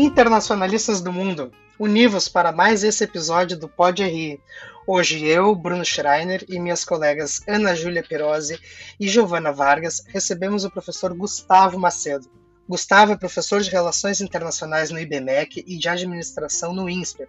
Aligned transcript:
Internacionalistas 0.00 1.00
do 1.00 1.12
mundo, 1.12 1.50
univos 1.76 2.28
para 2.28 2.52
mais 2.52 2.84
esse 2.84 3.02
episódio 3.02 3.58
do 3.58 3.68
Pode 3.68 4.04
Rir. 4.04 4.40
Hoje 4.86 5.26
eu, 5.26 5.52
Bruno 5.56 5.84
Schreiner 5.84 6.44
e 6.48 6.60
minhas 6.60 6.84
colegas 6.84 7.42
Ana 7.48 7.74
Júlia 7.74 8.04
Perosi 8.08 8.60
e 9.00 9.08
Giovana 9.08 9.50
Vargas 9.50 10.04
recebemos 10.06 10.64
o 10.64 10.70
professor 10.70 11.12
Gustavo 11.14 11.80
Macedo. 11.80 12.30
Gustavo 12.68 13.10
é 13.10 13.16
professor 13.16 13.60
de 13.60 13.70
Relações 13.70 14.20
Internacionais 14.20 14.92
no 14.92 15.00
IBMEC 15.00 15.64
e 15.66 15.76
de 15.76 15.88
Administração 15.88 16.72
no 16.72 16.88
INSPER. 16.88 17.28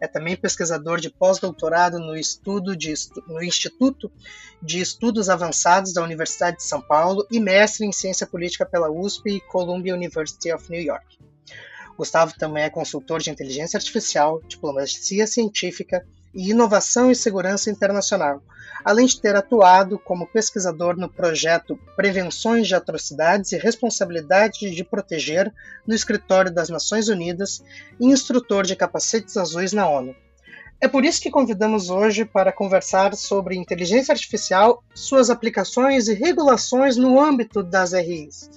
É 0.00 0.08
também 0.08 0.36
pesquisador 0.36 0.98
de 0.98 1.10
pós-doutorado 1.10 2.00
no, 2.00 2.16
estudo 2.16 2.76
de, 2.76 2.94
no 3.28 3.40
Instituto 3.40 4.10
de 4.60 4.80
Estudos 4.80 5.28
Avançados 5.28 5.92
da 5.92 6.02
Universidade 6.02 6.56
de 6.56 6.64
São 6.64 6.80
Paulo 6.80 7.24
e 7.30 7.38
mestre 7.38 7.86
em 7.86 7.92
Ciência 7.92 8.26
Política 8.26 8.66
pela 8.66 8.90
USP 8.90 9.36
e 9.36 9.40
Columbia 9.40 9.94
University 9.94 10.52
of 10.52 10.68
New 10.68 10.82
York. 10.82 11.17
Gustavo 11.98 12.32
também 12.38 12.62
é 12.62 12.70
consultor 12.70 13.20
de 13.20 13.28
inteligência 13.28 13.76
artificial, 13.76 14.40
diplomacia 14.46 15.26
científica 15.26 16.06
e 16.32 16.50
inovação 16.50 17.10
e 17.10 17.16
segurança 17.16 17.72
internacional, 17.72 18.40
além 18.84 19.04
de 19.04 19.20
ter 19.20 19.34
atuado 19.34 19.98
como 19.98 20.28
pesquisador 20.28 20.96
no 20.96 21.08
projeto 21.08 21.76
Prevenções 21.96 22.68
de 22.68 22.76
Atrocidades 22.76 23.50
e 23.50 23.58
Responsabilidade 23.58 24.70
de 24.70 24.84
Proteger 24.84 25.52
no 25.84 25.92
Escritório 25.92 26.54
das 26.54 26.68
Nações 26.68 27.08
Unidas 27.08 27.64
e 27.98 28.06
instrutor 28.06 28.64
de 28.64 28.76
capacetes 28.76 29.36
azuis 29.36 29.72
na 29.72 29.88
ONU. 29.88 30.14
É 30.80 30.86
por 30.86 31.04
isso 31.04 31.20
que 31.20 31.32
convidamos 31.32 31.90
hoje 31.90 32.24
para 32.24 32.52
conversar 32.52 33.16
sobre 33.16 33.56
inteligência 33.56 34.12
artificial, 34.12 34.84
suas 34.94 35.30
aplicações 35.30 36.06
e 36.06 36.14
regulações 36.14 36.96
no 36.96 37.20
âmbito 37.20 37.64
das 37.64 37.92
RIs. 37.92 38.48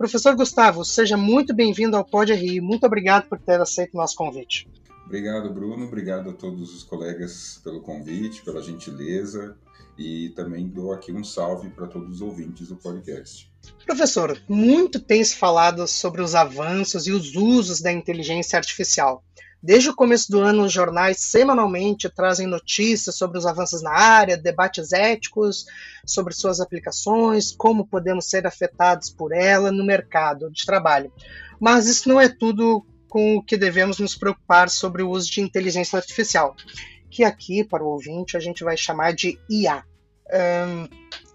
Professor 0.00 0.34
Gustavo, 0.34 0.82
seja 0.82 1.14
muito 1.14 1.52
bem-vindo 1.52 1.94
ao 1.94 2.02
Pode 2.02 2.32
RI. 2.32 2.58
Muito 2.58 2.86
obrigado 2.86 3.28
por 3.28 3.38
ter 3.38 3.60
aceito 3.60 3.92
o 3.92 3.98
nosso 3.98 4.16
convite. 4.16 4.66
Obrigado, 5.04 5.52
Bruno. 5.52 5.84
Obrigado 5.84 6.30
a 6.30 6.32
todos 6.32 6.74
os 6.74 6.82
colegas 6.82 7.60
pelo 7.62 7.82
convite, 7.82 8.42
pela 8.42 8.62
gentileza 8.62 9.58
e 9.98 10.30
também 10.30 10.66
dou 10.66 10.94
aqui 10.94 11.12
um 11.12 11.22
salve 11.22 11.68
para 11.68 11.86
todos 11.86 12.14
os 12.14 12.22
ouvintes 12.22 12.68
do 12.68 12.76
podcast. 12.76 13.52
Professor, 13.84 14.42
muito 14.48 14.98
tem 14.98 15.22
se 15.22 15.36
falado 15.36 15.86
sobre 15.86 16.22
os 16.22 16.34
avanços 16.34 17.06
e 17.06 17.12
os 17.12 17.36
usos 17.36 17.82
da 17.82 17.92
inteligência 17.92 18.56
artificial. 18.56 19.22
Desde 19.62 19.90
o 19.90 19.94
começo 19.94 20.30
do 20.32 20.40
ano, 20.40 20.64
os 20.64 20.72
jornais 20.72 21.20
semanalmente 21.20 22.08
trazem 22.08 22.46
notícias 22.46 23.16
sobre 23.16 23.36
os 23.36 23.44
avanços 23.44 23.82
na 23.82 23.92
área, 23.92 24.36
debates 24.36 24.92
éticos 24.92 25.66
sobre 26.06 26.32
suas 26.32 26.60
aplicações, 26.60 27.52
como 27.52 27.86
podemos 27.86 28.24
ser 28.24 28.46
afetados 28.46 29.10
por 29.10 29.32
ela 29.32 29.70
no 29.70 29.84
mercado 29.84 30.50
de 30.50 30.64
trabalho. 30.64 31.12
Mas 31.60 31.86
isso 31.86 32.08
não 32.08 32.18
é 32.18 32.28
tudo 32.28 32.86
com 33.06 33.36
o 33.36 33.42
que 33.42 33.56
devemos 33.56 33.98
nos 33.98 34.16
preocupar 34.16 34.70
sobre 34.70 35.02
o 35.02 35.10
uso 35.10 35.30
de 35.30 35.42
inteligência 35.42 35.98
artificial, 35.98 36.56
que 37.10 37.22
aqui, 37.22 37.62
para 37.62 37.84
o 37.84 37.88
ouvinte, 37.88 38.36
a 38.36 38.40
gente 38.40 38.64
vai 38.64 38.76
chamar 38.76 39.12
de 39.12 39.38
IA. 39.50 39.84
Um, 40.32 40.88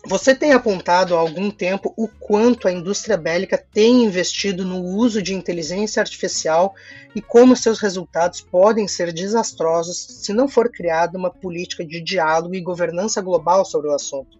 você 0.07 0.35
tem 0.35 0.53
apontado 0.53 1.15
há 1.15 1.19
algum 1.19 1.49
tempo 1.49 1.91
o 1.97 2.07
quanto 2.07 2.67
a 2.67 2.71
indústria 2.71 3.17
bélica 3.17 3.57
tem 3.57 4.03
investido 4.03 4.63
no 4.63 4.79
uso 4.79 5.21
de 5.21 5.33
inteligência 5.33 5.99
artificial 5.99 6.75
e 7.15 7.21
como 7.21 7.55
seus 7.55 7.79
resultados 7.79 8.39
podem 8.39 8.87
ser 8.87 9.11
desastrosos 9.11 9.97
se 9.97 10.31
não 10.31 10.47
for 10.47 10.69
criada 10.69 11.17
uma 11.17 11.31
política 11.31 11.83
de 11.83 11.99
diálogo 12.01 12.53
e 12.53 12.61
governança 12.61 13.19
global 13.19 13.65
sobre 13.65 13.89
o 13.89 13.95
assunto. 13.95 14.37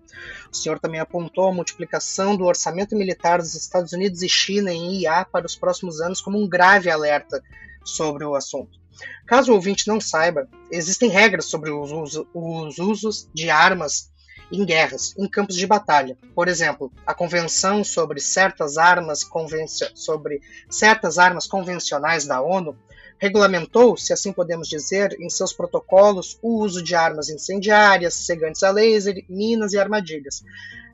O 0.52 0.56
senhor 0.56 0.80
também 0.80 1.00
apontou 1.00 1.48
a 1.48 1.54
multiplicação 1.54 2.38
do 2.38 2.46
orçamento 2.46 2.96
militar 2.96 3.40
dos 3.40 3.56
Estados 3.56 3.92
Unidos 3.92 4.22
e 4.22 4.30
China 4.30 4.72
em 4.72 5.02
IA 5.02 5.26
para 5.26 5.48
os 5.48 5.56
próximos 5.56 6.00
anos 6.00 6.22
como 6.22 6.40
um 6.40 6.48
grave 6.48 6.90
alerta 6.92 7.42
sobre 7.84 8.24
o 8.24 8.36
assunto. 8.36 8.80
Caso 9.26 9.52
o 9.52 9.56
ouvinte 9.56 9.88
não 9.88 10.00
saiba, 10.00 10.48
existem 10.72 11.10
regras 11.10 11.46
sobre 11.46 11.72
os, 11.72 11.92
os 12.34 12.78
usos 12.78 13.28
de 13.34 13.50
armas 13.50 14.14
em 14.52 14.66
guerras, 14.66 15.14
em 15.18 15.28
campos 15.28 15.56
de 15.56 15.66
batalha. 15.66 16.18
Por 16.34 16.48
exemplo, 16.48 16.92
a 17.06 17.14
Convenção 17.14 17.84
sobre 17.84 18.20
certas 18.20 18.78
armas, 18.78 19.28
sobre 19.94 20.42
certas 20.70 21.18
armas 21.18 21.48
convencionais 21.48 22.26
da 22.26 22.42
ONU 22.42 22.78
regulamentou, 23.18 23.96
se 23.96 24.14
assim 24.14 24.34
podemos 24.34 24.68
dizer, 24.68 25.16
em 25.20 25.30
seus 25.30 25.54
protocolos 25.54 26.38
o 26.42 26.62
uso 26.62 26.84
de 26.84 26.96
armas 26.96 27.30
incendiárias, 27.30 28.14
cegantes 28.14 28.62
a 28.64 28.72
laser, 28.72 29.24
minas 29.30 29.74
e 29.74 29.80
armadilhas. 29.80 30.44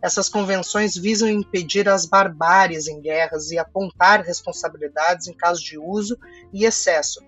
Essas 0.01 0.29
convenções 0.29 0.95
visam 0.95 1.29
impedir 1.29 1.87
as 1.87 2.05
barbáries 2.05 2.87
em 2.87 2.99
guerras 2.99 3.51
e 3.51 3.57
apontar 3.57 4.21
responsabilidades 4.21 5.27
em 5.27 5.33
caso 5.33 5.63
de 5.63 5.77
uso 5.77 6.17
e 6.51 6.65
excesso. 6.65 7.21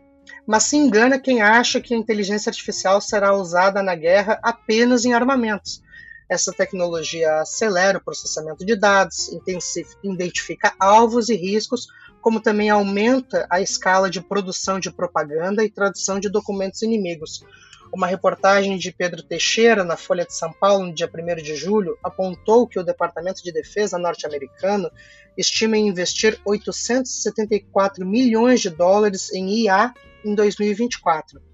Mas 0.46 0.64
se 0.64 0.76
engana 0.76 1.20
quem 1.20 1.42
acha 1.42 1.80
que 1.80 1.94
a 1.94 1.98
inteligência 1.98 2.50
artificial 2.50 3.00
será 3.00 3.36
usada 3.36 3.84
na 3.84 3.96
guerra 3.96 4.40
apenas 4.42 5.06
em 5.06 5.14
armamentos. 5.14 5.84
Essa 6.34 6.52
tecnologia 6.52 7.42
acelera 7.42 8.00
o 8.00 8.04
processamento 8.04 8.66
de 8.66 8.76
dados, 8.76 9.30
identifica 10.04 10.74
alvos 10.80 11.30
e 11.30 11.36
riscos, 11.36 11.86
como 12.22 12.42
também 12.42 12.72
aumenta 12.72 13.46
a 13.52 13.62
escala 13.62 14.10
de 14.10 14.20
produção 14.20 14.80
de 14.80 14.90
propaganda 14.90 15.64
e 15.64 15.70
tradução 15.70 16.20
de 16.20 16.32
documentos 16.32 16.82
inimigos. 16.82 17.46
Uma 17.94 18.08
reportagem 18.08 18.80
de 18.80 18.92
Pedro 18.92 19.22
Teixeira 19.22 19.84
na 19.84 19.96
Folha 19.96 20.26
de 20.26 20.34
São 20.34 20.52
Paulo, 20.52 20.88
no 20.88 20.94
dia 20.96 21.08
1 21.08 21.36
de 21.44 21.56
julho, 21.56 22.00
apontou 22.04 22.68
que 22.68 22.80
o 22.80 22.84
Departamento 22.84 23.44
de 23.44 23.52
Defesa 23.52 24.00
norte-americano 24.00 24.90
estima 25.38 25.78
investir 25.78 26.42
874 26.44 28.04
milhões 28.08 28.60
de 28.60 28.72
dólares 28.72 29.32
em 29.32 29.66
IA 29.66 29.94
em 30.26 30.34
2024 30.34 31.53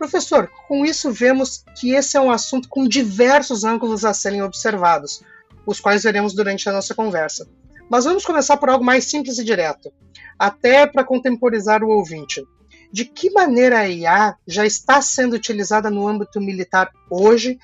Professor, 0.00 0.50
com 0.66 0.82
isso 0.82 1.12
vemos 1.12 1.62
que 1.78 1.90
esse 1.90 2.16
é 2.16 2.20
um 2.22 2.30
assunto 2.30 2.70
com 2.70 2.88
diversos 2.88 3.64
ângulos 3.64 4.02
a 4.02 4.14
serem 4.14 4.40
observados, 4.40 5.22
os 5.66 5.78
quais 5.78 6.04
veremos 6.04 6.32
durante 6.32 6.66
a 6.66 6.72
nossa 6.72 6.94
conversa. 6.94 7.46
Mas 7.86 8.06
vamos 8.06 8.24
começar 8.24 8.56
por 8.56 8.70
algo 8.70 8.82
mais 8.82 9.04
simples 9.04 9.36
e 9.36 9.44
direto, 9.44 9.92
até 10.38 10.86
para 10.86 11.04
contemporizar 11.04 11.84
o 11.84 11.90
ouvinte. 11.90 12.42
De 12.90 13.04
que 13.04 13.30
maneira 13.30 13.80
a 13.80 13.88
IA 13.90 14.36
já 14.46 14.64
está 14.64 15.02
sendo 15.02 15.36
utilizada 15.36 15.90
no 15.90 16.08
âmbito 16.08 16.40
militar 16.40 16.90
hoje 17.10 17.58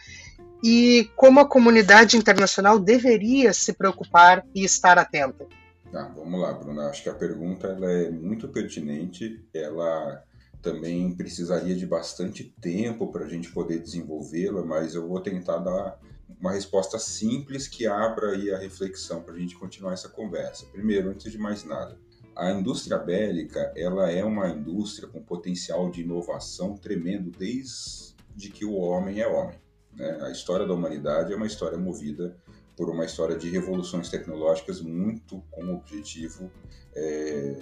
e 0.62 1.10
como 1.16 1.40
a 1.40 1.48
comunidade 1.48 2.18
internacional 2.18 2.78
deveria 2.78 3.54
se 3.54 3.72
preocupar 3.72 4.44
e 4.54 4.62
estar 4.62 4.98
atenta? 4.98 5.46
Tá, 5.90 6.12
vamos 6.14 6.38
lá, 6.38 6.52
Bruna. 6.52 6.90
Acho 6.90 7.02
que 7.02 7.08
a 7.08 7.14
pergunta 7.14 7.68
ela 7.68 7.90
é 7.90 8.10
muito 8.10 8.46
pertinente. 8.48 9.42
Ela 9.54 10.22
também 10.66 11.14
precisaria 11.14 11.76
de 11.76 11.86
bastante 11.86 12.42
tempo 12.60 13.12
para 13.12 13.24
a 13.24 13.28
gente 13.28 13.52
poder 13.52 13.78
desenvolvê-la, 13.78 14.64
mas 14.64 14.96
eu 14.96 15.06
vou 15.06 15.20
tentar 15.20 15.58
dar 15.58 15.96
uma 16.40 16.50
resposta 16.50 16.98
simples 16.98 17.68
que 17.68 17.86
abra 17.86 18.32
aí 18.32 18.50
a 18.50 18.58
reflexão 18.58 19.22
para 19.22 19.34
a 19.34 19.38
gente 19.38 19.54
continuar 19.54 19.92
essa 19.92 20.08
conversa. 20.08 20.66
Primeiro, 20.66 21.10
antes 21.10 21.30
de 21.30 21.38
mais 21.38 21.62
nada, 21.62 21.96
a 22.34 22.50
indústria 22.50 22.98
bélica 22.98 23.72
ela 23.76 24.10
é 24.10 24.24
uma 24.24 24.48
indústria 24.48 25.08
com 25.08 25.22
potencial 25.22 25.88
de 25.88 26.02
inovação 26.02 26.76
tremendo 26.76 27.30
desde 27.30 28.50
que 28.52 28.64
o 28.64 28.74
homem 28.74 29.20
é 29.20 29.28
homem. 29.28 29.60
Né? 29.94 30.18
A 30.22 30.30
história 30.32 30.66
da 30.66 30.74
humanidade 30.74 31.32
é 31.32 31.36
uma 31.36 31.46
história 31.46 31.78
movida 31.78 32.36
por 32.76 32.90
uma 32.90 33.04
história 33.04 33.38
de 33.38 33.48
revoluções 33.48 34.08
tecnológicas 34.08 34.80
muito 34.80 35.40
com 35.48 35.64
o 35.66 35.76
objetivo 35.76 36.50
é, 36.92 37.56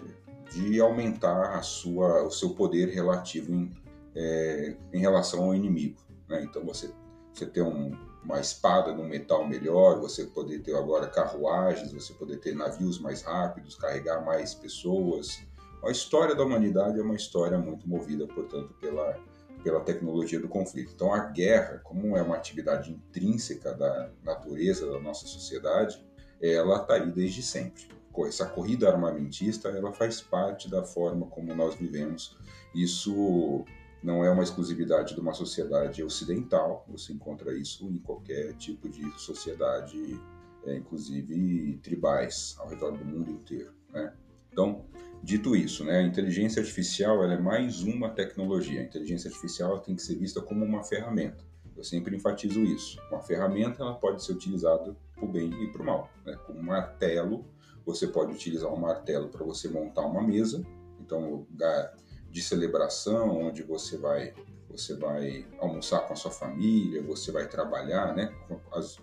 de 0.51 0.81
aumentar 0.81 1.57
a 1.57 1.63
sua, 1.63 2.25
o 2.25 2.31
seu 2.31 2.51
poder 2.51 2.89
relativo 2.89 3.53
em, 3.53 3.71
é, 4.15 4.77
em 4.93 5.01
relação 5.01 5.45
ao 5.45 5.55
inimigo. 5.55 6.01
Né? 6.29 6.43
Então 6.45 6.65
você, 6.65 6.91
você 7.33 7.47
ter 7.47 7.63
um, 7.63 7.93
uma 8.25 8.41
espada 8.41 8.93
num 8.93 9.07
metal 9.07 9.47
melhor, 9.47 10.01
você 10.01 10.25
poder 10.25 10.61
ter 10.61 10.75
agora 10.77 11.07
carruagens, 11.07 11.93
você 11.93 12.13
poder 12.15 12.39
ter 12.39 12.55
navios 12.55 12.99
mais 12.99 13.23
rápidos, 13.23 13.75
carregar 13.75 14.25
mais 14.25 14.55
pessoas. 14.55 15.41
A 15.85 15.91
história 15.91 16.35
da 16.35 16.45
humanidade 16.45 16.99
é 16.99 17.03
uma 17.03 17.17
história 17.17 17.59
muito 17.59 17.89
movida, 17.89 18.27
portanto, 18.27 18.75
pela, 18.81 19.19
pela 19.63 19.81
tecnologia 19.81 20.41
do 20.41 20.49
conflito. 20.49 20.93
Então 20.95 21.13
a 21.13 21.27
guerra, 21.27 21.81
como 21.85 22.17
é 22.17 22.23
uma 22.23 22.37
atividade 22.37 22.91
intrínseca 22.91 23.75
da 23.75 24.11
natureza 24.23 24.91
da 24.91 24.99
nossa 24.99 25.27
sociedade, 25.27 26.05
ela 26.41 26.81
está 26.81 26.95
aí 26.95 27.11
desde 27.11 27.43
sempre 27.43 27.94
essa 28.27 28.47
corrida 28.47 28.89
armamentista, 28.89 29.69
ela 29.69 29.93
faz 29.93 30.21
parte 30.21 30.71
da 30.71 30.85
forma 30.85 31.27
como 31.27 31.55
nós 31.55 31.75
vivemos. 31.75 32.37
Isso 32.75 33.65
não 34.03 34.23
é 34.23 34.31
uma 34.31 34.43
exclusividade 34.43 35.15
de 35.15 35.21
uma 35.21 35.33
sociedade 35.33 36.03
ocidental, 36.05 36.85
você 36.87 37.13
encontra 37.13 37.57
isso 37.57 37.89
em 37.89 37.99
qualquer 37.99 38.53
tipo 38.55 38.87
de 38.87 39.03
sociedade, 39.19 40.21
é, 40.67 40.77
inclusive 40.77 41.79
tribais, 41.83 42.55
ao 42.59 42.69
redor 42.69 42.93
do 42.93 43.05
mundo 43.05 43.31
inteiro. 43.31 43.73
Né? 43.91 44.13
Então, 44.53 44.85
dito 45.23 45.57
isso, 45.57 45.85
né, 45.85 46.01
a 46.01 46.03
inteligência 46.03 46.61
artificial 46.61 47.25
é 47.25 47.41
mais 47.41 47.83
uma 47.83 48.11
tecnologia. 48.11 48.81
A 48.81 48.85
inteligência 48.85 49.29
artificial 49.29 49.81
tem 49.81 49.97
que 49.97 50.03
ser 50.03 50.17
vista 50.17 50.41
como 50.43 50.65
uma 50.65 50.85
ferramenta. 50.85 51.43
Eu 51.77 51.83
sempre 51.83 52.15
enfatizo 52.15 52.63
isso. 52.63 53.01
Uma 53.11 53.21
ferramenta 53.21 53.83
ela 53.83 53.95
pode 53.95 54.23
ser 54.23 54.33
utilizada 54.33 54.95
para 55.15 55.25
o 55.25 55.29
bem 55.29 55.51
e 55.63 55.73
para 55.73 55.83
o 55.83 55.85
mal. 55.85 56.11
Né? 56.25 56.37
Como 56.47 56.59
um 56.59 56.63
martelo 56.63 57.45
você 57.85 58.07
pode 58.07 58.33
utilizar 58.33 58.73
um 58.73 58.77
martelo 58.77 59.29
para 59.29 59.45
você 59.45 59.69
montar 59.69 60.03
uma 60.03 60.23
mesa, 60.23 60.65
então 61.01 61.23
um 61.23 61.37
lugar 61.37 61.95
de 62.31 62.43
celebração 62.43 63.47
onde 63.47 63.63
você 63.63 63.97
vai 63.97 64.35
você 64.71 64.95
vai 64.97 65.47
almoçar 65.61 66.01
com 66.01 66.15
a 66.15 66.17
sua 66.17 66.33
família, 66.33 67.01
você 67.01 67.31
vai 67.31 67.47
trabalhar, 67.47 68.13
né? 68.13 68.35
As, 68.73 68.99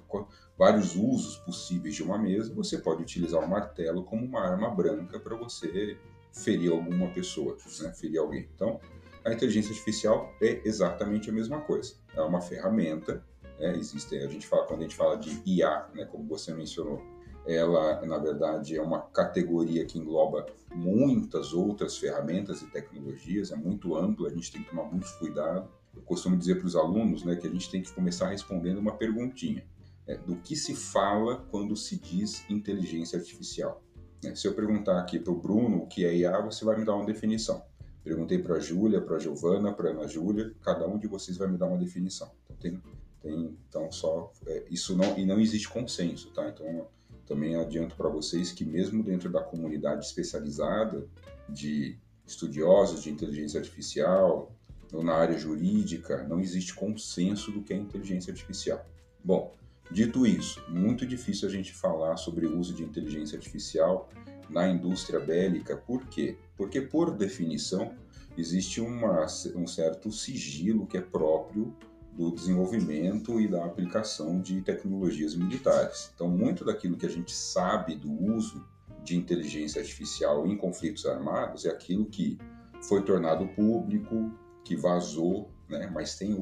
vários 0.57 0.95
usos 0.95 1.37
possíveis 1.37 1.95
de 1.95 2.03
uma 2.03 2.19
mesa, 2.19 2.53
você 2.53 2.77
pode 2.77 3.01
utilizar 3.01 3.41
o 3.41 3.47
martelo 3.47 4.03
como 4.03 4.25
uma 4.25 4.41
arma 4.41 4.69
branca 4.69 5.19
para 5.19 5.35
você 5.35 5.97
ferir 6.31 6.71
alguma 6.71 7.09
pessoa, 7.11 7.57
né? 7.81 7.93
ferir 7.93 8.19
alguém. 8.19 8.49
Então, 8.53 8.79
a 9.25 9.33
inteligência 9.33 9.71
artificial 9.71 10.33
é 10.41 10.61
exatamente 10.65 11.29
a 11.29 11.33
mesma 11.33 11.61
coisa. 11.61 11.95
É 12.13 12.21
uma 12.21 12.41
ferramenta. 12.41 13.23
Né? 13.59 13.75
Existe, 13.77 14.15
a 14.17 14.27
gente 14.27 14.45
fala 14.45 14.65
quando 14.65 14.81
a 14.81 14.83
gente 14.83 14.95
fala 14.95 15.17
de 15.17 15.41
IA, 15.45 15.87
né? 15.93 16.05
Como 16.05 16.27
você 16.27 16.53
mencionou, 16.53 17.01
ela 17.45 18.05
na 18.05 18.17
verdade 18.17 18.75
é 18.75 18.81
uma 18.81 19.01
categoria 19.01 19.85
que 19.85 19.97
engloba 19.97 20.45
muitas 20.73 21.53
outras 21.53 21.97
ferramentas 21.97 22.61
e 22.61 22.67
tecnologias. 22.67 23.51
É 23.51 23.55
muito 23.55 23.95
ampla. 23.95 24.29
A 24.29 24.33
gente 24.33 24.51
tem 24.51 24.63
que 24.63 24.69
tomar 24.69 24.83
muito 24.83 25.07
cuidado. 25.17 25.69
Eu 25.95 26.01
costumo 26.03 26.37
dizer 26.37 26.55
para 26.55 26.67
os 26.67 26.75
alunos, 26.75 27.23
né, 27.23 27.35
que 27.35 27.47
a 27.47 27.49
gente 27.49 27.69
tem 27.69 27.81
que 27.81 27.91
começar 27.93 28.29
respondendo 28.29 28.77
uma 28.77 28.93
perguntinha: 28.93 29.65
né? 30.07 30.17
do 30.25 30.35
que 30.37 30.55
se 30.55 30.75
fala 30.75 31.45
quando 31.49 31.75
se 31.75 31.97
diz 31.97 32.49
inteligência 32.49 33.19
artificial? 33.19 33.83
Né? 34.23 34.35
Se 34.35 34.47
eu 34.47 34.53
perguntar 34.53 34.99
aqui 34.99 35.19
para 35.19 35.33
o 35.33 35.35
Bruno 35.35 35.77
o 35.79 35.87
que 35.87 36.05
é 36.05 36.15
IA, 36.15 36.39
você 36.41 36.63
vai 36.63 36.77
me 36.77 36.85
dar 36.85 36.95
uma 36.95 37.05
definição. 37.05 37.63
Perguntei 38.03 38.39
para 38.39 38.55
a 38.55 38.59
Júlia, 38.59 38.99
para 38.99 39.17
a 39.17 39.19
Giovana, 39.19 39.71
para 39.73 39.89
a 39.89 39.91
Ana 39.91 40.07
Júlia, 40.07 40.55
cada 40.61 40.87
um 40.87 40.97
de 40.97 41.07
vocês 41.07 41.37
vai 41.37 41.47
me 41.47 41.57
dar 41.57 41.67
uma 41.67 41.77
definição. 41.77 42.31
Então, 42.45 42.57
tem, 42.57 42.81
tem, 43.21 43.57
então 43.69 43.91
só 43.91 44.31
é, 44.47 44.63
isso 44.71 44.95
não 44.95 45.17
e 45.17 45.25
não 45.25 45.39
existe 45.39 45.69
consenso, 45.69 46.31
tá? 46.31 46.49
Então 46.49 46.87
também 47.31 47.55
adianto 47.55 47.95
para 47.95 48.09
vocês 48.09 48.51
que 48.51 48.65
mesmo 48.65 49.01
dentro 49.01 49.31
da 49.31 49.41
comunidade 49.41 50.05
especializada 50.05 51.07
de 51.47 51.97
estudiosos 52.27 53.01
de 53.01 53.09
inteligência 53.09 53.57
artificial 53.57 54.53
ou 54.91 55.01
na 55.01 55.13
área 55.13 55.39
jurídica, 55.39 56.27
não 56.27 56.41
existe 56.41 56.75
consenso 56.75 57.49
do 57.49 57.61
que 57.61 57.73
é 57.73 57.77
inteligência 57.77 58.31
artificial. 58.31 58.85
Bom, 59.23 59.53
dito 59.89 60.27
isso, 60.27 60.61
muito 60.67 61.05
difícil 61.05 61.47
a 61.47 61.51
gente 61.51 61.73
falar 61.73 62.17
sobre 62.17 62.45
o 62.45 62.59
uso 62.59 62.73
de 62.73 62.83
inteligência 62.83 63.37
artificial 63.37 64.09
na 64.49 64.67
indústria 64.67 65.17
bélica. 65.17 65.77
Por 65.77 66.05
quê? 66.07 66.37
Porque, 66.57 66.81
por 66.81 67.15
definição, 67.15 67.95
existe 68.37 68.81
uma, 68.81 69.25
um 69.55 69.65
certo 69.65 70.11
sigilo 70.11 70.85
que 70.85 70.97
é 70.97 71.01
próprio 71.01 71.73
do 72.13 72.31
desenvolvimento 72.31 73.39
e 73.39 73.47
da 73.47 73.65
aplicação 73.65 74.41
de 74.41 74.61
tecnologias 74.61 75.35
militares. 75.35 76.11
Então, 76.13 76.27
muito 76.27 76.65
daquilo 76.65 76.97
que 76.97 77.05
a 77.05 77.09
gente 77.09 77.31
sabe 77.31 77.95
do 77.95 78.11
uso 78.11 78.65
de 79.03 79.17
inteligência 79.17 79.81
artificial 79.81 80.45
em 80.45 80.57
conflitos 80.57 81.05
armados 81.05 81.65
é 81.65 81.69
aquilo 81.69 82.05
que 82.05 82.37
foi 82.81 83.03
tornado 83.03 83.47
público, 83.49 84.31
que 84.63 84.75
vazou, 84.75 85.49
né? 85.69 85.89
mas 85.91 86.15
tem, 86.15 86.35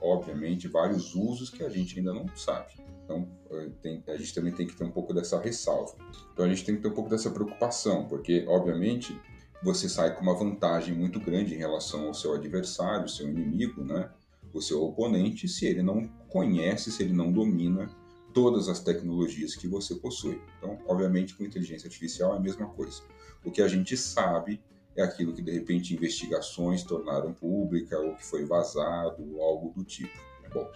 obviamente, 0.00 0.68
vários 0.68 1.14
usos 1.14 1.50
que 1.50 1.62
a 1.62 1.68
gente 1.68 1.98
ainda 1.98 2.12
não 2.12 2.26
sabe. 2.34 2.72
Então, 3.04 3.28
eh, 3.50 3.70
tem, 3.82 4.02
a 4.06 4.16
gente 4.16 4.34
também 4.34 4.52
tem 4.52 4.66
que 4.66 4.76
ter 4.76 4.84
um 4.84 4.90
pouco 4.90 5.12
dessa 5.12 5.40
ressalva. 5.40 5.94
Então, 6.32 6.44
a 6.44 6.48
gente 6.48 6.64
tem 6.64 6.76
que 6.76 6.82
ter 6.82 6.88
um 6.88 6.94
pouco 6.94 7.10
dessa 7.10 7.30
preocupação, 7.30 8.06
porque, 8.06 8.44
obviamente, 8.48 9.20
você 9.62 9.88
sai 9.88 10.14
com 10.14 10.22
uma 10.22 10.34
vantagem 10.34 10.94
muito 10.94 11.20
grande 11.20 11.54
em 11.54 11.58
relação 11.58 12.06
ao 12.06 12.14
seu 12.14 12.34
adversário, 12.34 13.08
seu 13.08 13.28
inimigo, 13.28 13.84
né? 13.84 14.10
O 14.52 14.60
seu 14.60 14.82
oponente, 14.82 15.48
se 15.48 15.66
ele 15.66 15.82
não 15.82 16.06
conhece, 16.28 16.90
se 16.90 17.02
ele 17.02 17.12
não 17.12 17.32
domina 17.32 17.88
todas 18.32 18.68
as 18.68 18.80
tecnologias 18.80 19.54
que 19.56 19.66
você 19.66 19.94
possui. 19.94 20.40
Então, 20.58 20.78
obviamente, 20.86 21.34
com 21.34 21.44
inteligência 21.44 21.86
artificial 21.86 22.34
é 22.34 22.36
a 22.36 22.40
mesma 22.40 22.66
coisa. 22.66 23.02
O 23.44 23.50
que 23.50 23.62
a 23.62 23.68
gente 23.68 23.96
sabe 23.96 24.60
é 24.96 25.02
aquilo 25.02 25.32
que, 25.32 25.42
de 25.42 25.50
repente, 25.50 25.94
investigações 25.94 26.82
tornaram 26.82 27.32
pública, 27.32 27.98
ou 27.98 28.14
que 28.14 28.24
foi 28.24 28.44
vazado, 28.44 29.40
algo 29.40 29.72
do 29.74 29.84
tipo. 29.84 30.16
Bom, 30.52 30.68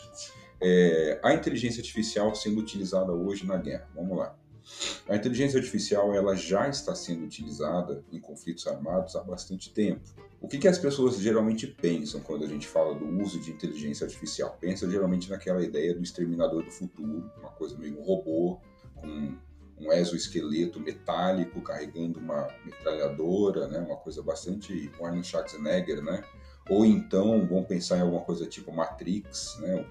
é, 0.61 1.21
a 1.23 1.35
inteligência 1.35 1.81
artificial 1.81 2.35
sendo 2.35 2.61
utilizada 2.61 3.13
hoje 3.13 3.47
na 3.47 3.57
guerra. 3.57 3.89
Vamos 3.95 4.17
lá. 4.17 4.37
A 5.09 5.17
inteligência 5.17 5.59
artificial 5.59 6.15
ela 6.15 6.35
já 6.35 6.69
está 6.69 6.95
sendo 6.95 7.25
utilizada 7.25 8.03
em 8.11 8.19
conflitos 8.19 8.67
armados 8.67 9.15
há 9.15 9.23
bastante 9.23 9.73
tempo. 9.73 10.01
O 10.41 10.49
que, 10.49 10.59
que 10.59 10.69
as 10.69 10.79
pessoas 10.79 11.19
geralmente 11.19 11.67
pensam 11.67 12.21
quando 12.21 12.45
a 12.45 12.49
gente 12.49 12.67
fala 12.67 12.95
do 12.95 13.07
uso 13.23 13.41
de 13.41 13.51
inteligência 13.51 14.07
artificial? 14.07 14.57
Pensa 14.61 14.91
geralmente 14.91 15.31
naquela 15.31 15.63
ideia 15.63 15.95
do 15.95 16.03
exterminador 16.03 16.63
do 16.63 16.71
futuro, 16.71 17.31
uma 17.39 17.51
coisa 17.51 17.77
meio 17.79 18.03
robô 18.03 18.59
com 18.95 19.35
um 19.79 19.93
exoesqueleto 19.93 20.81
metálico 20.81 21.61
carregando 21.61 22.19
uma 22.19 22.49
metralhadora, 22.65 23.69
né? 23.69 23.79
Uma 23.81 23.97
coisa 23.97 24.23
bastante 24.23 24.91
Arnold 25.03 25.27
Schwarzenegger, 25.27 26.03
né? 26.03 26.23
Ou 26.69 26.85
então 26.85 27.47
vão 27.47 27.63
pensar 27.63 27.99
em 27.99 28.03
alguma 28.03 28.23
coisa 28.23 28.47
tipo 28.47 28.73
Matrix, 28.73 29.59
né? 29.61 29.85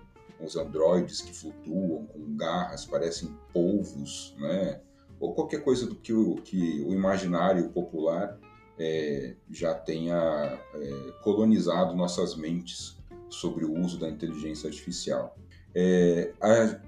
Os 0.44 0.56
androides 0.56 1.22
que 1.22 1.34
flutuam 1.34 2.06
com 2.08 2.36
garras, 2.36 2.86
parecem 2.86 3.36
polvos, 3.54 4.36
né? 4.38 4.82
ou 5.20 5.34
qualquer 5.34 5.64
coisa 5.64 5.88
do 5.88 5.96
que 5.96 6.12
o, 6.12 6.36
que 6.36 6.82
o 6.82 6.94
imaginário 6.94 7.70
popular 7.70 8.38
é, 8.78 9.36
já 9.50 9.74
tenha 9.74 10.60
é, 10.76 11.12
colonizado 11.24 11.96
nossas 11.96 12.36
mentes 12.36 12.98
sobre 13.30 13.66
o 13.66 13.80
uso 13.80 13.98
da 13.98 14.10
inteligência 14.10 14.68
artificial. 14.68 15.38
É, 15.76 16.32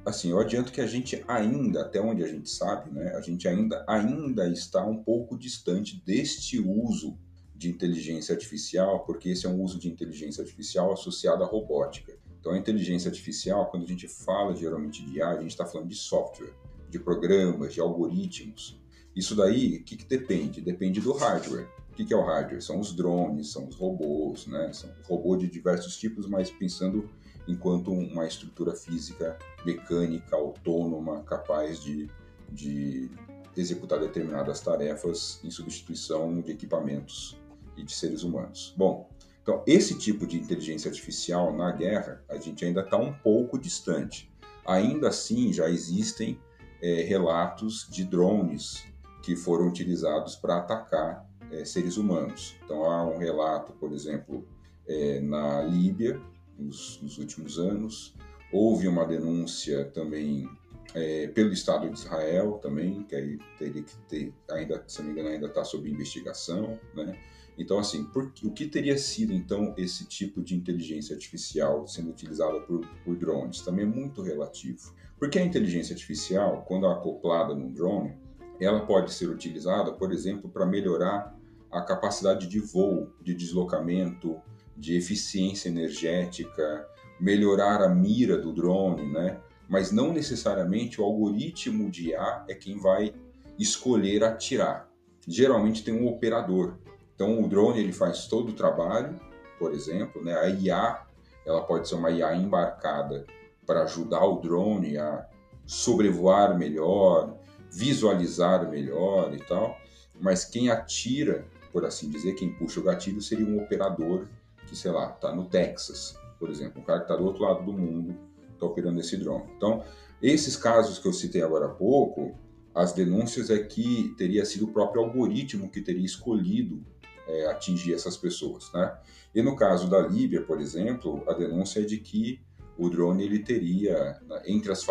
assim, 0.05 0.29
eu 0.29 0.39
adianto 0.39 0.71
que 0.71 0.79
a 0.79 0.85
gente 0.85 1.23
ainda, 1.27 1.81
até 1.81 1.99
onde 1.99 2.23
a 2.23 2.27
gente 2.27 2.49
sabe, 2.49 2.91
né, 2.91 3.15
a 3.15 3.21
gente 3.21 3.47
ainda, 3.47 3.83
ainda 3.87 4.47
está 4.49 4.85
um 4.85 5.01
pouco 5.01 5.37
distante 5.37 6.03
deste 6.05 6.59
uso 6.59 7.17
de 7.55 7.69
inteligência 7.69 8.33
artificial, 8.35 9.05
porque 9.05 9.29
esse 9.29 9.45
é 9.45 9.49
um 9.49 9.61
uso 9.61 9.79
de 9.79 9.87
inteligência 9.87 10.41
artificial 10.41 10.91
associado 10.91 11.43
à 11.43 11.47
robótica. 11.47 12.15
Então, 12.45 12.53
a 12.53 12.59
inteligência 12.59 13.09
artificial, 13.09 13.71
quando 13.71 13.86
a 13.86 13.88
gente 13.88 14.07
fala 14.07 14.56
geralmente 14.56 15.03
de 15.03 15.18
IA, 15.18 15.30
a 15.30 15.42
gente 15.42 15.50
está 15.50 15.65
falando 15.65 15.88
de 15.88 15.95
software, 15.95 16.53
de 16.92 17.00
programas, 17.00 17.74
de 17.74 17.81
algoritmos. 17.81 18.80
Isso 19.15 19.36
daí, 19.36 19.77
o 19.77 19.83
que, 19.83 19.97
que 19.97 20.06
depende? 20.06 20.62
Depende 20.62 21.01
do 21.01 21.12
hardware. 21.13 21.68
O 21.89 21.95
que, 21.95 22.06
que 22.06 22.13
é 22.13 22.15
o 22.15 22.24
hardware? 22.24 22.62
São 22.62 22.80
os 22.80 22.94
drones, 22.95 23.51
são 23.51 23.68
os 23.68 23.75
robôs, 23.75 24.45
né? 24.45 24.71
São 24.74 24.92
robôs 25.07 25.39
de 25.39 25.50
diversos 25.50 25.97
tipos, 25.97 26.27
mas 26.27 26.51
pensando 26.51 27.09
enquanto 27.47 27.92
uma 27.92 28.27
estrutura 28.27 28.75
física, 28.75 29.39
mecânica, 29.65 30.36
autônoma, 30.36 31.24
capaz 31.24 31.81
de, 31.81 32.12
de 32.51 33.09
executar 33.57 34.00
determinadas 34.00 34.60
tarefas 34.60 35.39
em 35.43 35.50
substituição 35.50 36.41
de 36.41 36.51
equipamentos 36.51 37.41
e 37.75 37.84
de 37.84 37.91
seres 37.91 38.22
humanos. 38.22 38.72
Bom, 38.77 39.10
então, 39.45 39.61
esse 39.67 39.95
tipo 39.95 40.25
de 40.25 40.39
inteligência 40.39 40.89
artificial 40.89 41.55
na 41.55 41.71
guerra, 41.71 42.19
a 42.27 42.35
gente 42.35 42.65
ainda 42.65 42.81
está 42.81 42.97
um 42.97 43.13
pouco 43.13 43.59
distante. 43.59 44.27
Ainda 44.65 45.09
assim, 45.09 45.53
já 45.53 45.69
existem 45.69 46.39
é, 46.81 47.03
relatos 47.03 47.87
de 47.87 48.03
drones 48.05 48.83
que 49.21 49.35
foram 49.35 49.67
utilizados 49.67 50.35
para 50.35 50.57
atacar 50.57 51.29
é, 51.51 51.63
seres 51.63 51.95
humanos. 51.95 52.55
Então, 52.65 52.85
há 52.85 53.05
um 53.05 53.19
relato, 53.19 53.71
por 53.73 53.93
exemplo, 53.93 54.43
é, 54.87 55.19
na 55.19 55.61
Líbia, 55.61 56.19
nos, 56.57 56.99
nos, 57.03 57.19
últimos 57.19 57.59
anos. 57.59 58.15
Houve 58.51 58.87
uma 58.87 59.05
denúncia 59.05 59.85
também 59.85 60.49
é, 60.95 61.27
pelo 61.27 61.53
Estado 61.53 61.87
de 61.87 61.99
Israel, 61.99 62.53
também, 62.63 63.03
que 63.03 63.15
aí 63.15 63.37
teria 63.59 63.83
que 63.83 63.95
ter, 64.09 64.33
ainda, 64.49 64.83
se 64.87 65.03
não 65.03 65.05
me 65.05 65.11
engano, 65.11 65.29
ainda 65.29 65.45
está 65.45 65.63
sob 65.63 65.87
investigação, 65.87 66.79
né? 66.95 67.15
Então, 67.57 67.79
assim, 67.79 68.03
por, 68.03 68.31
o 68.43 68.51
que 68.51 68.65
teria 68.65 68.97
sido, 68.97 69.33
então, 69.33 69.74
esse 69.77 70.05
tipo 70.05 70.41
de 70.41 70.55
inteligência 70.55 71.15
artificial 71.15 71.88
sendo 71.88 72.09
utilizada 72.09 72.59
por, 72.62 72.85
por 73.03 73.15
drones? 73.15 73.62
Também 73.62 73.85
é 73.85 73.88
muito 73.88 74.21
relativo. 74.21 74.93
Porque 75.17 75.39
a 75.39 75.45
inteligência 75.45 75.93
artificial, 75.93 76.63
quando 76.67 76.85
acoplada 76.85 77.55
num 77.55 77.71
drone, 77.71 78.17
ela 78.59 78.85
pode 78.85 79.13
ser 79.13 79.29
utilizada, 79.29 79.93
por 79.93 80.12
exemplo, 80.12 80.50
para 80.50 80.65
melhorar 80.65 81.38
a 81.71 81.81
capacidade 81.81 82.47
de 82.47 82.59
voo, 82.59 83.09
de 83.21 83.33
deslocamento, 83.33 84.38
de 84.75 84.95
eficiência 84.95 85.69
energética, 85.69 86.88
melhorar 87.19 87.81
a 87.81 87.89
mira 87.89 88.38
do 88.38 88.53
drone, 88.53 89.12
né? 89.12 89.39
Mas 89.67 89.91
não 89.91 90.13
necessariamente 90.13 91.01
o 91.01 91.03
algoritmo 91.03 91.89
de 91.89 92.09
IA 92.09 92.45
é 92.47 92.53
quem 92.53 92.77
vai 92.77 93.13
escolher 93.57 94.24
atirar. 94.24 94.89
Geralmente 95.27 95.83
tem 95.83 95.93
um 95.93 96.07
operador, 96.07 96.77
então 97.15 97.41
o 97.41 97.48
drone 97.48 97.79
ele 97.79 97.93
faz 97.93 98.27
todo 98.27 98.50
o 98.50 98.53
trabalho, 98.53 99.19
por 99.57 99.74
exemplo, 99.74 100.24
né? 100.24 100.36
A 100.36 100.50
IA 100.50 101.05
ela 101.45 101.62
pode 101.62 101.88
ser 101.88 101.95
uma 101.95 102.12
IA 102.12 102.36
embarcada 102.36 103.25
para 103.65 103.84
ajudar 103.84 104.24
o 104.25 104.41
drone 104.41 104.98
a 104.98 105.27
sobrevoar 105.65 106.57
melhor, 106.57 107.38
visualizar 107.72 108.69
melhor 108.69 109.34
e 109.34 109.39
tal, 109.39 109.77
mas 110.19 110.45
quem 110.45 110.69
atira, 110.69 111.45
por 111.72 111.86
assim 111.86 112.10
dizer, 112.10 112.34
quem 112.34 112.53
puxa 112.53 112.79
o 112.79 112.84
gatilho 112.84 113.22
seria 113.22 113.45
um 113.45 113.62
operador 113.62 114.27
que, 114.67 114.75
sei 114.75 114.91
lá, 114.91 115.12
está 115.12 115.34
no 115.34 115.45
Texas, 115.45 116.17
por 116.39 116.50
exemplo, 116.50 116.81
um 116.81 116.86
cara 116.86 117.00
que 117.00 117.05
está 117.05 117.15
do 117.15 117.25
outro 117.25 117.43
lado 117.43 117.63
do 117.63 117.74
mundo 117.74 118.15
está 118.53 118.65
operando 118.65 119.00
esse 119.00 119.17
drone. 119.17 119.45
Então, 119.57 119.84
esses 120.22 120.55
casos 120.55 120.98
que 120.98 121.07
eu 121.07 121.13
citei 121.13 121.41
agora 121.41 121.65
há 121.65 121.69
pouco, 121.69 122.36
as 122.74 122.93
denúncias 122.93 123.50
é 123.50 123.60
que 123.60 124.13
teria 124.17 124.45
sido 124.45 124.65
o 124.65 124.72
próprio 124.74 125.01
algoritmo 125.01 125.69
que 125.69 125.81
teria 125.81 126.05
escolhido 126.05 126.84
é, 127.27 127.48
atingir 127.48 127.94
essas 127.94 128.17
pessoas, 128.17 128.72
né? 128.74 128.98
E 129.34 129.41
no 129.41 129.55
caso 129.55 129.89
da 129.89 130.00
Líbia, 130.00 130.41
por 130.41 130.62
exemplo, 130.62 131.24
a 131.27 131.34
denúncia 131.34 131.82
é 131.82 131.84
de 131.84 131.98
que 131.98 132.39
o 132.77 132.89
drone 132.89 133.24
ele 133.24 133.39
teria, 133.39 134.20
né, 134.27 134.41
entre 134.46 134.72
as 134.72 134.84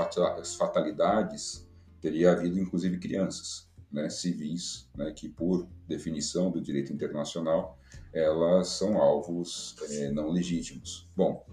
fatalidades, 0.56 1.68
teria 2.00 2.32
havido 2.32 2.58
inclusive 2.58 2.98
crianças, 2.98 3.68
né, 3.92 4.08
civis, 4.10 4.88
né, 4.96 5.12
que 5.12 5.28
por 5.28 5.68
definição 5.86 6.50
do 6.50 6.60
direito 6.60 6.92
internacional 6.92 7.78
elas 8.12 8.68
são 8.68 8.98
alvos 8.98 9.76
é, 9.90 10.10
não 10.10 10.30
legítimos. 10.30 11.08
Bom, 11.16 11.44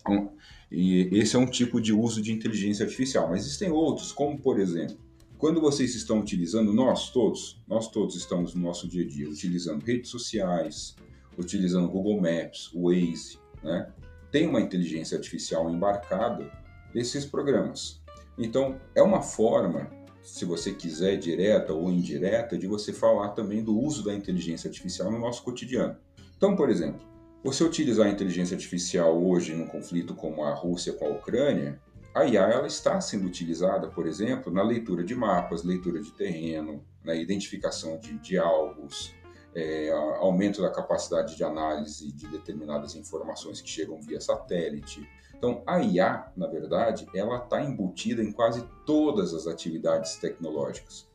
então, 0.00 0.32
e 0.70 1.08
esse 1.12 1.36
é 1.36 1.38
um 1.38 1.46
tipo 1.46 1.80
de 1.80 1.92
uso 1.92 2.22
de 2.22 2.32
inteligência 2.32 2.84
artificial, 2.84 3.28
mas 3.28 3.40
existem 3.42 3.70
outros, 3.70 4.12
como 4.12 4.38
por 4.38 4.58
exemplo, 4.58 4.98
quando 5.40 5.58
vocês 5.58 5.94
estão 5.94 6.20
utilizando, 6.20 6.70
nós 6.70 7.10
todos, 7.10 7.58
nós 7.66 7.88
todos 7.88 8.14
estamos 8.14 8.54
no 8.54 8.60
nosso 8.60 8.86
dia 8.86 9.02
a 9.02 9.08
dia 9.08 9.26
utilizando 9.26 9.82
redes 9.82 10.10
sociais, 10.10 10.94
utilizando 11.38 11.88
Google 11.88 12.20
Maps, 12.20 12.70
Waze, 12.74 13.38
né? 13.62 13.90
Tem 14.30 14.46
uma 14.46 14.60
inteligência 14.60 15.16
artificial 15.16 15.70
embarcada 15.70 16.52
nesses 16.94 17.24
programas. 17.24 18.02
Então, 18.36 18.78
é 18.94 19.02
uma 19.02 19.22
forma, 19.22 19.90
se 20.22 20.44
você 20.44 20.74
quiser, 20.74 21.16
direta 21.16 21.72
ou 21.72 21.90
indireta, 21.90 22.58
de 22.58 22.66
você 22.66 22.92
falar 22.92 23.30
também 23.30 23.64
do 23.64 23.76
uso 23.76 24.04
da 24.04 24.14
inteligência 24.14 24.68
artificial 24.68 25.10
no 25.10 25.18
nosso 25.18 25.42
cotidiano. 25.42 25.96
Então, 26.36 26.54
por 26.54 26.68
exemplo, 26.68 27.00
você 27.42 27.64
utilizar 27.64 28.06
a 28.06 28.10
inteligência 28.10 28.54
artificial 28.54 29.18
hoje 29.18 29.54
num 29.54 29.66
conflito 29.66 30.14
como 30.14 30.44
a 30.44 30.52
Rússia 30.52 30.92
com 30.92 31.06
a 31.06 31.10
Ucrânia, 31.10 31.80
a 32.14 32.24
IA 32.24 32.42
ela 32.42 32.66
está 32.66 33.00
sendo 33.00 33.26
utilizada, 33.26 33.88
por 33.88 34.06
exemplo, 34.06 34.52
na 34.52 34.62
leitura 34.62 35.04
de 35.04 35.14
mapas, 35.14 35.62
leitura 35.62 36.00
de 36.00 36.12
terreno, 36.12 36.84
na 37.04 37.14
identificação 37.14 37.98
de, 37.98 38.18
de 38.18 38.38
alvos, 38.38 39.14
é, 39.54 39.90
aumento 40.18 40.60
da 40.60 40.70
capacidade 40.70 41.36
de 41.36 41.44
análise 41.44 42.12
de 42.12 42.26
determinadas 42.28 42.94
informações 42.94 43.60
que 43.60 43.68
chegam 43.68 44.00
via 44.00 44.20
satélite. 44.20 45.08
Então, 45.34 45.62
a 45.66 45.80
IA, 45.80 46.32
na 46.36 46.46
verdade, 46.46 47.06
ela 47.14 47.38
está 47.38 47.62
embutida 47.62 48.22
em 48.22 48.32
quase 48.32 48.68
todas 48.84 49.32
as 49.32 49.46
atividades 49.46 50.16
tecnológicas. 50.16 51.08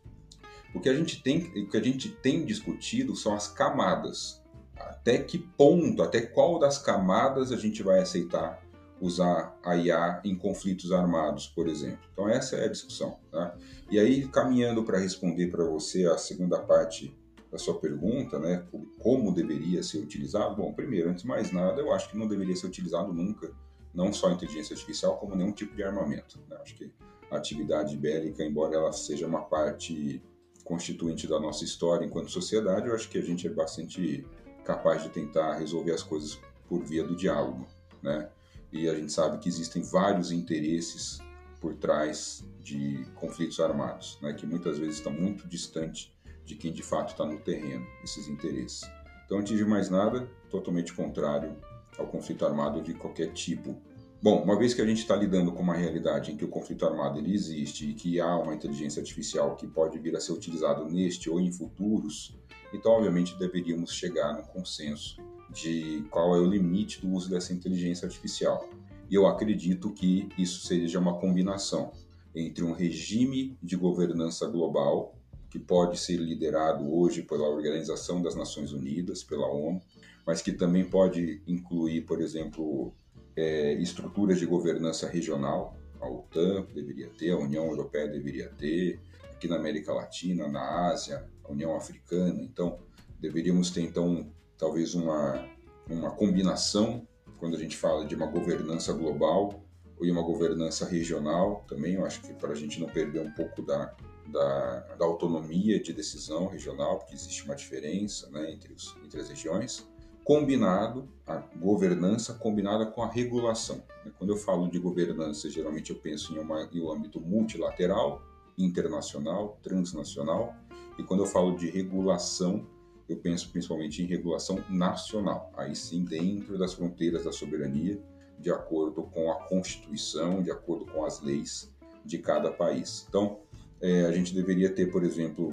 O 0.73 0.79
que 0.79 0.89
a 0.89 0.93
gente 0.93 1.21
tem, 1.21 1.39
o 1.55 1.69
que 1.69 1.77
a 1.77 1.83
gente 1.83 2.09
tem 2.09 2.43
discutido 2.45 3.15
são 3.15 3.33
as 3.33 3.47
camadas 3.47 4.43
até 4.77 5.17
que 5.17 5.37
ponto, 5.37 6.01
até 6.01 6.21
qual 6.21 6.59
das 6.59 6.77
camadas 6.77 7.51
a 7.51 7.57
gente 7.57 7.81
vai 7.81 7.99
aceitar 7.99 8.61
usar 8.99 9.57
a 9.63 9.75
IA 9.75 10.21
em 10.23 10.35
conflitos 10.35 10.91
armados, 10.91 11.47
por 11.47 11.67
exemplo. 11.67 11.99
Então 12.13 12.29
essa 12.29 12.55
é 12.55 12.65
a 12.65 12.69
discussão. 12.69 13.17
Tá? 13.31 13.55
E 13.89 13.99
aí, 13.99 14.27
caminhando 14.27 14.83
para 14.83 14.97
responder 14.97 15.47
para 15.47 15.63
você 15.63 16.05
a 16.05 16.17
segunda 16.17 16.59
parte 16.59 17.15
da 17.51 17.57
sua 17.57 17.79
pergunta, 17.79 18.39
né, 18.39 18.65
como 18.99 19.33
deveria 19.33 19.81
ser 19.83 19.99
utilizado? 19.99 20.55
Bom, 20.55 20.73
primeiro, 20.73 21.09
antes 21.09 21.21
de 21.21 21.27
mais 21.27 21.51
nada, 21.51 21.79
eu 21.79 21.93
acho 21.93 22.09
que 22.09 22.17
não 22.17 22.27
deveria 22.27 22.55
ser 22.55 22.67
utilizado 22.67 23.13
nunca, 23.13 23.51
não 23.93 24.11
só 24.11 24.27
a 24.27 24.33
inteligência 24.33 24.73
artificial, 24.73 25.17
como 25.17 25.35
nenhum 25.35 25.51
tipo 25.51 25.75
de 25.75 25.83
armamento. 25.83 26.39
Né? 26.49 26.57
Acho 26.61 26.75
que 26.75 26.91
a 27.31 27.37
atividade 27.37 27.95
bélica, 27.95 28.43
embora 28.43 28.75
ela 28.75 28.91
seja 28.91 29.25
uma 29.25 29.41
parte 29.41 30.21
constituinte 30.63 31.27
da 31.27 31.39
nossa 31.39 31.63
história 31.63 32.05
enquanto 32.05 32.31
sociedade, 32.31 32.87
eu 32.87 32.95
acho 32.95 33.07
que 33.07 33.17
a 33.17 33.21
gente 33.21 33.47
é 33.47 33.49
bastante 33.49 34.25
capaz 34.65 35.03
de 35.03 35.09
tentar 35.09 35.57
resolver 35.57 35.91
as 35.91 36.01
coisas 36.01 36.39
por 36.67 36.83
via 36.83 37.03
do 37.03 37.15
diálogo, 37.15 37.67
né? 38.01 38.29
E 38.75 38.89
a 38.89 38.93
gente 38.93 39.13
sabe 39.13 39.37
que 39.37 39.47
existem 39.47 39.81
vários 39.81 40.33
interesses 40.33 41.19
por 41.61 41.75
trás 41.75 42.43
de 42.61 43.07
conflitos 43.15 43.57
armados, 43.61 44.19
né? 44.21 44.33
Que 44.33 44.45
muitas 44.45 44.77
vezes 44.77 44.97
estão 44.97 45.13
muito 45.13 45.47
distante 45.47 46.13
de 46.43 46.55
quem 46.55 46.73
de 46.73 46.83
fato 46.83 47.11
está 47.11 47.25
no 47.25 47.39
terreno, 47.39 47.87
esses 48.03 48.27
interesses. 48.27 48.81
Então, 49.25 49.39
antes 49.39 49.57
de 49.57 49.63
mais 49.63 49.89
nada, 49.89 50.29
totalmente 50.49 50.93
contrário 50.93 51.55
ao 51.97 52.05
conflito 52.07 52.45
armado 52.45 52.81
de 52.81 52.93
qualquer 52.93 53.31
tipo. 53.31 53.81
Bom, 54.21 54.43
uma 54.43 54.59
vez 54.59 54.73
que 54.73 54.81
a 54.81 54.85
gente 54.85 54.99
está 54.99 55.15
lidando 55.15 55.53
com 55.53 55.63
uma 55.63 55.73
realidade 55.73 56.33
em 56.33 56.35
que 56.35 56.43
o 56.43 56.49
conflito 56.49 56.85
armado 56.85 57.17
ele 57.17 57.33
existe 57.33 57.89
e 57.89 57.93
que 57.93 58.19
há 58.19 58.37
uma 58.37 58.53
inteligência 58.53 58.99
artificial 58.99 59.55
que 59.55 59.65
pode 59.65 59.97
vir 59.99 60.17
a 60.17 60.19
ser 60.19 60.33
utilizado 60.33 60.83
neste 60.83 61.29
ou 61.29 61.39
em 61.39 61.49
futuros, 61.49 62.37
então, 62.73 62.91
obviamente, 62.91 63.39
deveríamos 63.39 63.93
chegar 63.93 64.33
no 64.33 64.43
consenso 64.43 65.15
de 65.49 66.03
qual 66.09 66.35
é 66.35 66.39
o 66.39 66.45
limite 66.45 67.01
do 67.01 67.11
uso 67.13 67.29
dessa 67.29 67.53
inteligência 67.53 68.05
artificial. 68.05 68.69
E 69.09 69.15
eu 69.15 69.27
acredito 69.27 69.91
que 69.91 70.29
isso 70.37 70.65
seja 70.65 70.99
uma 70.99 71.17
combinação 71.19 71.91
entre 72.35 72.63
um 72.63 72.73
regime 72.73 73.57
de 73.61 73.75
governança 73.75 74.47
global, 74.47 75.15
que 75.49 75.59
pode 75.59 75.97
ser 75.97 76.17
liderado 76.17 76.93
hoje 76.93 77.21
pela 77.21 77.47
Organização 77.47 78.21
das 78.21 78.35
Nações 78.35 78.73
Unidas, 78.73 79.23
pela 79.23 79.47
ONU, 79.47 79.81
mas 80.25 80.41
que 80.41 80.51
também 80.51 80.83
pode 80.83 81.41
incluir, 81.47 82.01
por 82.01 82.19
exemplo, 82.19 82.93
é, 83.35 83.73
estruturas 83.75 84.39
de 84.39 84.45
governança 84.45 85.07
regional. 85.07 85.77
A 86.01 86.09
OTAN 86.09 86.65
deveria 86.73 87.09
ter, 87.09 87.31
a 87.31 87.37
União 87.37 87.65
Europeia 87.67 88.07
deveria 88.07 88.49
ter, 88.49 88.99
aqui 89.31 89.47
na 89.47 89.55
América 89.55 89.93
Latina, 89.93 90.47
na 90.47 90.89
Ásia, 90.89 91.25
a 91.43 91.51
União 91.51 91.75
Africana. 91.75 92.41
Então, 92.41 92.79
deveríamos 93.19 93.69
ter, 93.69 93.81
então, 93.81 94.29
talvez 94.57 94.95
uma, 94.95 95.45
uma 95.89 96.11
combinação, 96.11 97.07
quando 97.37 97.55
a 97.55 97.59
gente 97.59 97.75
fala 97.75 98.05
de 98.05 98.15
uma 98.15 98.27
governança 98.27 98.93
global 98.93 99.63
e 100.01 100.11
uma 100.11 100.21
governança 100.21 100.85
regional 100.85 101.63
também, 101.67 101.95
eu 101.95 102.05
acho 102.05 102.21
que 102.21 102.33
para 102.33 102.51
a 102.51 102.55
gente 102.55 102.79
não 102.79 102.87
perder 102.87 103.21
um 103.21 103.31
pouco 103.31 103.61
da, 103.61 103.93
da, 104.27 104.79
da, 104.97 105.05
autonomia 105.05 105.79
de 105.79 105.93
decisão 105.93 106.47
regional, 106.47 106.99
porque 106.99 107.13
existe 107.13 107.45
uma 107.45 107.55
diferença 107.55 108.29
né, 108.29 108.51
entre, 108.51 108.73
os, 108.73 108.95
entre 109.03 109.21
as 109.21 109.29
regiões, 109.29 109.87
combinado, 110.23 111.07
a 111.25 111.37
governança 111.37 112.33
combinada 112.33 112.85
com 112.87 113.03
a 113.03 113.07
regulação. 113.07 113.83
Quando 114.17 114.31
eu 114.31 114.37
falo 114.37 114.67
de 114.67 114.79
governança, 114.79 115.49
geralmente 115.49 115.91
eu 115.91 115.97
penso 115.97 116.33
em, 116.33 116.39
uma, 116.39 116.67
em 116.73 116.81
um 116.81 116.91
âmbito 116.91 117.21
multilateral, 117.21 118.21
internacional, 118.57 119.59
transnacional, 119.61 120.55
e 120.97 121.03
quando 121.03 121.21
eu 121.21 121.27
falo 121.27 121.55
de 121.55 121.69
regulação, 121.69 122.65
eu 123.07 123.17
penso 123.17 123.49
principalmente 123.51 124.01
em 124.01 124.05
regulação 124.05 124.63
nacional, 124.69 125.51
aí 125.55 125.75
sim 125.75 126.03
dentro 126.03 126.57
das 126.57 126.73
fronteiras 126.73 127.23
da 127.23 127.31
soberania, 127.31 127.99
de 128.39 128.51
acordo 128.51 129.03
com 129.03 129.31
a 129.31 129.35
Constituição, 129.47 130.41
de 130.41 130.51
acordo 130.51 130.85
com 130.85 131.05
as 131.05 131.21
leis 131.21 131.73
de 132.03 132.17
cada 132.17 132.51
país. 132.51 133.05
Então, 133.07 133.39
é, 133.81 134.05
a 134.05 134.11
gente 134.11 134.33
deveria 134.33 134.69
ter, 134.69 134.91
por 134.91 135.03
exemplo, 135.03 135.49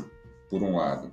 por 0.48 0.62
um 0.62 0.76
lado, 0.76 1.12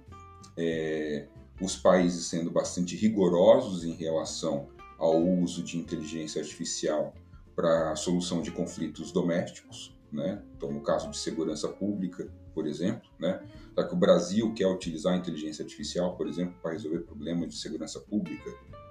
é, 0.58 1.28
os 1.62 1.76
países 1.76 2.26
sendo 2.26 2.50
bastante 2.50 2.96
rigorosos 2.96 3.84
em 3.84 3.94
relação 3.94 4.70
ao 4.98 5.22
uso 5.22 5.64
de 5.64 5.78
inteligência 5.78 6.42
artificial 6.42 7.14
para 7.56 7.92
a 7.92 7.96
solução 7.96 8.42
de 8.42 8.52
conflitos 8.52 9.12
domésticos, 9.12 9.98
né? 10.12 10.42
Então, 10.56 10.72
no 10.72 10.82
caso 10.82 11.10
de 11.10 11.18
segurança 11.18 11.68
pública, 11.68 12.30
por 12.54 12.68
exemplo, 12.68 13.10
né? 13.20 13.42
Já 13.76 13.88
que 13.88 13.94
o 13.94 13.98
Brasil 13.98 14.54
quer 14.54 14.68
utilizar 14.68 15.14
a 15.14 15.18
inteligência 15.18 15.64
artificial, 15.64 16.16
por 16.16 16.28
exemplo, 16.28 16.56
para 16.62 16.72
resolver 16.72 17.00
problemas 17.00 17.50
de 17.50 17.58
segurança 17.58 18.00
pública, 18.00 18.50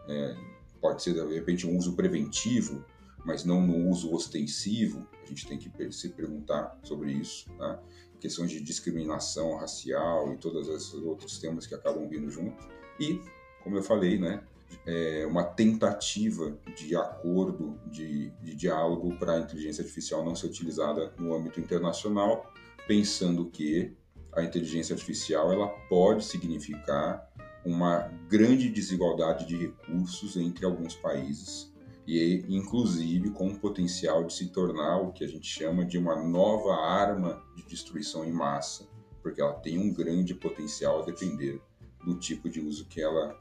é, 0.09 0.37
pode 0.81 1.03
ser 1.03 1.15
de 1.15 1.35
repente 1.35 1.67
um 1.67 1.77
uso 1.77 1.95
preventivo, 1.95 2.85
mas 3.25 3.45
não 3.45 3.61
no 3.67 3.89
uso 3.89 4.13
ostensivo. 4.15 5.07
A 5.23 5.27
gente 5.27 5.47
tem 5.47 5.59
que 5.59 5.93
se 5.93 6.09
perguntar 6.11 6.79
sobre 6.83 7.13
isso, 7.13 7.51
né? 7.59 7.79
Questões 8.21 8.51
de 8.51 8.61
discriminação 8.61 9.57
racial 9.57 10.33
e 10.33 10.39
todos 10.39 10.69
esses 10.69 10.95
outros 10.95 11.39
temas 11.39 11.67
que 11.67 11.75
acabam 11.75 12.09
vindo 12.09 12.31
junto. 12.31 12.67
E, 12.99 13.21
como 13.63 13.77
eu 13.77 13.83
falei, 13.83 14.19
né? 14.19 14.43
É, 14.87 15.27
uma 15.27 15.45
tentativa 15.45 16.59
de 16.77 16.97
acordo, 16.97 17.79
de, 17.87 18.31
de 18.43 18.55
diálogo 18.55 19.17
para 19.19 19.35
a 19.35 19.41
inteligência 19.41 19.83
artificial 19.83 20.25
não 20.25 20.35
ser 20.35 20.47
utilizada 20.47 21.13
no 21.19 21.35
âmbito 21.35 21.61
internacional, 21.61 22.53
pensando 22.87 23.47
que 23.51 23.95
a 24.33 24.43
inteligência 24.43 24.95
artificial 24.95 25.53
ela 25.53 25.69
pode 25.89 26.25
significar 26.25 27.29
uma 27.65 28.09
grande 28.29 28.69
desigualdade 28.69 29.47
de 29.47 29.57
recursos 29.57 30.37
entre 30.37 30.65
alguns 30.65 30.95
países 30.95 31.73
e 32.07 32.47
inclusive 32.49 33.31
com 33.31 33.49
o 33.49 33.59
potencial 33.59 34.25
de 34.25 34.33
se 34.33 34.49
tornar 34.49 34.97
o 35.03 35.13
que 35.13 35.23
a 35.23 35.29
gente 35.29 35.47
chama 35.47 35.85
de 35.85 35.99
uma 35.99 36.17
nova 36.17 36.75
arma 36.75 37.43
de 37.55 37.63
destruição 37.65 38.25
em 38.25 38.33
massa, 38.33 38.89
porque 39.23 39.43
ela 39.43 39.53
tem 39.53 39.79
um 39.79 39.93
grande 39.93 40.35
potencial 40.35 41.03
a 41.03 41.05
depender 41.05 41.61
do 42.03 42.15
tipo 42.19 42.49
de 42.49 42.61
uso 42.61 42.87
que 42.87 43.03
ela 43.03 43.39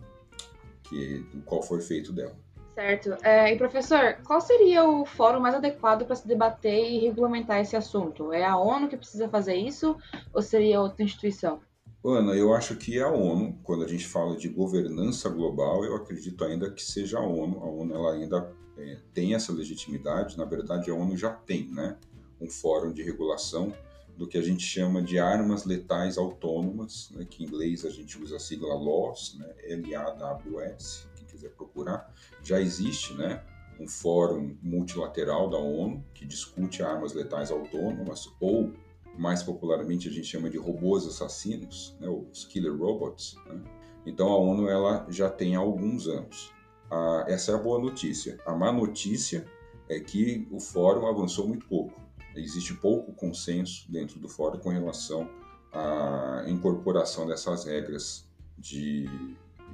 que, 0.88 1.20
do 1.34 1.42
qual 1.44 1.62
foi 1.62 1.82
feito 1.82 2.12
dela. 2.12 2.36
Certo. 2.74 3.18
É, 3.24 3.52
e 3.52 3.58
professor, 3.58 4.18
qual 4.24 4.40
seria 4.40 4.88
o 4.88 5.04
fórum 5.04 5.40
mais 5.40 5.56
adequado 5.56 6.06
para 6.06 6.16
se 6.16 6.28
debater 6.28 6.92
e 6.92 7.00
regulamentar 7.00 7.60
esse 7.60 7.76
assunto? 7.76 8.32
É 8.32 8.46
a 8.46 8.56
ONU 8.56 8.88
que 8.88 8.96
precisa 8.96 9.28
fazer 9.28 9.56
isso 9.56 9.98
ou 10.32 10.44
seria 10.44 10.80
outra 10.80 11.04
instituição? 11.04 11.60
Ana, 12.06 12.34
eu 12.34 12.54
acho 12.54 12.76
que 12.76 13.00
é 13.00 13.02
a 13.02 13.12
ONU, 13.12 13.58
quando 13.64 13.84
a 13.84 13.88
gente 13.88 14.06
fala 14.06 14.38
de 14.38 14.48
governança 14.48 15.28
global, 15.28 15.84
eu 15.84 15.96
acredito 15.96 16.44
ainda 16.46 16.70
que 16.70 16.84
seja 16.84 17.18
a 17.18 17.26
ONU. 17.26 17.60
A 17.64 17.66
ONU 17.66 17.96
ela 17.96 18.14
ainda 18.14 18.54
é, 18.78 18.98
tem 19.12 19.34
essa 19.34 19.52
legitimidade, 19.52 20.38
na 20.38 20.46
verdade 20.46 20.92
a 20.92 20.94
ONU 20.94 21.18
já 21.18 21.32
tem 21.32 21.68
né, 21.72 21.98
um 22.40 22.48
fórum 22.48 22.94
de 22.94 23.02
regulação 23.02 23.74
do 24.18 24.28
que 24.28 24.38
a 24.38 24.42
gente 24.42 24.64
chama 24.64 25.02
de 25.02 25.20
armas 25.20 25.64
letais 25.64 26.18
autônomas, 26.18 27.12
né, 27.12 27.26
que 27.30 27.44
em 27.44 27.48
inglês 27.48 27.86
a 27.86 27.90
gente 27.90 28.20
usa 28.22 28.38
a 28.38 28.40
sigla 28.40 28.74
LAWS, 28.74 29.38
né, 29.40 29.54
L-A-W-S, 29.64 31.08
quem 31.16 31.26
quiser 31.26 31.52
procurar. 31.52 32.12
Já 32.42 32.60
existe 32.60 33.14
né, 33.14 33.44
um 33.80 33.88
fórum 33.88 34.58
multilateral 34.62 35.50
da 35.50 35.58
ONU 35.58 36.04
que 36.14 36.26
discute 36.26 36.82
armas 36.82 37.14
letais 37.14 37.52
autônomas, 37.52 38.28
ou 38.40 38.74
mais 39.16 39.44
popularmente 39.44 40.08
a 40.08 40.12
gente 40.12 40.28
chama 40.28 40.50
de 40.50 40.58
robôs 40.58 41.06
assassinos, 41.06 41.96
né, 42.00 42.10
os 42.10 42.44
killer 42.46 42.76
robots. 42.76 43.36
Né? 43.46 43.62
Então 44.06 44.30
a 44.30 44.38
ONU 44.38 44.68
ela 44.68 45.06
já 45.10 45.30
tem 45.30 45.56
há 45.56 45.60
alguns 45.60 46.08
anos. 46.08 46.52
Ah, 46.90 47.26
essa 47.28 47.52
é 47.52 47.56
a 47.56 47.58
boa 47.60 47.80
notícia. 47.80 48.40
A 48.46 48.56
má 48.56 48.72
notícia 48.72 49.46
é 49.90 50.00
que 50.00 50.48
o 50.50 50.60
fórum 50.60 51.06
avançou 51.06 51.48
muito 51.48 51.68
pouco. 51.68 52.07
Existe 52.40 52.74
pouco 52.74 53.14
consenso 53.14 53.92
dentro 53.92 54.20
do 54.20 54.30
fórum 54.30 54.60
com 54.60 54.70
relação 54.70 55.30
à 55.74 56.44
incorporação 56.48 57.28
dessas 57.28 57.66
regras 57.66 58.28
de, 58.58 59.10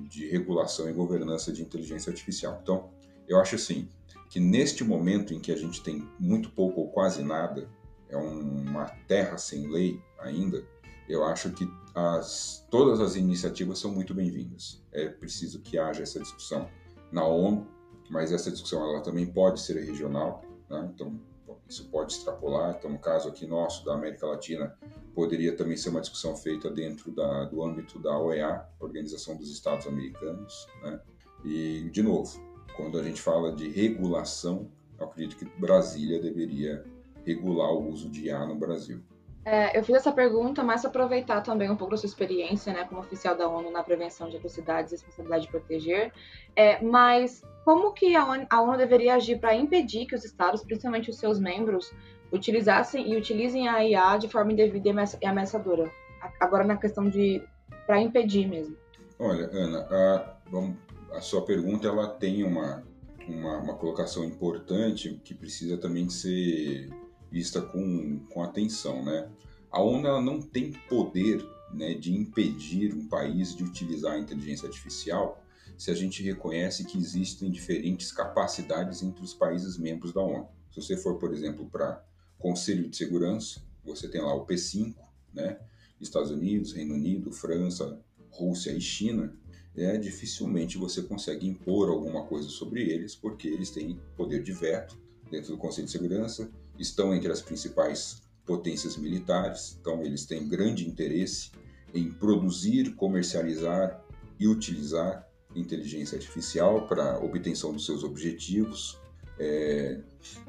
de 0.09 0.27
regulação 0.27 0.89
e 0.89 0.93
governança 0.93 1.51
de 1.51 1.61
inteligência 1.61 2.09
artificial. 2.09 2.59
Então, 2.61 2.89
eu 3.27 3.39
acho 3.39 3.55
assim 3.55 3.87
que 4.29 4.39
neste 4.39 4.83
momento 4.83 5.33
em 5.33 5.39
que 5.39 5.51
a 5.51 5.55
gente 5.55 5.81
tem 5.81 6.07
muito 6.19 6.49
pouco 6.49 6.81
ou 6.81 6.89
quase 6.89 7.23
nada, 7.23 7.69
é 8.09 8.17
uma 8.17 8.85
terra 9.07 9.37
sem 9.37 9.67
lei 9.67 10.01
ainda, 10.19 10.63
eu 11.07 11.23
acho 11.23 11.51
que 11.51 11.67
as, 11.93 12.65
todas 12.69 12.99
as 12.99 13.15
iniciativas 13.15 13.79
são 13.79 13.91
muito 13.91 14.13
bem-vindas. 14.13 14.83
É 14.91 15.07
preciso 15.07 15.61
que 15.61 15.77
haja 15.77 16.03
essa 16.03 16.19
discussão 16.19 16.67
na 17.11 17.25
ONU, 17.25 17.67
mas 18.09 18.31
essa 18.31 18.49
discussão 18.49 18.83
ela 18.83 19.01
também 19.01 19.25
pode 19.25 19.61
ser 19.61 19.79
regional, 19.83 20.43
né? 20.69 20.89
então 20.93 21.19
isso 21.67 21.89
pode 21.89 22.13
extrapolar. 22.13 22.75
Então, 22.77 22.91
no 22.91 22.99
caso 22.99 23.29
aqui 23.29 23.45
nosso 23.45 23.85
da 23.85 23.93
América 23.93 24.27
Latina, 24.27 24.77
poderia 25.13 25.55
também 25.55 25.77
ser 25.77 25.89
uma 25.89 26.01
discussão 26.01 26.35
feita 26.35 26.69
dentro 26.69 27.11
da, 27.11 27.45
do 27.45 27.63
âmbito 27.63 27.99
da 27.99 28.17
OEA, 28.17 28.65
Organização 28.79 29.35
dos 29.35 29.51
Estados 29.51 29.87
Americanos. 29.87 30.67
Né? 30.81 30.99
E, 31.43 31.89
de 31.91 32.01
novo, 32.01 32.39
quando 32.75 32.99
a 32.99 33.03
gente 33.03 33.21
fala 33.21 33.51
de 33.51 33.69
regulação, 33.69 34.71
eu 34.99 35.05
acredito 35.05 35.37
que 35.37 35.45
Brasília 35.59 36.19
deveria 36.21 36.83
regular 37.25 37.71
o 37.71 37.89
uso 37.89 38.09
de 38.09 38.25
IA 38.25 38.45
no 38.45 38.55
Brasil. 38.55 39.01
É, 39.45 39.77
eu 39.77 39.83
fiz 39.83 39.97
essa 39.97 40.11
pergunta, 40.11 40.63
mas 40.63 40.85
aproveitar 40.85 41.41
também 41.41 41.69
um 41.69 41.75
pouco 41.75 41.91
da 41.91 41.97
sua 41.97 42.07
experiência, 42.07 42.71
né, 42.71 42.85
como 42.85 43.01
oficial 43.01 43.35
da 43.35 43.47
ONU 43.47 43.69
na 43.71 43.83
prevenção 43.83 44.29
de 44.29 44.37
atrocidades 44.37 44.91
e 44.91 44.95
responsabilidade 44.95 45.45
de 45.45 45.51
proteger. 45.51 46.13
É, 46.55 46.81
mas 46.81 47.43
como 47.63 47.93
que 47.93 48.15
a 48.15 48.25
ONU, 48.25 48.45
a 48.49 48.61
ONU 48.61 48.77
deveria 48.77 49.15
agir 49.15 49.39
para 49.39 49.55
impedir 49.55 50.05
que 50.05 50.15
os 50.15 50.25
estados, 50.25 50.63
principalmente 50.63 51.09
os 51.09 51.17
seus 51.17 51.39
membros, 51.39 51.93
utilizassem 52.31 53.11
e 53.11 53.15
utilizem 53.15 53.67
a 53.67 53.83
IA 53.83 54.17
de 54.17 54.27
forma 54.27 54.51
indevida 54.51 54.89
e 55.21 55.25
ameaçadora? 55.25 55.91
Agora 56.39 56.63
na 56.63 56.77
questão 56.77 57.09
de 57.09 57.41
para 57.85 58.01
impedir 58.01 58.47
mesmo. 58.47 58.75
Olha, 59.19 59.49
Ana, 59.51 59.79
a, 59.89 61.17
a 61.17 61.21
sua 61.21 61.45
pergunta 61.45 61.87
ela 61.87 62.07
tem 62.07 62.43
uma, 62.43 62.83
uma, 63.27 63.57
uma 63.57 63.73
colocação 63.75 64.23
importante 64.23 65.19
que 65.23 65.33
precisa 65.33 65.77
também 65.77 66.09
ser 66.09 66.89
vista 67.31 67.61
com, 67.61 68.19
com 68.29 68.43
atenção, 68.43 69.03
né? 69.03 69.29
A 69.71 69.81
ONU 69.81 70.07
ela 70.07 70.21
não 70.21 70.39
tem 70.39 70.71
poder 70.87 71.43
né, 71.73 71.95
de 71.95 72.13
impedir 72.13 72.93
um 72.93 73.07
país 73.07 73.55
de 73.55 73.63
utilizar 73.63 74.13
a 74.13 74.19
inteligência 74.19 74.67
artificial 74.67 75.42
se 75.77 75.91
a 75.91 75.95
gente 75.95 76.23
reconhece 76.23 76.85
que 76.85 76.97
existem 76.97 77.49
diferentes 77.49 78.11
capacidades 78.11 79.01
entre 79.03 79.23
os 79.23 79.33
países 79.33 79.77
membros 79.77 80.13
da 80.13 80.21
ONU. 80.21 80.47
Se 80.71 80.81
você 80.81 80.97
for, 80.97 81.17
por 81.17 81.33
exemplo, 81.33 81.69
para 81.69 82.03
Conselho 82.37 82.89
de 82.89 82.97
Segurança, 82.97 83.61
você 83.83 84.07
tem 84.07 84.21
lá 84.21 84.33
o 84.33 84.45
P5, 84.45 84.95
né? 85.33 85.59
Estados 85.99 86.31
Unidos, 86.31 86.73
Reino 86.73 86.95
Unido, 86.95 87.31
França, 87.31 87.99
Rússia 88.29 88.71
e 88.71 88.81
China, 88.81 89.33
é, 89.75 89.97
dificilmente 89.97 90.77
você 90.77 91.01
consegue 91.01 91.47
impor 91.47 91.89
alguma 91.89 92.25
coisa 92.25 92.49
sobre 92.49 92.81
eles, 92.81 93.15
porque 93.15 93.47
eles 93.47 93.69
têm 93.71 93.99
poder 94.15 94.43
de 94.43 94.51
veto 94.51 94.97
dentro 95.31 95.51
do 95.51 95.57
Conselho 95.57 95.85
de 95.85 95.91
Segurança, 95.91 96.49
estão 96.77 97.13
entre 97.13 97.31
as 97.31 97.41
principais 97.41 98.21
potências 98.45 98.97
militares, 98.97 99.77
então 99.79 100.03
eles 100.03 100.25
têm 100.25 100.47
grande 100.47 100.87
interesse 100.87 101.51
em 101.93 102.11
produzir, 102.11 102.93
comercializar 102.95 104.03
e 104.39 104.47
utilizar 104.47 105.27
inteligência 105.55 106.17
artificial 106.17 106.87
para 106.87 107.19
obtenção 107.19 107.73
dos 107.73 107.85
seus 107.85 108.03
objetivos. 108.03 108.99
É... 109.39 109.99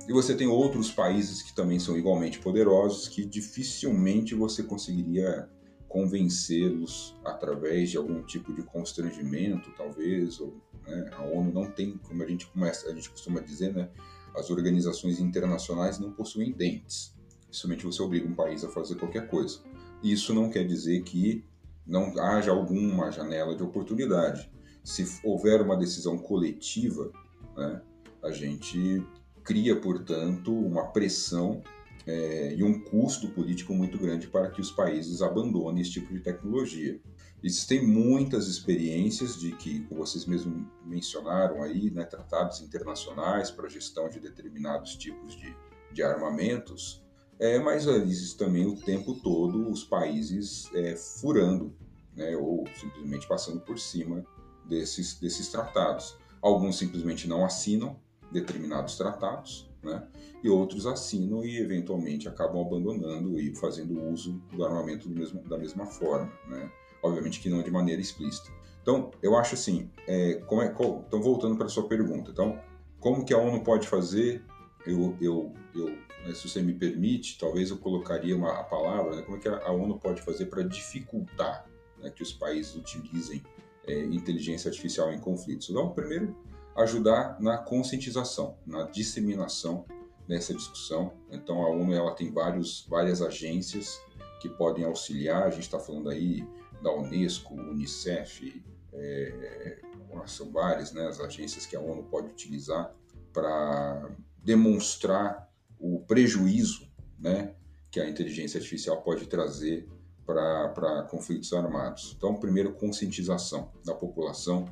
E 0.09 0.13
você 0.13 0.35
tem 0.35 0.47
outros 0.47 0.91
países 0.91 1.43
que 1.43 1.55
também 1.55 1.79
são 1.79 1.97
igualmente 1.97 2.39
poderosos 2.39 3.09
que 3.09 3.25
dificilmente 3.25 4.35
você 4.35 4.63
conseguiria 4.63 5.49
convencê-los 5.89 7.17
através 7.25 7.91
de 7.91 7.97
algum 7.97 8.23
tipo 8.23 8.53
de 8.53 8.63
constrangimento, 8.63 9.71
talvez. 9.77 10.41
Ou, 10.41 10.61
né? 10.87 11.11
A 11.13 11.23
ONU 11.23 11.53
não 11.53 11.71
tem, 11.71 11.97
como 11.99 12.23
a 12.23 12.27
gente 12.27 12.47
começa, 12.47 12.89
a 12.89 12.95
gente 12.95 13.09
costuma 13.11 13.41
dizer, 13.41 13.73
né? 13.73 13.89
as 14.35 14.51
organizações 14.51 15.21
internacionais 15.21 15.99
não 15.99 16.11
possuem 16.11 16.53
dentes. 16.53 17.15
Somente 17.51 17.87
você 17.87 18.03
obriga 18.03 18.27
um 18.27 18.35
país 18.35 18.65
a 18.65 18.69
fazer 18.69 18.97
qualquer 18.97 19.29
coisa. 19.29 19.61
Isso 20.03 20.35
não 20.35 20.51
quer 20.51 20.67
dizer 20.67 21.03
que 21.03 21.45
não 21.87 22.19
haja 22.19 22.51
alguma 22.51 23.11
janela 23.13 23.55
de 23.55 23.63
oportunidade. 23.63 24.51
Se 24.85 25.21
houver 25.25 25.63
uma 25.63 25.77
decisão 25.77 26.19
coletiva, 26.19 27.11
né, 27.57 27.81
a 28.23 28.31
gente 28.31 29.05
cria, 29.43 29.81
portanto, 29.81 30.53
uma 30.55 30.89
pressão 30.89 31.63
é, 32.07 32.55
e 32.55 32.63
um 32.63 32.81
custo 32.81 33.29
político 33.31 33.73
muito 33.75 33.99
grande 33.99 34.29
para 34.29 34.51
que 34.51 34.61
os 34.61 34.71
países 34.71 35.23
abandonem 35.23 35.81
esse 35.83 35.93
tipo 35.93 36.13
de 36.13 36.21
tecnologia. 36.21 37.01
Existem 37.43 37.87
muitas 37.87 38.47
experiências 38.47 39.39
de 39.39 39.53
que, 39.53 39.81
como 39.85 40.01
vocês 40.01 40.27
mesmos 40.27 40.67
mencionaram 40.85 41.63
aí, 41.63 41.91
né, 41.91 42.05
tratados 42.05 42.61
internacionais 42.61 43.51
para 43.51 43.69
gestão 43.69 44.09
de 44.09 44.21
determinados 44.21 44.97
tipos 44.97 45.35
de, 45.35 45.55
de 45.93 46.03
armamentos, 46.03 47.03
é, 47.39 47.59
mas 47.59 47.87
existe 47.87 48.37
também 48.39 48.67
o 48.67 48.77
tempo 48.77 49.15
todo 49.21 49.69
os 49.71 49.85
países 49.85 50.71
é, 50.75 50.95
furando, 50.97 51.75
né, 52.15 52.37
ou 52.37 52.65
simplesmente 52.79 53.27
passando 53.27 53.61
por 53.61 53.79
cima 53.79 54.25
desses, 54.67 55.19
desses 55.19 55.49
tratados. 55.49 56.17
Alguns 56.41 56.79
simplesmente 56.79 57.29
não 57.29 57.45
assinam 57.45 57.97
determinados 58.31 58.97
tratados, 58.97 59.71
né, 59.83 60.07
e 60.43 60.49
outros 60.49 60.87
assinam 60.87 61.45
e 61.45 61.59
eventualmente 61.59 62.29
acabam 62.29 62.61
abandonando 62.61 63.39
e 63.39 63.55
fazendo 63.55 64.03
uso 64.11 64.43
do 64.53 64.65
armamento 64.65 65.09
do 65.09 65.15
mesmo, 65.15 65.43
da 65.43 65.59
mesma 65.59 65.87
forma. 65.87 66.33
Né 66.49 66.71
obviamente 67.05 67.39
que 67.39 67.51
não 67.51 67.63
de 67.63 67.71
maneira 67.71 68.01
explícita. 68.01 68.51
Então, 68.83 69.11
eu 69.23 69.37
acho 69.37 69.55
assim, 69.55 69.91
é, 70.07 70.35
como 70.47 70.63
é, 70.63 70.69
como, 70.69 71.05
então 71.07 71.23
voltando 71.23 71.57
para 71.57 71.67
a 71.67 71.69
sua 71.69 71.87
pergunta, 71.87 72.31
então, 72.31 72.59
como 72.99 73.25
que 73.25 73.35
a 73.35 73.39
ONU 73.39 73.63
pode 73.63 73.87
fazer? 73.87 74.43
Eu, 74.87 75.17
eu, 75.21 75.53
eu 75.75 75.87
né, 75.87 76.35
se 76.35 76.49
você 76.49 76.63
me 76.63 76.75
permite, 76.75 77.39
talvez 77.39 77.71
eu 77.71 77.79
colocaria 77.79 78.35
uma 78.37 78.61
a 78.61 78.65
palavra, 78.65 79.17
né, 79.17 79.23
como 79.23 79.37
é 79.37 79.41
que 79.41 79.49
a, 79.49 79.71
ONU 79.71 79.99
pode 79.99 80.23
fazer 80.23 80.47
para 80.47 80.63
dificultar 80.63 81.67
né, 81.99 82.11
que 82.11 82.23
os 82.23 82.33
países 82.33 82.75
utilizem 82.75 83.43
é, 83.87 84.05
inteligência 84.05 84.69
artificial 84.69 85.13
em 85.13 85.19
conflitos? 85.19 85.71
Então, 85.71 85.93
primeiro, 85.93 86.37
ajudar 86.77 87.41
na 87.41 87.59
conscientização, 87.59 88.59
na 88.67 88.85
disseminação 88.85 89.85
dessa 90.27 90.55
discussão. 90.55 91.13
Então, 91.31 91.63
a 91.63 91.71
ONU 91.71 91.93
ela 91.95 92.15
tem 92.15 92.33
vários, 92.33 92.87
várias 92.89 93.23
agências 93.23 94.01
que 94.41 94.49
podem 94.49 94.85
auxiliar. 94.85 95.45
A 95.45 95.51
gente 95.51 95.63
está 95.63 95.79
falando 95.79 96.09
aí 96.09 96.47
da 96.83 96.93
Unesco, 96.93 97.55
Unicef, 97.55 98.63
é, 98.93 99.81
são 100.27 100.51
várias 100.51 100.93
né, 100.93 101.07
as 101.07 101.21
agências 101.21 101.67
que 101.67 101.77
a 101.77 101.81
ONU 101.81 102.05
pode 102.05 102.29
utilizar 102.29 102.95
para 103.33 104.11
demonstrar 104.43 105.51
o 105.79 106.01
prejuízo 106.01 106.89
né, 107.19 107.55
que 107.91 108.01
a 108.01 108.09
inteligência 108.09 108.59
artificial 108.59 109.03
pode 109.03 109.27
trazer 109.27 109.89
para 110.27 111.07
conflitos 111.11 111.53
armados. 111.53 112.15
Então, 112.17 112.35
primeiro, 112.35 112.73
conscientização 112.73 113.71
da 113.85 113.95
população, 113.95 114.67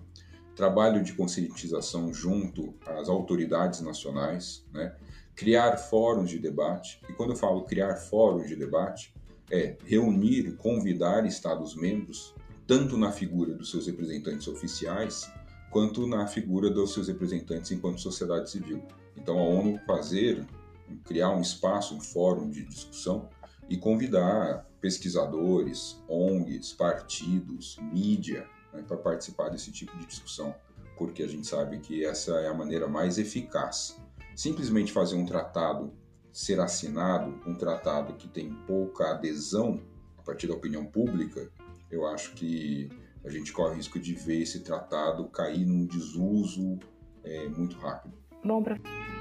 trabalho 0.55 1.03
de 1.03 1.13
conscientização 1.15 2.13
junto 2.13 2.75
às 2.87 3.09
autoridades 3.09 3.81
nacionais, 3.81 4.65
né, 4.73 4.95
criar 5.35 5.77
fóruns 5.77 6.31
de 6.31 6.39
debate. 6.39 7.01
E 7.09 7.13
quando 7.13 7.31
eu 7.31 7.37
falo 7.37 7.65
criar 7.65 7.97
fóruns 7.97 8.49
de 8.49 8.57
debate, 8.57 9.15
é 9.51 9.77
reunir, 9.85 10.57
convidar 10.57 11.27
Estados-membros, 11.27 12.35
tanto 12.67 12.97
na 12.97 13.13
figura 13.13 13.53
dos 13.55 13.71
seus 13.71 13.87
representantes 13.87 14.49
oficiais, 14.49 15.31
quanto 15.71 16.07
na 16.07 16.27
figura 16.27 16.71
dos 16.71 16.93
seus 16.93 17.09
representantes 17.09 17.71
enquanto 17.71 18.01
sociedade 18.01 18.51
civil. 18.51 18.83
Então, 19.17 19.39
a 19.39 19.43
ONU 19.43 19.79
fazer, 19.87 20.47
criar 21.05 21.31
um 21.31 21.41
espaço, 21.41 21.95
um 21.95 22.01
fórum 22.01 22.51
de 22.51 22.65
discussão 22.65 23.29
e 23.69 23.77
convidar 23.77 24.67
pesquisadores, 24.83 26.03
ONGs, 26.09 26.75
partidos, 26.75 27.79
mídia, 27.81 28.47
né, 28.73 28.83
para 28.87 28.99
participar 28.99 29.49
desse 29.49 29.71
tipo 29.71 29.97
de 29.97 30.05
discussão, 30.05 30.55
porque 30.99 31.23
a 31.23 31.29
gente 31.29 31.47
sabe 31.47 31.79
que 31.79 32.05
essa 32.05 32.33
é 32.41 32.49
a 32.49 32.55
maneira 32.55 32.87
mais 32.87 33.17
eficaz. 33.17 33.97
Simplesmente 34.37 34.93
fazer 34.93 35.17
um 35.17 35.25
tratado 35.25 35.93
ser 36.33 36.59
assinado 36.61 37.39
um 37.47 37.55
tratado 37.55 38.15
que 38.15 38.27
tem 38.27 38.51
pouca 38.67 39.11
adesão 39.11 39.81
a 40.19 40.23
partir 40.23 40.47
da 40.47 40.55
opinião 40.55 40.85
pública, 40.87 41.51
eu 41.91 42.07
acho 42.07 42.33
que 42.35 42.89
a 43.25 43.29
gente 43.29 43.53
corre 43.53 43.73
o 43.73 43.77
risco 43.77 43.99
de 43.99 44.15
ver 44.15 44.41
esse 44.41 44.61
tratado 44.61 45.29
cair 45.29 45.67
num 45.67 45.85
desuso 45.85 46.79
é, 47.23 47.49
muito 47.49 47.77
rápido. 47.77 48.15
Bom, 48.43 48.63
professor. 48.63 49.12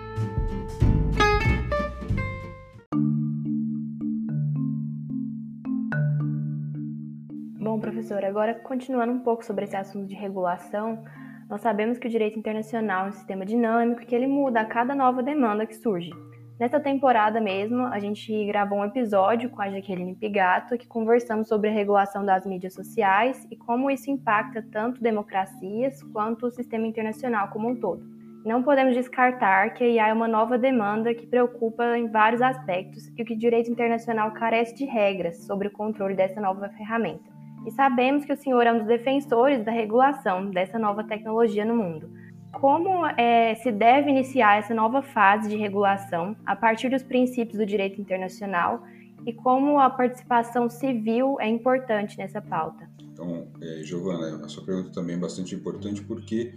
Professor, 7.81 8.23
agora 8.23 8.53
continuando 8.53 9.11
um 9.11 9.19
pouco 9.19 9.43
sobre 9.43 9.65
esse 9.65 9.75
assunto 9.75 10.07
de 10.07 10.13
regulação, 10.13 11.03
nós 11.49 11.61
sabemos 11.61 11.97
que 11.97 12.07
o 12.07 12.09
direito 12.09 12.37
internacional 12.37 13.07
é 13.07 13.09
um 13.09 13.11
sistema 13.11 13.45
dinâmico 13.45 14.05
que 14.05 14.15
ele 14.15 14.27
muda 14.27 14.61
a 14.61 14.65
cada 14.65 14.93
nova 14.93 15.23
demanda 15.23 15.65
que 15.65 15.75
surge. 15.75 16.11
Nessa 16.59 16.79
temporada 16.79 17.41
mesmo, 17.41 17.87
a 17.87 17.99
gente 17.99 18.45
gravou 18.45 18.77
um 18.77 18.85
episódio 18.85 19.49
com 19.49 19.63
a 19.63 19.69
Jaqueline 19.69 20.15
Pigato, 20.15 20.77
que 20.77 20.87
conversamos 20.87 21.47
sobre 21.47 21.69
a 21.69 21.73
regulação 21.73 22.23
das 22.23 22.45
mídias 22.45 22.75
sociais 22.75 23.47
e 23.49 23.55
como 23.55 23.89
isso 23.89 24.11
impacta 24.11 24.63
tanto 24.71 25.01
democracias 25.01 26.03
quanto 26.13 26.45
o 26.45 26.51
sistema 26.51 26.85
internacional 26.85 27.47
como 27.47 27.67
um 27.67 27.75
todo. 27.75 28.05
Não 28.45 28.61
podemos 28.61 28.93
descartar 28.93 29.73
que 29.73 29.83
a 29.83 29.87
IA 29.87 30.07
é 30.09 30.13
uma 30.13 30.27
nova 30.27 30.55
demanda 30.55 31.15
que 31.15 31.25
preocupa 31.25 31.97
em 31.97 32.07
vários 32.07 32.43
aspectos 32.43 33.07
e 33.17 33.23
que 33.23 33.33
o 33.33 33.37
direito 33.37 33.71
internacional 33.71 34.31
carece 34.31 34.75
de 34.75 34.85
regras 34.85 35.45
sobre 35.45 35.67
o 35.67 35.71
controle 35.71 36.15
dessa 36.15 36.39
nova 36.39 36.69
ferramenta. 36.69 37.30
E 37.65 37.71
sabemos 37.71 38.25
que 38.25 38.33
o 38.33 38.37
senhor 38.37 38.65
é 38.65 38.73
um 38.73 38.79
dos 38.79 38.87
defensores 38.87 39.63
da 39.63 39.71
regulação 39.71 40.49
dessa 40.49 40.79
nova 40.79 41.03
tecnologia 41.03 41.63
no 41.63 41.75
mundo. 41.75 42.09
Como 42.53 43.05
é, 43.05 43.55
se 43.55 43.71
deve 43.71 44.09
iniciar 44.09 44.59
essa 44.59 44.73
nova 44.73 45.01
fase 45.01 45.47
de 45.47 45.55
regulação 45.55 46.35
a 46.45 46.55
partir 46.55 46.89
dos 46.89 47.03
princípios 47.03 47.57
do 47.57 47.65
direito 47.65 48.01
internacional 48.01 48.83
e 49.25 49.31
como 49.31 49.79
a 49.79 49.89
participação 49.89 50.69
civil 50.69 51.37
é 51.39 51.47
importante 51.47 52.17
nessa 52.17 52.41
pauta? 52.41 52.89
Então, 53.01 53.47
é, 53.61 53.83
Giovana, 53.83 54.43
a 54.43 54.47
sua 54.47 54.65
pergunta 54.65 54.91
também 54.91 55.15
é 55.15 55.19
bastante 55.19 55.55
importante 55.55 56.01
porque 56.01 56.53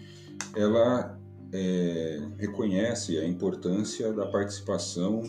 ela 0.56 1.18
é, 1.52 2.20
reconhece 2.38 3.18
a 3.18 3.26
importância 3.26 4.12
da 4.12 4.26
participação 4.26 5.22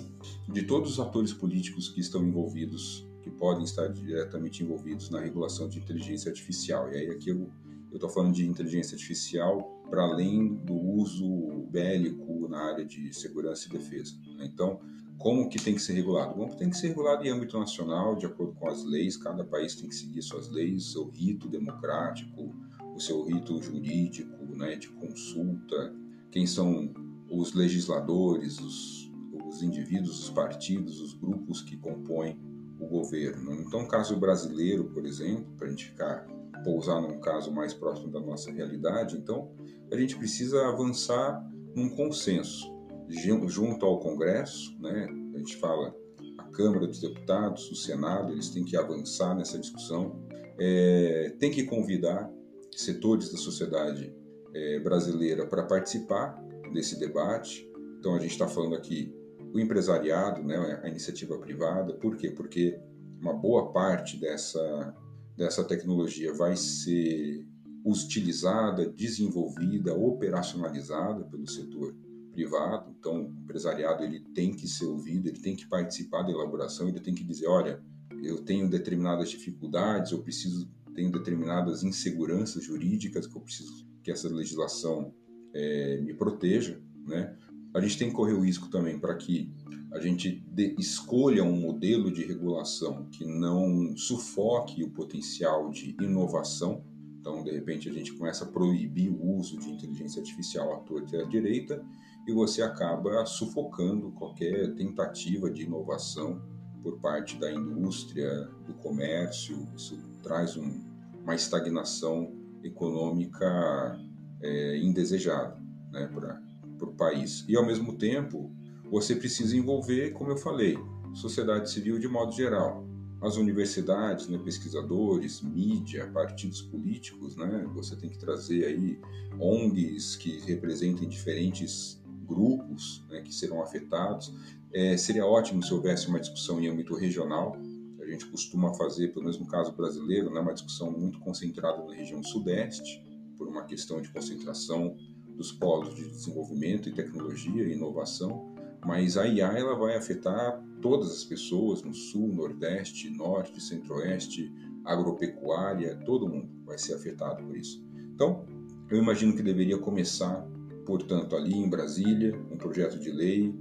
de 0.48 0.64
todos 0.64 0.94
os 0.94 1.00
atores 1.00 1.34
políticos 1.34 1.90
que 1.90 2.00
estão 2.00 2.24
envolvidos, 2.24 3.08
que 3.26 3.32
podem 3.32 3.64
estar 3.64 3.88
diretamente 3.88 4.64
envolvidos 4.64 5.10
na 5.10 5.20
regulação 5.20 5.68
de 5.68 5.80
inteligência 5.80 6.30
artificial. 6.30 6.92
E 6.92 6.98
aí 6.98 7.10
aqui 7.10 7.32
eu 7.32 7.50
estou 7.92 8.08
falando 8.08 8.36
de 8.36 8.46
inteligência 8.46 8.94
artificial 8.94 9.82
para 9.90 10.04
além 10.04 10.54
do 10.54 10.76
uso 10.76 11.66
bélico 11.72 12.48
na 12.48 12.60
área 12.60 12.86
de 12.86 13.12
segurança 13.16 13.68
e 13.68 13.72
defesa. 13.72 14.14
Né? 14.38 14.46
Então, 14.54 14.80
como 15.18 15.50
que 15.50 15.58
tem 15.58 15.74
que 15.74 15.82
ser 15.82 15.94
regulado? 15.94 16.36
Bom, 16.36 16.50
tem 16.50 16.70
que 16.70 16.78
ser 16.78 16.90
regulado 16.90 17.26
em 17.26 17.30
âmbito 17.30 17.58
nacional, 17.58 18.16
de 18.16 18.28
acordo 18.28 18.54
com 18.54 18.70
as 18.70 18.84
leis, 18.84 19.18
cada 19.18 19.44
país 19.44 19.74
tem 19.74 19.90
que 19.90 19.96
seguir 19.96 20.22
suas 20.22 20.48
leis, 20.52 20.92
seu 20.92 21.10
rito 21.10 21.48
democrático, 21.48 22.54
o 22.96 23.00
seu 23.00 23.24
rito 23.26 23.60
jurídico, 23.60 24.46
né, 24.56 24.76
de 24.76 24.90
consulta, 24.90 25.96
quem 26.30 26.46
são 26.46 26.94
os 27.28 27.54
legisladores, 27.54 28.60
os, 28.60 29.12
os 29.48 29.64
indivíduos, 29.64 30.20
os 30.20 30.30
partidos, 30.30 31.02
os 31.02 31.14
grupos 31.16 31.64
que 31.64 31.76
compõem 31.76 32.38
o 32.80 32.88
governo. 32.88 33.54
Então, 33.54 33.88
caso 33.88 34.18
brasileiro, 34.18 34.86
por 34.86 35.06
exemplo, 35.06 35.46
para 35.58 35.68
a 35.68 35.70
gente 35.70 35.86
ficar 35.86 36.28
pousar 36.64 37.00
num 37.02 37.20
caso 37.20 37.52
mais 37.52 37.74
próximo 37.74 38.12
da 38.12 38.20
nossa 38.20 38.52
realidade, 38.52 39.18
então 39.18 39.52
a 39.92 39.96
gente 39.96 40.18
precisa 40.18 40.68
avançar 40.68 41.44
num 41.76 41.90
consenso 41.90 42.74
junto 43.08 43.86
ao 43.86 44.00
Congresso, 44.00 44.76
né? 44.80 45.08
A 45.36 45.38
gente 45.38 45.58
fala 45.58 45.96
a 46.40 46.44
Câmara 46.46 46.88
dos 46.88 47.00
Deputados, 47.00 47.70
o 47.70 47.76
Senado, 47.76 48.32
eles 48.32 48.50
têm 48.50 48.64
que 48.64 48.76
avançar 48.76 49.36
nessa 49.36 49.60
discussão, 49.60 50.26
é, 50.60 51.36
tem 51.38 51.52
que 51.52 51.66
convidar 51.66 52.32
setores 52.72 53.32
da 53.32 53.38
sociedade 53.38 54.14
é, 54.54 54.80
brasileira 54.80 55.46
para 55.46 55.64
participar 55.64 56.42
desse 56.74 57.00
debate. 57.00 57.70
Então 58.00 58.16
a 58.16 58.20
gente 58.20 58.32
está 58.32 58.48
falando 58.48 58.76
aqui 58.76 59.14
o 59.56 59.60
empresariado, 59.60 60.44
né, 60.44 60.82
a 60.84 60.90
iniciativa 60.90 61.38
privada. 61.38 61.94
Por 61.94 62.18
quê? 62.18 62.30
Porque 62.30 62.78
uma 63.22 63.34
boa 63.34 63.72
parte 63.72 64.18
dessa 64.18 64.94
dessa 65.38 65.66
tecnologia 65.66 66.34
vai 66.34 66.56
ser 66.56 67.46
utilizada, 67.86 68.90
desenvolvida, 68.90 69.94
operacionalizada 69.94 71.26
pelo 71.26 71.46
setor 71.46 71.94
privado. 72.32 72.96
Então, 72.98 73.26
o 73.26 73.44
empresariado 73.44 74.04
ele 74.04 74.22
tem 74.34 74.54
que 74.54 74.66
ser 74.66 74.86
ouvido, 74.86 75.28
ele 75.28 75.40
tem 75.40 75.58
que 75.58 75.68
participar 75.68 76.24
da 76.24 76.32
elaboração, 76.32 76.88
ele 76.88 77.02
tem 77.02 77.14
que 77.14 77.24
dizer, 77.24 77.48
olha, 77.48 77.84
eu 78.24 78.38
tenho 78.44 78.70
determinadas 78.70 79.30
dificuldades, 79.30 80.14
eu 80.14 80.24
preciso 80.24 80.70
tenho 80.94 81.12
determinadas 81.12 81.84
inseguranças 81.84 82.64
jurídicas 82.64 83.28
que 83.28 83.36
eu 83.36 83.42
preciso 83.42 83.86
que 84.02 84.10
essa 84.10 84.30
legislação 84.30 85.14
é, 85.54 86.00
me 86.00 86.14
proteja, 86.14 86.82
né? 87.06 87.38
A 87.76 87.82
gente 87.82 87.98
tem 87.98 88.08
que 88.08 88.16
correr 88.16 88.32
o 88.32 88.40
risco 88.40 88.70
também 88.70 88.98
para 88.98 89.14
que 89.16 89.54
a 89.92 90.00
gente 90.00 90.42
de, 90.48 90.74
escolha 90.80 91.44
um 91.44 91.60
modelo 91.60 92.10
de 92.10 92.24
regulação 92.24 93.06
que 93.12 93.26
não 93.26 93.98
sufoque 93.98 94.82
o 94.82 94.92
potencial 94.92 95.70
de 95.70 95.94
inovação. 96.02 96.86
Então, 97.20 97.44
de 97.44 97.52
repente, 97.52 97.90
a 97.90 97.92
gente 97.92 98.14
começa 98.14 98.46
a 98.46 98.48
proibir 98.48 99.10
o 99.10 99.38
uso 99.38 99.60
de 99.60 99.70
inteligência 99.70 100.22
artificial 100.22 100.74
à 100.74 100.78
torta 100.78 101.18
e 101.18 101.22
à 101.22 101.26
direita 101.26 101.84
e 102.26 102.32
você 102.32 102.62
acaba 102.62 103.26
sufocando 103.26 104.10
qualquer 104.14 104.74
tentativa 104.76 105.52
de 105.52 105.64
inovação 105.64 106.42
por 106.82 106.98
parte 107.02 107.38
da 107.38 107.52
indústria, 107.52 108.50
do 108.66 108.74
comércio. 108.76 109.68
Isso 109.76 110.00
traz 110.24 110.56
um, 110.56 110.82
uma 111.22 111.36
estagnação 111.36 112.34
econômica 112.64 114.00
é, 114.42 114.78
indesejada 114.78 115.62
né, 115.92 116.08
para 116.08 116.45
o 116.84 116.94
país. 116.94 117.46
E, 117.48 117.56
ao 117.56 117.66
mesmo 117.66 117.98
tempo, 117.98 118.52
você 118.90 119.16
precisa 119.16 119.56
envolver, 119.56 120.12
como 120.12 120.32
eu 120.32 120.38
falei, 120.38 120.78
sociedade 121.14 121.72
civil 121.72 121.98
de 121.98 122.08
modo 122.08 122.32
geral. 122.32 122.86
As 123.22 123.38
universidades, 123.38 124.28
né, 124.28 124.38
pesquisadores, 124.38 125.42
mídia, 125.42 126.08
partidos 126.14 126.62
políticos, 126.62 127.36
né, 127.36 127.66
você 127.74 127.96
tem 127.96 128.10
que 128.10 128.20
trazer 128.20 128.66
aí 128.66 129.00
ONGs 129.40 130.16
que 130.18 130.40
representem 130.42 131.08
diferentes 131.08 132.00
grupos 132.28 133.04
né, 133.10 133.22
que 133.22 133.34
serão 133.34 133.62
afetados. 133.62 134.34
É, 134.74 134.98
seria 134.98 135.26
ótimo 135.26 135.64
se 135.64 135.74
houvesse 135.74 136.08
uma 136.08 136.20
discussão 136.20 136.60
em 136.62 136.68
âmbito 136.68 136.96
regional. 136.96 137.58
A 138.02 138.06
gente 138.06 138.26
costuma 138.28 138.74
fazer, 138.76 139.08
pelo 139.10 139.22
menos 139.22 139.40
no 139.40 139.48
caso 139.48 139.72
brasileiro, 139.72 140.30
né, 140.32 140.40
uma 140.40 140.54
discussão 140.54 140.92
muito 140.92 141.20
concentrada 141.20 141.84
na 141.84 141.94
região 141.94 142.22
sudeste, 142.22 143.02
por 143.38 143.48
uma 143.48 143.64
questão 143.64 144.02
de 144.02 144.10
concentração 144.10 144.96
dos 145.36 145.52
polos 145.52 145.96
de 145.96 146.08
desenvolvimento 146.08 146.90
e 146.90 146.94
tecnologia 146.94 147.64
e 147.64 147.74
inovação 147.74 148.56
mas 148.86 149.18
a 149.18 149.28
IA 149.28 149.48
ela 149.58 149.76
vai 149.76 149.96
afetar 149.96 150.64
todas 150.82 151.10
as 151.10 151.24
pessoas 151.24 151.82
no 151.82 151.94
sul, 151.94 152.28
nordeste, 152.28 153.10
norte, 153.10 153.62
centro-oeste, 153.62 154.54
agropecuária, 154.86 155.96
todo 156.06 156.30
mundo 156.30 156.48
vai 156.64 156.78
ser 156.78 156.94
afetado 156.94 157.44
por 157.44 157.58
isso. 157.58 157.84
Então, 158.14 158.46
eu 158.90 159.00
imagino 159.00 159.36
que 159.36 159.42
deveria 159.42 159.80
começar, 159.80 160.48
portanto, 160.86 161.36
ali 161.36 161.56
em 161.56 161.68
Brasília, 161.68 162.40
um 162.52 162.58
projeto 162.58 163.00
de 163.00 163.10
lei, 163.10 163.52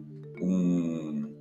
um, 0.43 1.35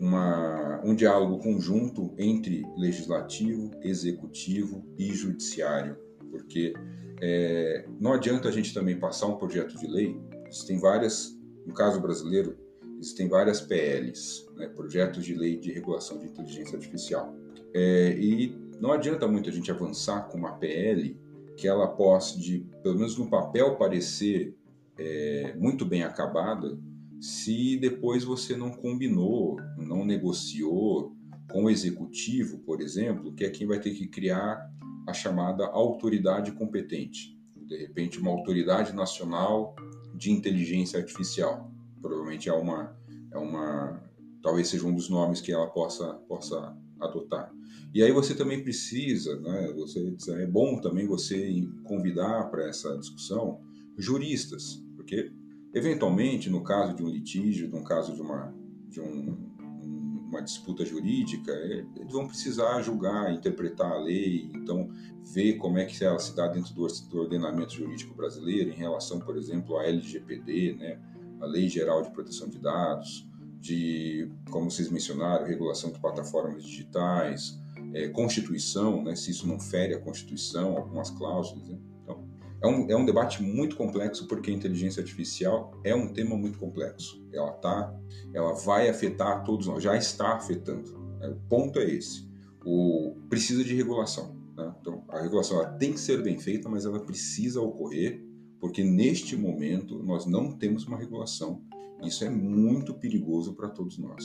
uma, 0.00 0.80
um 0.82 0.94
diálogo 0.94 1.38
conjunto 1.38 2.14
entre 2.16 2.64
legislativo, 2.78 3.70
executivo 3.82 4.82
e 4.96 5.12
judiciário, 5.12 5.98
porque 6.30 6.72
é, 7.20 7.86
não 8.00 8.12
adianta 8.12 8.48
a 8.48 8.52
gente 8.52 8.74
também 8.74 8.98
passar 8.98 9.26
um 9.26 9.36
projeto 9.36 9.76
de 9.76 9.86
lei, 9.86 10.20
tem 10.66 10.78
várias, 10.78 11.36
no 11.66 11.74
caso 11.74 12.00
brasileiro, 12.00 12.56
existem 12.98 13.28
várias 13.28 13.60
PLs, 13.60 14.46
né, 14.56 14.68
projetos 14.68 15.24
de 15.24 15.34
lei 15.34 15.58
de 15.58 15.72
regulação 15.72 16.18
de 16.18 16.26
inteligência 16.26 16.76
artificial. 16.76 17.34
É, 17.74 18.16
e 18.18 18.56
não 18.80 18.92
adianta 18.92 19.26
muito 19.26 19.50
a 19.50 19.52
gente 19.52 19.70
avançar 19.70 20.28
com 20.28 20.38
uma 20.38 20.52
PL 20.52 21.18
que 21.56 21.66
ela 21.66 21.88
possa, 21.88 22.38
de, 22.38 22.66
pelo 22.82 22.96
menos 22.96 23.16
no 23.16 23.28
papel, 23.28 23.76
parecer 23.76 24.54
é, 24.98 25.54
muito 25.56 25.84
bem 25.84 26.02
acabada, 26.02 26.78
se 27.20 27.78
depois 27.78 28.24
você 28.24 28.56
não 28.56 28.70
combinou, 28.70 29.56
não 29.78 30.04
negociou 30.04 31.14
com 31.50 31.64
o 31.64 31.70
executivo, 31.70 32.58
por 32.58 32.80
exemplo, 32.80 33.32
que 33.32 33.44
é 33.44 33.50
quem 33.50 33.66
vai 33.66 33.80
ter 33.80 33.92
que 33.92 34.06
criar 34.06 34.70
a 35.06 35.12
chamada 35.12 35.66
autoridade 35.66 36.52
competente. 36.52 37.36
De 37.54 37.76
repente, 37.76 38.18
uma 38.18 38.30
autoridade 38.30 38.94
nacional 38.94 39.74
de 40.14 40.30
inteligência 40.30 40.98
artificial 40.98 41.70
provavelmente 42.00 42.48
é 42.48 42.52
uma, 42.52 42.96
é 43.32 43.38
uma, 43.38 44.00
talvez 44.42 44.68
seja 44.68 44.86
um 44.86 44.94
dos 44.94 45.08
nomes 45.08 45.40
que 45.40 45.52
ela 45.52 45.66
possa, 45.66 46.14
possa 46.28 46.76
adotar. 47.00 47.52
E 47.94 48.02
aí 48.02 48.12
você 48.12 48.34
também 48.34 48.62
precisa, 48.62 49.38
né, 49.40 49.72
você, 49.74 50.14
é 50.42 50.46
bom 50.46 50.80
também 50.80 51.06
você 51.06 51.66
convidar 51.84 52.50
para 52.50 52.68
essa 52.68 52.96
discussão 52.98 53.60
juristas, 53.96 54.82
porque 54.94 55.32
eventualmente 55.74 56.48
no 56.50 56.62
caso 56.62 56.94
de 56.94 57.02
um 57.02 57.08
litígio, 57.08 57.68
no 57.68 57.82
caso 57.84 58.14
de 58.14 58.20
uma, 58.20 58.54
de 58.88 59.00
um, 59.00 59.45
uma 60.36 60.42
disputa 60.42 60.84
jurídica, 60.84 61.50
é, 61.50 61.84
eles 61.96 62.12
vão 62.12 62.26
precisar 62.26 62.80
julgar, 62.82 63.32
interpretar 63.32 63.92
a 63.92 63.98
lei, 63.98 64.50
então 64.54 64.90
ver 65.24 65.54
como 65.54 65.78
é 65.78 65.84
que 65.84 66.04
ela 66.04 66.18
se 66.18 66.36
dá 66.36 66.46
dentro 66.46 66.74
do, 66.74 66.86
ordenamento 67.18 67.72
jurídico 67.72 68.14
brasileiro 68.14 68.70
em 68.70 68.74
relação, 68.74 69.18
por 69.18 69.36
exemplo, 69.36 69.76
à 69.78 69.84
LGPD, 69.86 70.74
né, 70.74 71.00
a 71.40 71.46
Lei 71.46 71.68
Geral 71.68 72.02
de 72.02 72.10
Proteção 72.10 72.48
de 72.48 72.58
Dados, 72.58 73.26
de, 73.60 74.30
como 74.50 74.70
vocês 74.70 74.88
mencionaram, 74.90 75.46
regulação 75.46 75.90
de 75.90 75.98
plataformas 75.98 76.64
digitais, 76.64 77.58
é, 77.92 78.08
Constituição, 78.08 79.02
né, 79.02 79.16
se 79.16 79.30
isso 79.30 79.46
não 79.46 79.58
fere 79.58 79.94
a 79.94 79.98
Constituição, 79.98 80.76
algumas 80.76 81.10
cláusulas. 81.10 81.68
Né? 81.68 81.78
É 82.66 82.68
um, 82.68 82.90
é 82.90 82.96
um 82.96 83.04
debate 83.04 83.42
muito 83.42 83.76
complexo 83.76 84.26
porque 84.26 84.50
a 84.50 84.54
inteligência 84.54 85.00
artificial 85.00 85.72
é 85.84 85.94
um 85.94 86.08
tema 86.12 86.36
muito 86.36 86.58
complexo. 86.58 87.24
Ela 87.32 87.52
tá, 87.52 87.94
ela 88.34 88.52
vai 88.54 88.88
afetar 88.88 89.44
todos 89.44 89.68
nós, 89.68 89.82
já 89.82 89.96
está 89.96 90.34
afetando. 90.34 90.98
Né? 91.20 91.28
O 91.28 91.48
ponto 91.48 91.78
é 91.78 91.84
esse. 91.84 92.28
O, 92.64 93.14
precisa 93.28 93.62
de 93.62 93.72
regulação. 93.74 94.36
Né? 94.56 94.74
Então, 94.80 95.04
a 95.08 95.22
regulação 95.22 95.58
ela 95.58 95.70
tem 95.74 95.92
que 95.92 96.00
ser 96.00 96.22
bem 96.22 96.38
feita, 96.40 96.68
mas 96.68 96.84
ela 96.84 96.98
precisa 96.98 97.60
ocorrer 97.60 98.20
porque 98.58 98.82
neste 98.82 99.36
momento 99.36 100.02
nós 100.02 100.26
não 100.26 100.50
temos 100.50 100.84
uma 100.86 100.98
regulação. 100.98 101.62
Isso 102.02 102.24
é 102.24 102.30
muito 102.30 102.94
perigoso 102.94 103.54
para 103.54 103.68
todos 103.68 103.96
nós. 103.96 104.24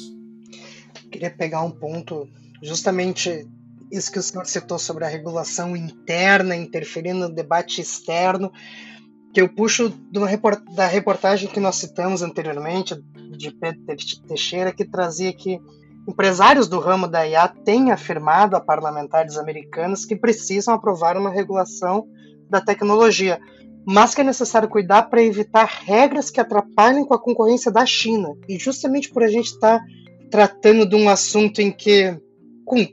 Queria 1.11 1.29
pegar 1.29 1.61
um 1.61 1.71
ponto, 1.71 2.27
justamente 2.63 3.47
isso 3.91 4.11
que 4.11 4.19
o 4.19 4.23
senhor 4.23 4.45
citou 4.45 4.79
sobre 4.79 5.05
a 5.05 5.07
regulação 5.07 5.75
interna 5.75 6.55
interferindo 6.55 7.27
no 7.27 7.35
debate 7.35 7.81
externo, 7.81 8.51
que 9.33 9.41
eu 9.41 9.49
puxo 9.49 9.93
report 10.27 10.63
da 10.75 10.87
reportagem 10.87 11.49
que 11.49 11.59
nós 11.59 11.75
citamos 11.75 12.21
anteriormente, 12.21 12.95
de 13.37 13.51
Pedro 13.51 14.05
Teixeira, 14.27 14.73
que 14.73 14.85
trazia 14.85 15.33
que 15.33 15.59
empresários 16.07 16.67
do 16.67 16.79
ramo 16.79 17.07
da 17.07 17.27
IA 17.27 17.47
têm 17.47 17.91
afirmado 17.91 18.55
a 18.55 18.61
parlamentares 18.61 19.37
americanos 19.37 20.05
que 20.05 20.15
precisam 20.15 20.73
aprovar 20.73 21.17
uma 21.17 21.29
regulação 21.29 22.07
da 22.49 22.59
tecnologia, 22.59 23.39
mas 23.85 24.13
que 24.13 24.21
é 24.21 24.23
necessário 24.23 24.69
cuidar 24.69 25.03
para 25.03 25.23
evitar 25.23 25.65
regras 25.65 26.29
que 26.29 26.41
atrapalhem 26.41 27.05
com 27.05 27.13
a 27.13 27.21
concorrência 27.21 27.71
da 27.71 27.85
China. 27.85 28.35
E 28.47 28.57
justamente 28.57 29.09
por 29.09 29.23
a 29.23 29.27
gente 29.27 29.47
estar 29.47 29.79
tá 29.79 29.85
tratando 30.29 30.87
de 30.87 30.95
um 30.95 31.09
assunto 31.09 31.59
em 31.59 31.71
que, 31.71 32.17
com, 32.65 32.85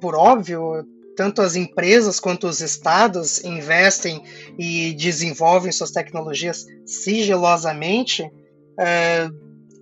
por 0.00 0.14
óbvio, 0.14 0.84
tanto 1.16 1.40
as 1.40 1.56
empresas 1.56 2.20
quanto 2.20 2.46
os 2.46 2.60
estados 2.60 3.42
investem 3.42 4.22
e 4.58 4.92
desenvolvem 4.94 5.72
suas 5.72 5.90
tecnologias 5.90 6.66
sigilosamente, 6.84 8.30
é, 8.78 9.28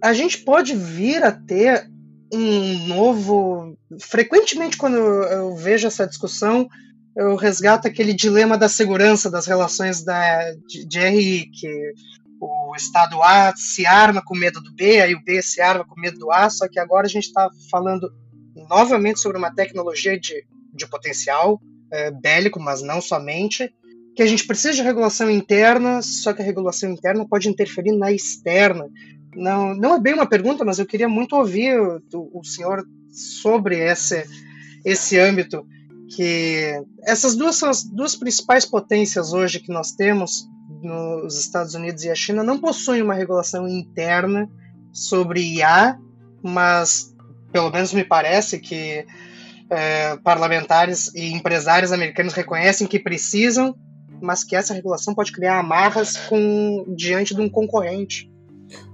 a 0.02 0.12
gente 0.12 0.38
pode 0.38 0.74
vir 0.74 1.22
a 1.24 1.32
ter 1.32 1.90
um 2.32 2.86
novo. 2.86 3.76
Frequentemente, 4.00 4.76
quando 4.76 4.96
eu 4.96 5.56
vejo 5.56 5.86
essa 5.86 6.06
discussão, 6.06 6.68
eu 7.16 7.36
resgato 7.36 7.86
aquele 7.86 8.12
dilema 8.12 8.58
da 8.58 8.68
segurança 8.68 9.30
das 9.30 9.46
relações 9.46 10.04
da, 10.04 10.52
de, 10.66 10.86
de 10.86 10.98
RI, 11.00 11.50
que 11.50 11.92
o 12.40 12.74
Estado 12.76 13.22
A 13.22 13.54
se 13.56 13.86
arma 13.86 14.22
com 14.22 14.36
medo 14.36 14.60
do 14.60 14.74
B, 14.74 15.00
aí 15.00 15.14
o 15.14 15.22
B 15.22 15.40
se 15.40 15.60
arma 15.60 15.84
com 15.84 16.00
medo 16.00 16.18
do 16.18 16.30
A, 16.30 16.50
só 16.50 16.68
que 16.68 16.78
agora 16.78 17.06
a 17.06 17.10
gente 17.10 17.24
está 17.24 17.48
falando 17.70 18.12
novamente 18.54 19.20
sobre 19.20 19.38
uma 19.38 19.54
tecnologia 19.54 20.18
de, 20.18 20.44
de 20.72 20.86
potencial 20.86 21.60
é, 21.90 22.10
bélico, 22.10 22.60
mas 22.60 22.82
não 22.82 23.00
somente, 23.00 23.72
que 24.14 24.22
a 24.22 24.26
gente 24.26 24.46
precisa 24.46 24.74
de 24.74 24.82
regulação 24.82 25.30
interna, 25.30 26.00
só 26.02 26.32
que 26.32 26.42
a 26.42 26.44
regulação 26.44 26.90
interna 26.90 27.26
pode 27.28 27.48
interferir 27.48 27.92
na 27.92 28.12
externa. 28.12 28.88
Não, 29.34 29.74
não 29.74 29.94
é 29.96 30.00
bem 30.00 30.14
uma 30.14 30.28
pergunta, 30.28 30.64
mas 30.64 30.78
eu 30.78 30.86
queria 30.86 31.08
muito 31.08 31.34
ouvir 31.34 31.80
o, 31.80 32.00
o 32.32 32.44
senhor 32.44 32.84
sobre 33.10 33.78
esse, 33.78 34.24
esse 34.84 35.18
âmbito 35.18 35.66
que 36.14 36.80
essas 37.02 37.34
duas 37.34 37.56
são 37.56 37.70
as 37.70 37.82
duas 37.82 38.14
principais 38.14 38.64
potências 38.64 39.32
hoje 39.32 39.60
que 39.60 39.72
nós 39.72 39.92
temos 39.92 40.48
nos 40.82 41.38
Estados 41.38 41.74
Unidos 41.74 42.04
e 42.04 42.10
a 42.10 42.14
China 42.14 42.42
não 42.42 42.60
possuem 42.60 43.02
uma 43.02 43.14
regulação 43.14 43.66
interna 43.66 44.48
sobre 44.92 45.40
IA, 45.40 45.98
mas 46.42 47.13
pelo 47.54 47.70
menos 47.70 47.92
me 47.92 48.02
parece 48.02 48.58
que 48.58 49.06
é, 49.70 50.16
parlamentares 50.16 51.14
e 51.14 51.32
empresários 51.32 51.92
americanos 51.92 52.34
reconhecem 52.34 52.84
que 52.84 52.98
precisam, 52.98 53.76
mas 54.20 54.42
que 54.42 54.56
essa 54.56 54.74
regulação 54.74 55.14
pode 55.14 55.30
criar 55.30 55.60
amarras 55.60 56.16
com, 56.16 56.84
diante 56.96 57.32
de 57.32 57.40
um 57.40 57.48
concorrente. 57.48 58.28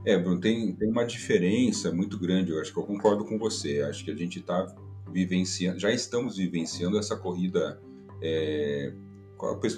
É, 0.05 0.18
Bruno, 0.18 0.38
tem, 0.38 0.75
tem 0.75 0.90
uma 0.90 1.07
diferença 1.07 1.90
muito 1.90 2.18
grande, 2.18 2.51
eu 2.51 2.61
acho 2.61 2.70
que 2.70 2.79
eu 2.79 2.85
concordo 2.85 3.25
com 3.25 3.38
você. 3.38 3.81
Acho 3.81 4.05
que 4.05 4.11
a 4.11 4.14
gente 4.14 4.40
está 4.40 4.66
vivenciando, 5.11 5.81
já 5.81 5.90
estamos 5.90 6.37
vivenciando 6.37 6.99
essa 6.99 7.16
corrida. 7.16 7.81
É, 8.23 8.92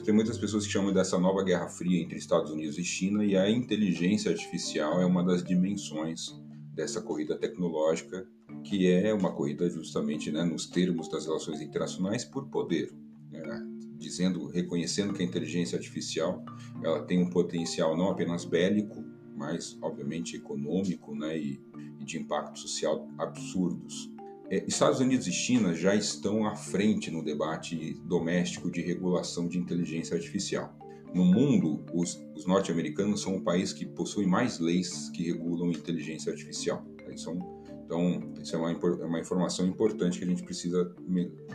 tem 0.05 0.13
muitas 0.13 0.39
pessoas 0.39 0.67
que 0.67 0.73
chamam 0.73 0.93
dessa 0.93 1.21
nova 1.21 1.45
guerra 1.45 1.69
fria 1.69 2.03
entre 2.03 2.19
Estados 2.19 2.51
Unidos 2.51 2.77
e 2.79 2.85
China, 2.85 3.25
e 3.25 3.37
a 3.37 3.49
inteligência 3.49 4.33
artificial 4.33 5.01
é 5.01 5.07
uma 5.07 5.23
das 5.23 5.45
dimensões 5.45 6.33
dessa 6.75 7.01
corrida 7.01 7.39
tecnológica, 7.39 8.27
que 8.63 8.91
é 8.91 9.13
uma 9.13 9.33
corrida 9.33 9.69
justamente 9.69 10.31
né, 10.31 10.45
nos 10.45 10.67
termos 10.67 11.09
das 11.09 11.27
relações 11.27 11.61
internacionais 11.61 12.25
por 12.25 12.49
poder. 12.49 12.93
Né, 13.31 13.43
dizendo, 14.03 14.49
reconhecendo 14.49 15.13
que 15.15 15.23
a 15.23 15.27
inteligência 15.27 15.77
artificial 15.77 16.45
ela 16.83 17.03
tem 17.05 17.23
um 17.23 17.31
potencial 17.31 17.97
não 17.97 18.11
apenas 18.11 18.45
bélico, 18.45 19.05
mas 19.37 19.79
obviamente 19.81 20.37
econômico 20.37 21.15
né, 21.15 21.39
e, 21.39 21.61
e 22.01 22.05
de 22.05 22.19
impacto 22.19 22.59
social 22.59 23.09
absurdos. 23.17 24.11
É, 24.51 24.65
Estados 24.67 25.01
Unidos 25.01 25.27
e 25.27 25.33
China 25.33 25.75
já 25.75 25.95
estão 25.95 26.47
à 26.47 26.55
frente 26.55 27.11
no 27.11 27.25
debate 27.25 27.95
doméstico 28.05 28.71
de 28.71 28.83
regulação 28.83 29.49
de 29.49 29.59
inteligência 29.59 30.15
artificial. 30.15 30.77
No 31.15 31.25
mundo, 31.25 31.85
os, 31.93 32.23
os 32.35 32.47
norte-americanos 32.47 33.23
são 33.23 33.37
o 33.37 33.43
país 33.43 33.73
que 33.73 33.85
possui 33.85 34.27
mais 34.27 34.59
leis 34.59 35.11
que 35.11 35.25
regulam 35.25 35.71
inteligência 35.71 36.33
artificial. 36.33 36.85
São, 37.17 37.62
então, 37.85 38.33
isso 38.41 38.57
é 38.57 38.59
uma, 38.59 38.71
é 38.71 39.05
uma 39.05 39.21
informação 39.21 39.67
importante 39.67 40.19
que 40.19 40.25
a 40.25 40.29
gente 40.29 40.43
precisa 40.43 40.95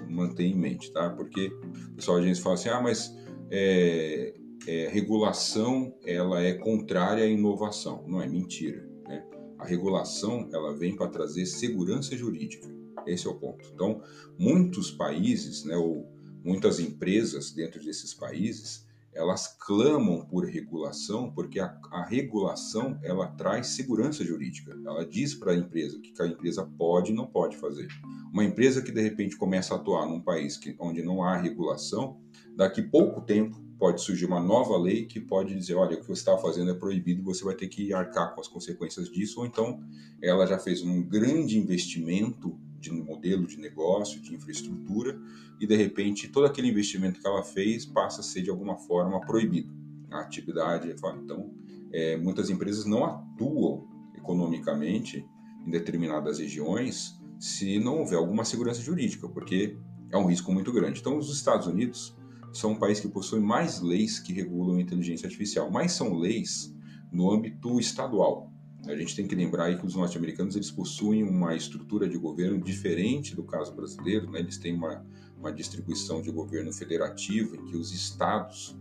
manter 0.08 0.46
em 0.46 0.56
mente, 0.56 0.92
tá? 0.92 1.10
Porque 1.10 1.52
pessoal 1.96 2.18
a 2.18 2.22
gente 2.22 2.42
fala 2.42 2.56
assim, 2.56 2.70
ah, 2.70 2.82
mas 2.82 3.16
é, 3.50 4.34
é, 4.68 4.88
regulação 4.90 5.96
ela 6.06 6.42
é 6.42 6.54
contrária 6.54 7.24
à 7.24 7.28
inovação. 7.28 8.06
Não 8.08 8.22
é 8.22 8.28
mentira. 8.28 8.88
Né? 9.08 9.26
A 9.58 9.66
regulação 9.66 10.50
ela 10.54 10.76
vem 10.78 10.96
para 10.96 11.08
trazer 11.08 11.46
segurança 11.46 12.16
jurídica. 12.16 12.68
Esse 13.06 13.28
é 13.28 13.30
o 13.30 13.36
ponto. 13.36 13.70
Então, 13.74 14.02
muitos 14.38 14.92
países, 14.92 15.63
né, 15.63 15.76
ou 15.76 16.08
muitas 16.44 16.80
empresas 16.80 17.52
dentro 17.52 17.84
desses 17.84 18.13
países, 18.13 18.87
elas 19.17 19.47
clamam 19.47 20.23
por 20.25 20.45
regulação 20.45 21.32
porque 21.32 21.60
a, 21.60 21.75
a 21.91 22.06
regulação 22.06 22.99
ela 23.03 23.27
traz 23.27 23.67
segurança 23.67 24.23
jurídica. 24.23 24.77
Ela 24.86 25.03
diz 25.03 25.34
para 25.34 25.53
a 25.53 25.56
empresa 25.56 25.97
o 25.97 26.01
que 26.01 26.13
a 26.21 26.27
empresa 26.27 26.63
pode 26.77 27.12
e 27.12 27.15
não 27.15 27.25
pode 27.25 27.58
fazer. 27.58 27.88
Uma 28.32 28.45
empresa 28.45 28.82
que 28.82 28.91
de 28.91 29.01
repente 29.01 29.36
começa 29.36 29.73
a 29.73 29.77
atuar 29.77 30.06
num 30.06 30.21
país 30.21 30.56
que, 30.56 30.75
onde 30.80 31.01
não 31.01 31.23
há 31.23 31.36
regulação, 31.36 32.21
daqui 32.56 32.82
pouco 32.82 33.21
tempo 33.21 33.60
pode 33.80 34.01
surgir 34.01 34.25
uma 34.25 34.39
nova 34.39 34.77
lei 34.77 35.06
que 35.06 35.19
pode 35.19 35.56
dizer, 35.56 35.73
olha, 35.73 35.95
o 35.95 35.99
que 35.99 36.08
você 36.08 36.13
está 36.13 36.38
fazendo 36.38 36.71
é 36.71 36.73
proibido, 36.75 37.23
você 37.23 37.43
vai 37.43 37.56
ter 37.56 37.67
que 37.67 37.93
arcar 37.93 38.34
com 38.36 38.41
as 38.41 38.47
consequências 38.47 39.10
disso, 39.10 39.39
ou 39.39 39.45
então 39.45 39.80
ela 40.21 40.45
já 40.45 40.60
fez 40.60 40.84
um 40.84 41.01
grande 41.01 41.58
investimento 41.58 42.60
de 42.80 42.92
modelo 42.92 43.48
de 43.48 43.58
negócio, 43.58 44.22
de 44.22 44.34
infraestrutura, 44.34 45.20
e 45.60 45.66
de 45.66 45.76
repente 45.76 46.28
todo 46.28 46.46
aquele 46.46 46.70
investimento 46.70 47.20
que 47.20 47.28
ela 47.28 47.44
fez 47.44 47.86
passa 47.86 48.22
a 48.22 48.24
ser 48.24 48.42
de 48.42 48.50
alguma 48.50 48.78
forma 48.78 49.20
proibido. 49.22 49.76
A 50.12 50.22
atividade, 50.22 50.90
então, 50.90 51.54
é, 51.92 52.16
muitas 52.16 52.50
empresas 52.50 52.86
não 52.86 53.04
atuam 53.04 53.88
economicamente 54.16 55.26
em 55.66 55.70
determinadas 55.70 56.40
regiões 56.40 57.20
se 57.40 57.80
não 57.80 58.00
houver 58.00 58.18
alguma 58.18 58.46
segurança 58.46 58.82
jurídica, 58.82 59.28
porque 59.28 59.78
é 60.12 60.18
um 60.18 60.26
risco 60.26 60.52
muito 60.52 60.72
grande. 60.72 61.00
Então, 61.00 61.18
os 61.18 61.34
Estados 61.34 61.68
Unidos 61.68 62.16
são 62.54 62.72
um 62.72 62.80
país 62.80 63.00
que 63.00 63.08
possui 63.08 63.40
mais 63.40 63.82
leis 63.82 64.20
que 64.20 64.34
regulam 64.34 64.78
a 64.78 64.82
inteligência 64.82 65.28
artificial, 65.28 65.70
mas 65.70 65.92
são 65.92 66.13
leis 66.13 66.74
no 67.12 67.32
âmbito 67.32 67.80
estadual. 67.80 68.52
A 68.88 68.95
gente 68.95 69.15
tem 69.15 69.28
que 69.28 69.36
lembrar 69.36 69.76
que 69.78 69.86
os 69.86 69.95
norte-americanos 69.95 70.56
eles 70.56 70.71
possuem 70.71 71.23
uma 71.23 71.56
estrutura 71.56 72.08
de 72.08 72.17
governo 72.17 72.60
diferente 72.60 73.36
do 73.36 73.43
caso 73.43 73.73
brasileiro, 73.73 74.30
né? 74.32 74.39
eles 74.39 74.58
têm 74.58 74.73
uma, 74.73 75.06
uma 75.38 75.52
distribuição 75.52 76.21
de 76.21 76.32
governo 76.32 76.71
federativo 76.71 77.56
em 77.56 77.65
que 77.65 77.76
os 77.76 77.91
estados, 77.91 78.78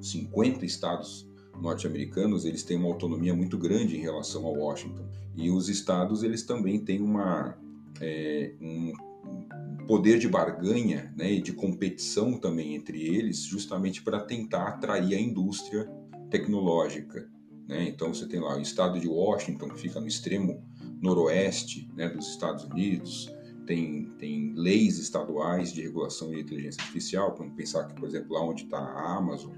50 0.00 0.64
estados 0.64 1.28
norte-americanos, 1.60 2.44
eles 2.44 2.62
têm 2.62 2.76
uma 2.76 2.88
autonomia 2.88 3.34
muito 3.34 3.58
grande 3.58 3.96
em 3.96 4.00
relação 4.00 4.46
ao 4.46 4.54
Washington. 4.54 5.06
E 5.36 5.50
os 5.50 5.68
estados 5.68 6.22
eles 6.22 6.42
também 6.42 6.80
têm 6.80 7.00
uma, 7.00 7.56
é, 8.00 8.54
um 8.60 8.92
poder 9.86 10.18
de 10.18 10.28
barganha 10.28 11.12
né, 11.16 11.30
e 11.32 11.42
de 11.42 11.52
competição 11.52 12.38
também 12.38 12.74
entre 12.74 13.02
eles, 13.02 13.44
justamente 13.44 14.02
para 14.02 14.20
tentar 14.20 14.68
atrair 14.68 15.14
a 15.14 15.20
indústria 15.20 15.88
tecnológica. 16.30 17.28
Né? 17.72 17.88
Então 17.88 18.12
você 18.12 18.26
tem 18.26 18.38
lá 18.38 18.54
o 18.56 18.60
estado 18.60 19.00
de 19.00 19.08
Washington, 19.08 19.70
que 19.70 19.80
fica 19.80 19.98
no 19.98 20.06
extremo 20.06 20.62
noroeste 21.00 21.90
né, 21.96 22.06
dos 22.06 22.28
Estados 22.28 22.64
Unidos, 22.64 23.34
tem, 23.66 24.04
tem 24.18 24.52
leis 24.54 24.98
estaduais 24.98 25.72
de 25.72 25.80
regulação 25.80 26.30
de 26.30 26.40
inteligência 26.40 26.82
artificial. 26.82 27.34
Vamos 27.36 27.54
pensar 27.54 27.86
que, 27.86 27.94
por 27.94 28.06
exemplo, 28.06 28.34
lá 28.34 28.44
onde 28.44 28.64
está 28.64 28.76
a 28.76 29.16
Amazon, 29.16 29.52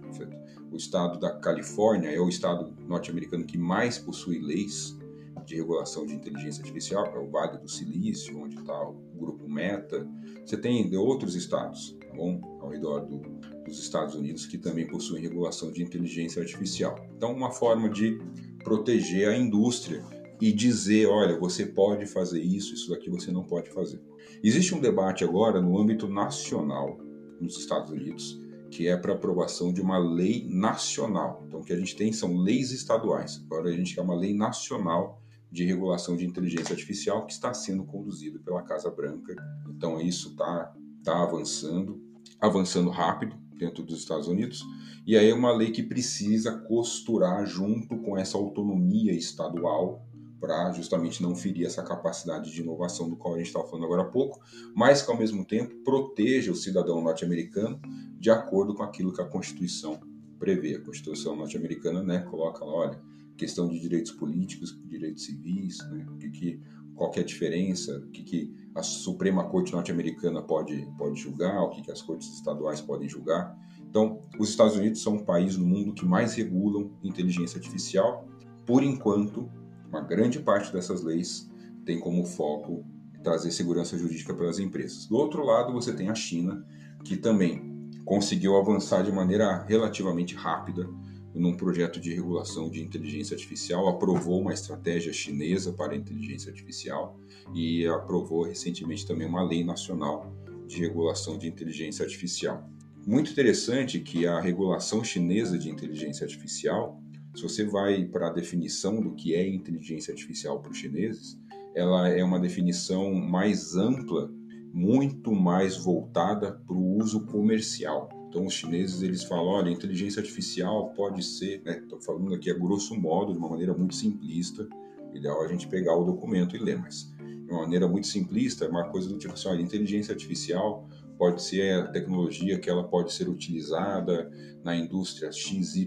o 0.70 0.77
estado 0.77 1.18
da 1.18 1.37
Califórnia 1.38 2.09
é 2.09 2.20
o 2.20 2.29
estado 2.29 2.72
norte-americano 2.87 3.44
que 3.44 3.59
mais 3.59 3.98
possui 3.98 4.38
leis 4.38 4.96
de 5.44 5.57
regulação 5.57 6.07
de 6.07 6.14
inteligência 6.14 6.62
artificial, 6.62 7.07
é 7.07 7.18
o 7.18 7.29
Vale 7.29 7.59
do 7.59 7.68
Silício, 7.68 8.40
onde 8.40 8.57
está 8.57 8.81
o 8.88 8.94
grupo 9.16 9.48
Meta. 9.48 10.09
Você 10.44 10.57
tem 10.57 10.94
outros 10.96 11.35
estados, 11.35 11.96
tá 12.00 12.14
bom? 12.14 12.40
Ao 12.61 12.68
redor 12.68 13.00
do, 13.00 13.18
dos 13.64 13.79
Estados 13.79 14.14
Unidos 14.14 14.46
que 14.46 14.59
também 14.59 14.87
possuem 14.87 15.22
regulação 15.22 15.72
de 15.72 15.83
inteligência 15.83 16.40
artificial. 16.40 16.96
Então, 17.16 17.33
uma 17.33 17.50
forma 17.50 17.88
de 17.88 18.18
proteger 18.62 19.29
a 19.29 19.37
indústria 19.37 20.05
e 20.40 20.53
dizer, 20.53 21.07
olha, 21.07 21.38
você 21.38 21.64
pode 21.66 22.07
fazer 22.07 22.42
isso, 22.42 22.74
isso 22.74 22.90
daqui 22.90 23.09
você 23.09 23.31
não 23.31 23.44
pode 23.44 23.70
fazer. 23.70 24.00
Existe 24.42 24.74
um 24.74 24.81
debate 24.81 25.24
agora 25.24 25.61
no 25.61 25.79
âmbito 25.79 26.09
nacional 26.09 26.98
nos 27.40 27.59
Estados 27.59 27.90
Unidos 27.90 28.44
que 28.74 28.88
é 28.88 28.96
para 28.96 29.12
aprovação 29.12 29.72
de 29.72 29.81
uma 29.81 29.98
lei 29.98 30.48
nacional. 30.48 31.44
Então, 31.46 31.61
o 31.61 31.64
que 31.64 31.72
a 31.72 31.79
gente 31.79 31.94
tem 31.94 32.12
são 32.12 32.37
leis 32.37 32.72
estaduais. 32.72 33.40
Agora 33.46 33.68
a 33.68 33.72
gente 33.72 33.94
quer 33.94 34.00
uma 34.00 34.16
lei 34.16 34.35
nacional 34.35 35.22
de 35.48 35.64
regulação 35.64 36.16
de 36.16 36.27
inteligência 36.27 36.72
artificial 36.72 37.24
que 37.24 37.33
está 37.33 37.55
sendo 37.55 37.85
conduzido 37.85 38.40
pela 38.40 38.62
Casa 38.62 38.90
Branca. 38.90 39.37
Então, 39.68 40.00
isso 40.00 40.31
está 40.31 40.74
tá 41.05 41.22
avançando, 41.22 42.03
avançando 42.40 42.90
rápido 42.90 43.37
dentro 43.58 43.82
dos 43.82 43.98
Estados 43.98 44.28
Unidos. 44.28 44.64
E 45.06 45.16
aí 45.16 45.28
é 45.28 45.34
uma 45.34 45.52
lei 45.52 45.70
que 45.70 45.82
precisa 45.82 46.52
costurar 46.52 47.46
junto 47.46 47.98
com 47.98 48.16
essa 48.16 48.36
autonomia 48.36 49.12
estadual 49.12 50.06
para 50.40 50.72
justamente 50.72 51.22
não 51.22 51.34
ferir 51.34 51.66
essa 51.66 51.82
capacidade 51.82 52.52
de 52.52 52.60
inovação 52.60 53.08
do 53.08 53.16
qual 53.16 53.34
a 53.34 53.38
gente 53.38 53.46
estava 53.46 53.66
falando 53.66 53.86
agora 53.86 54.02
há 54.02 54.10
pouco, 54.10 54.40
mas 54.74 55.00
que 55.00 55.10
ao 55.10 55.16
mesmo 55.16 55.42
tempo 55.42 55.74
proteja 55.82 56.52
o 56.52 56.54
cidadão 56.54 57.00
norte-americano 57.00 57.80
de 58.18 58.30
acordo 58.30 58.74
com 58.74 58.82
aquilo 58.82 59.12
que 59.12 59.22
a 59.22 59.26
Constituição 59.26 59.98
prevê. 60.38 60.74
A 60.74 60.80
Constituição 60.80 61.34
norte-americana 61.34 62.02
né, 62.02 62.18
coloca 62.20 62.62
lá, 62.62 62.72
olha, 62.72 63.02
questão 63.36 63.68
de 63.68 63.80
direitos 63.80 64.12
políticos, 64.12 64.78
direitos 64.86 65.24
civis, 65.24 65.78
né, 65.90 66.06
o 66.10 66.16
que, 66.18 66.30
que, 66.30 66.60
qual 66.94 67.12
é 67.16 67.20
a 67.20 67.24
diferença, 67.24 67.98
o 67.98 68.11
que, 68.11 68.22
que 68.22 68.54
a 68.74 68.83
Suprema 68.83 69.44
Corte 69.44 69.72
norte-americana 69.72 70.42
pode, 70.42 70.87
pode 70.96 71.20
julgar, 71.20 71.62
o 71.62 71.70
que, 71.70 71.83
que 71.83 71.90
as 71.90 72.02
cortes 72.02 72.33
estaduais 72.33 72.80
podem 72.80 73.09
julgar. 73.09 73.57
Então, 73.88 74.20
os 74.38 74.48
Estados 74.48 74.76
Unidos 74.76 75.02
são 75.02 75.14
um 75.14 75.24
país 75.24 75.57
no 75.57 75.64
mundo 75.64 75.92
que 75.92 76.04
mais 76.04 76.35
regulam 76.35 76.90
inteligência 77.02 77.59
artificial. 77.59 78.26
Por 78.66 78.83
enquanto, 78.83 79.48
uma 79.88 80.00
grande 80.00 80.40
parte 80.40 80.72
dessas 80.72 81.02
leis 81.02 81.48
tem 81.85 82.00
como 82.00 82.24
foco 82.24 82.85
trazer 83.22 83.50
segurança 83.50 83.96
jurídica 83.96 84.35
para 84.35 84.50
as 84.50 84.59
empresas. 84.59 85.07
Do 85.07 85.16
outro 85.16 85.44
lado, 85.44 85.72
você 85.72 85.92
tem 85.92 86.11
a 86.11 86.14
China, 86.14 86.66
que 87.04 87.16
também 87.16 87.90
conseguiu 88.04 88.57
avançar 88.57 89.02
de 89.02 89.11
maneira 89.11 89.64
relativamente 89.64 90.35
rápida 90.35 90.88
num 91.35 91.57
projeto 91.57 92.01
de 92.01 92.14
regulação 92.14 92.70
de 92.70 92.81
inteligência 92.81 93.35
artificial, 93.35 93.88
aprovou 93.88 94.40
uma 94.40 94.53
estratégia 94.53 95.12
chinesa 95.12 95.73
para 95.73 95.97
inteligência 95.97 96.51
artificial 96.51 97.18
e 97.53 97.87
aprovou 97.87 98.44
recentemente 98.44 99.07
também 99.07 99.27
uma 99.27 99.42
lei 99.42 99.64
nacional 99.64 100.33
de 100.66 100.81
regulação 100.81 101.37
de 101.37 101.49
inteligência 101.49 102.05
artificial. 102.05 102.68
Muito 103.07 103.33
interessante 103.33 104.01
que 104.01 104.27
a 104.27 104.40
regulação 104.40 105.05
chinesa 105.05 105.59
de 105.59 105.68
inteligência 105.68 106.25
artificial, 106.25 107.03
se 107.35 107.42
você 107.42 107.64
vai 107.64 108.05
para 108.05 108.29
a 108.29 108.33
definição 108.33 109.03
do 109.03 109.14
que 109.14 109.35
é 109.35 109.47
inteligência 109.47 110.12
artificial 110.12 110.61
para 110.61 110.70
os 110.70 110.79
chineses, 110.79 111.38
ela 111.75 112.09
é 112.09 112.23
uma 112.23 112.38
definição 112.38 113.12
mais 113.12 113.75
ampla, 113.75 114.31
muito 114.73 115.33
mais 115.33 115.77
voltada 115.77 116.53
para 116.66 116.77
o 116.77 116.97
uso 116.97 117.27
comercial. 117.27 118.09
Então, 118.35 118.47
os 118.47 118.55
chineses 118.55 119.01
eles 119.01 119.23
falam: 119.23 119.47
olha, 119.47 119.70
inteligência 119.70 120.18
artificial 120.18 120.88
pode 120.88 121.23
ser, 121.23 121.62
estou 121.64 121.99
né, 121.99 122.05
falando 122.05 122.35
aqui 122.35 122.51
a 122.51 122.55
grosso 122.55 122.92
modo, 123.01 123.33
de 123.33 123.38
uma 123.38 123.49
maneira 123.49 123.73
muito 123.73 123.94
simplista. 123.94 124.68
Ideal 125.14 125.44
é 125.44 125.47
a 125.47 125.49
gente 125.49 125.68
pegar 125.68 125.97
o 125.97 126.03
documento 126.03 126.57
e 126.57 126.59
ler, 126.59 126.77
mas 126.77 127.14
de 127.20 127.49
uma 127.49 127.61
maneira 127.61 127.87
muito 127.87 128.09
simplista, 128.09 128.64
é 128.64 128.68
uma 128.68 128.88
coisa 128.88 129.09
do 129.09 129.16
tipo 129.18 129.35
assim: 129.35 129.47
olha, 129.47 129.62
inteligência 129.62 130.12
artificial 130.12 130.88
pode 131.16 131.44
ser 131.44 131.75
a 131.75 131.87
tecnologia 131.87 132.59
que 132.59 132.68
ela 132.68 132.83
pode 132.83 133.12
ser 133.12 133.29
utilizada 133.29 134.29
na 134.64 134.75
indústria 134.75 135.31
XYZ 135.31 135.87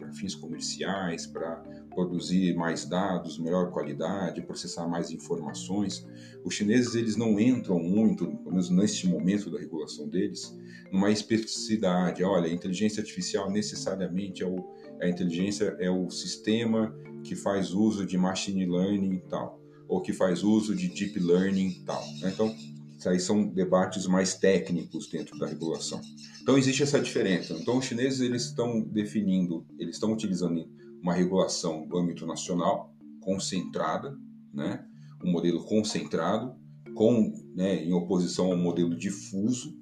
para 0.00 0.12
fins 0.12 0.34
comerciais, 0.34 1.28
para 1.28 1.62
produzir 1.88 2.54
mais 2.54 2.84
dados, 2.84 3.38
melhor 3.38 3.70
qualidade, 3.70 4.42
processar 4.42 4.86
mais 4.86 5.10
informações. 5.10 6.06
Os 6.44 6.54
chineses 6.54 6.94
eles 6.94 7.16
não 7.16 7.38
entram 7.38 7.78
muito, 7.78 8.26
pelo 8.26 8.50
menos 8.50 8.70
neste 8.70 9.06
momento 9.06 9.50
da 9.50 9.58
regulação 9.58 10.08
deles, 10.08 10.56
numa 10.92 11.10
especificidade. 11.10 12.22
Olha, 12.22 12.46
a 12.46 12.52
inteligência 12.52 13.00
artificial 13.00 13.50
necessariamente 13.50 14.42
é 14.42 14.46
o, 14.46 14.64
a 15.00 15.08
inteligência 15.08 15.76
é 15.78 15.90
o 15.90 16.08
sistema 16.10 16.94
que 17.22 17.34
faz 17.34 17.72
uso 17.72 18.06
de 18.06 18.16
machine 18.16 18.66
learning 18.66 19.14
e 19.14 19.20
tal, 19.28 19.60
ou 19.88 20.00
que 20.00 20.12
faz 20.12 20.42
uso 20.42 20.74
de 20.74 20.88
deep 20.88 21.18
learning 21.18 21.68
e 21.68 21.80
tal. 21.80 22.02
Né? 22.20 22.30
Então 22.32 22.54
isso 22.98 23.08
aí 23.08 23.20
são 23.20 23.46
debates 23.46 24.06
mais 24.06 24.34
técnicos 24.34 25.08
dentro 25.08 25.38
da 25.38 25.46
regulação. 25.46 26.00
Então 26.42 26.58
existe 26.58 26.82
essa 26.82 27.00
diferença. 27.00 27.54
Então 27.54 27.78
os 27.78 27.84
chineses 27.84 28.20
eles 28.20 28.46
estão 28.46 28.80
definindo, 28.80 29.64
eles 29.78 29.94
estão 29.94 30.12
utilizando 30.12 30.68
uma 31.02 31.12
regulação 31.12 31.86
no 31.86 31.98
âmbito 31.98 32.26
nacional 32.26 32.94
concentrada, 33.20 34.16
né? 34.52 34.84
um 35.22 35.30
modelo 35.30 35.64
concentrado, 35.64 36.54
com, 36.94 37.32
né, 37.54 37.84
em 37.84 37.92
oposição 37.92 38.50
ao 38.50 38.56
modelo 38.56 38.96
difuso 38.96 39.72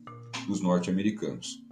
dos 0.46 0.60
norte-americanos. 0.60 1.64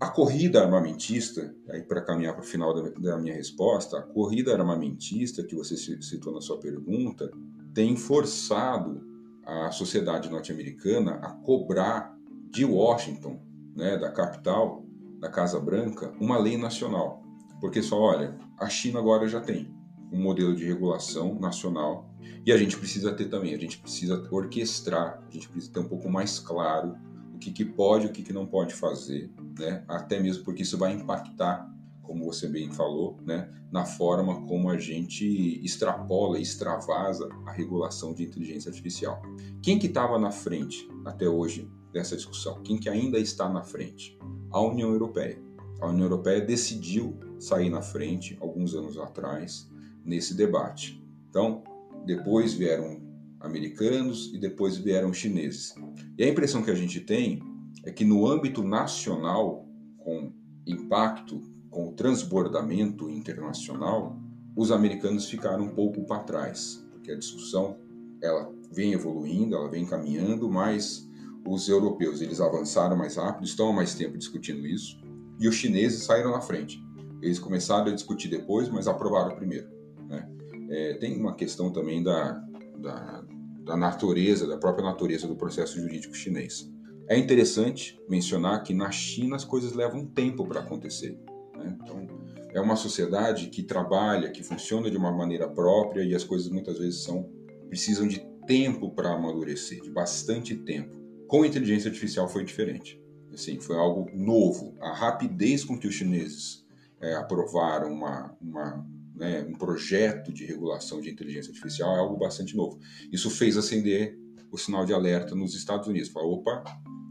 A 0.00 0.08
corrida 0.08 0.62
armamentista, 0.62 1.52
aí 1.68 1.82
para 1.82 2.00
caminhar 2.00 2.34
para 2.34 2.44
o 2.44 2.46
final 2.46 2.72
da, 2.72 2.90
da 2.90 3.18
minha 3.18 3.34
resposta, 3.34 3.98
a 3.98 4.02
corrida 4.02 4.52
armamentista 4.52 5.42
que 5.42 5.56
você 5.56 5.76
citou 5.76 6.32
na 6.32 6.40
sua 6.40 6.60
pergunta 6.60 7.28
tem 7.74 7.96
forçado 7.96 9.04
a 9.44 9.70
sociedade 9.72 10.30
norte-americana 10.30 11.12
a 11.14 11.30
cobrar 11.32 12.16
de 12.50 12.64
Washington, 12.64 13.40
né, 13.74 13.96
da 13.96 14.12
capital, 14.12 14.84
da 15.18 15.28
Casa 15.28 15.58
Branca, 15.58 16.14
uma 16.20 16.38
lei 16.38 16.56
nacional. 16.56 17.22
Porque 17.60 17.82
só, 17.82 17.98
olha, 17.98 18.38
a 18.58 18.68
China 18.68 18.98
agora 18.98 19.28
já 19.28 19.40
tem 19.40 19.74
um 20.12 20.20
modelo 20.20 20.54
de 20.54 20.64
regulação 20.64 21.38
nacional 21.38 22.10
e 22.44 22.52
a 22.52 22.56
gente 22.56 22.76
precisa 22.76 23.12
ter 23.12 23.26
também, 23.26 23.54
a 23.54 23.58
gente 23.58 23.78
precisa 23.78 24.26
orquestrar, 24.30 25.22
a 25.26 25.30
gente 25.30 25.48
precisa 25.48 25.72
ter 25.72 25.80
um 25.80 25.88
pouco 25.88 26.08
mais 26.08 26.38
claro 26.38 26.96
o 27.34 27.38
que, 27.38 27.52
que 27.52 27.64
pode 27.64 28.06
o 28.06 28.12
que, 28.12 28.22
que 28.22 28.32
não 28.32 28.46
pode 28.46 28.74
fazer, 28.74 29.30
né? 29.58 29.84
até 29.86 30.18
mesmo 30.18 30.44
porque 30.44 30.62
isso 30.62 30.78
vai 30.78 30.92
impactar 30.92 31.68
como 32.08 32.24
você 32.24 32.48
bem 32.48 32.72
falou, 32.72 33.18
né, 33.22 33.50
na 33.70 33.84
forma 33.84 34.46
como 34.46 34.70
a 34.70 34.78
gente 34.78 35.62
extrapola, 35.62 36.40
extravasa 36.40 37.28
a 37.46 37.52
regulação 37.52 38.14
de 38.14 38.24
inteligência 38.24 38.70
artificial. 38.70 39.20
Quem 39.62 39.78
que 39.78 39.88
estava 39.88 40.18
na 40.18 40.30
frente 40.30 40.88
até 41.04 41.28
hoje 41.28 41.70
dessa 41.92 42.16
discussão? 42.16 42.62
Quem 42.62 42.78
que 42.78 42.88
ainda 42.88 43.18
está 43.18 43.46
na 43.46 43.62
frente? 43.62 44.18
A 44.50 44.58
União 44.58 44.90
Europeia. 44.90 45.38
A 45.82 45.88
União 45.88 46.06
Europeia 46.06 46.40
decidiu 46.40 47.18
sair 47.38 47.70
na 47.70 47.82
frente 47.82 48.36
alguns 48.40 48.74
anos 48.74 48.98
atrás 48.98 49.70
nesse 50.04 50.34
debate. 50.34 51.02
Então, 51.28 51.62
depois 52.04 52.54
vieram 52.54 53.00
americanos 53.40 54.32
e 54.34 54.38
depois 54.38 54.76
vieram 54.76 55.12
chineses. 55.12 55.74
E 56.16 56.24
a 56.24 56.28
impressão 56.28 56.62
que 56.62 56.70
a 56.70 56.74
gente 56.74 57.00
tem 57.00 57.40
é 57.84 57.92
que 57.92 58.04
no 58.04 58.26
âmbito 58.26 58.62
nacional, 58.62 59.66
com 59.98 60.32
impacto 60.66 61.42
com 61.70 61.92
transbordamento 61.92 63.08
internacional, 63.10 64.18
os 64.56 64.72
americanos 64.72 65.26
ficaram 65.26 65.64
um 65.64 65.68
pouco 65.68 66.04
para 66.04 66.24
trás, 66.24 66.84
porque 66.90 67.12
a 67.12 67.16
discussão 67.16 67.78
ela 68.22 68.52
vem 68.72 68.92
evoluindo, 68.92 69.54
ela 69.54 69.70
vem 69.70 69.86
caminhando, 69.86 70.50
mas 70.50 71.08
os 71.46 71.68
europeus 71.68 72.20
eles 72.20 72.40
avançaram 72.40 72.96
mais 72.96 73.16
rápido, 73.16 73.44
estão 73.44 73.70
há 73.70 73.72
mais 73.72 73.94
tempo 73.94 74.18
discutindo 74.18 74.66
isso, 74.66 74.98
e 75.38 75.46
os 75.46 75.54
chineses 75.54 76.02
saíram 76.02 76.32
na 76.32 76.40
frente. 76.40 76.82
Eles 77.22 77.38
começaram 77.38 77.90
a 77.90 77.94
discutir 77.94 78.28
depois, 78.28 78.68
mas 78.68 78.86
aprovaram 78.86 79.34
primeiro. 79.34 79.68
Né? 80.08 80.28
É, 80.70 80.94
tem 80.94 81.18
uma 81.18 81.34
questão 81.34 81.72
também 81.72 82.02
da, 82.02 82.32
da, 82.78 83.24
da 83.64 83.76
natureza, 83.76 84.46
da 84.46 84.56
própria 84.56 84.84
natureza 84.84 85.26
do 85.26 85.36
processo 85.36 85.80
jurídico 85.80 86.14
chinês. 86.14 86.70
É 87.08 87.16
interessante 87.16 87.98
mencionar 88.08 88.62
que 88.62 88.74
na 88.74 88.90
China 88.90 89.36
as 89.36 89.44
coisas 89.44 89.72
levam 89.72 90.06
tempo 90.06 90.46
para 90.46 90.60
acontecer. 90.60 91.18
Né? 91.56 91.76
Então, 91.82 92.06
é 92.52 92.60
uma 92.60 92.76
sociedade 92.76 93.48
que 93.48 93.62
trabalha, 93.62 94.30
que 94.30 94.42
funciona 94.42 94.90
de 94.90 94.96
uma 94.96 95.10
maneira 95.10 95.48
própria 95.48 96.02
e 96.02 96.14
as 96.14 96.24
coisas 96.24 96.48
muitas 96.48 96.78
vezes 96.78 97.02
são 97.02 97.28
precisam 97.68 98.08
de 98.08 98.26
tempo 98.46 98.90
para 98.90 99.12
amadurecer, 99.12 99.82
de 99.82 99.90
bastante 99.90 100.56
tempo. 100.56 100.96
Com 101.26 101.42
a 101.42 101.46
inteligência 101.46 101.88
artificial 101.88 102.28
foi 102.28 102.44
diferente. 102.44 102.98
Assim, 103.32 103.60
foi 103.60 103.76
algo 103.76 104.10
novo. 104.14 104.74
A 104.80 104.92
rapidez 104.94 105.62
com 105.62 105.78
que 105.78 105.86
os 105.86 105.94
chineses 105.94 106.66
é, 107.00 107.14
aprovaram 107.14 107.92
uma, 107.92 108.36
uma, 108.40 108.86
né, 109.14 109.44
um 109.48 109.54
projeto 109.54 110.32
de 110.32 110.44
regulação 110.44 111.00
de 111.00 111.10
inteligência 111.10 111.50
artificial 111.50 111.96
é 111.96 111.98
algo 111.98 112.16
bastante 112.16 112.56
novo. 112.56 112.78
Isso 113.12 113.30
fez 113.30 113.56
acender 113.56 114.18
o 114.50 114.56
sinal 114.56 114.84
de 114.84 114.92
alerta 114.92 115.34
nos 115.34 115.54
Estados 115.54 115.86
Unidos. 115.86 116.08
Falou, 116.08 116.38
opa, 116.38 116.64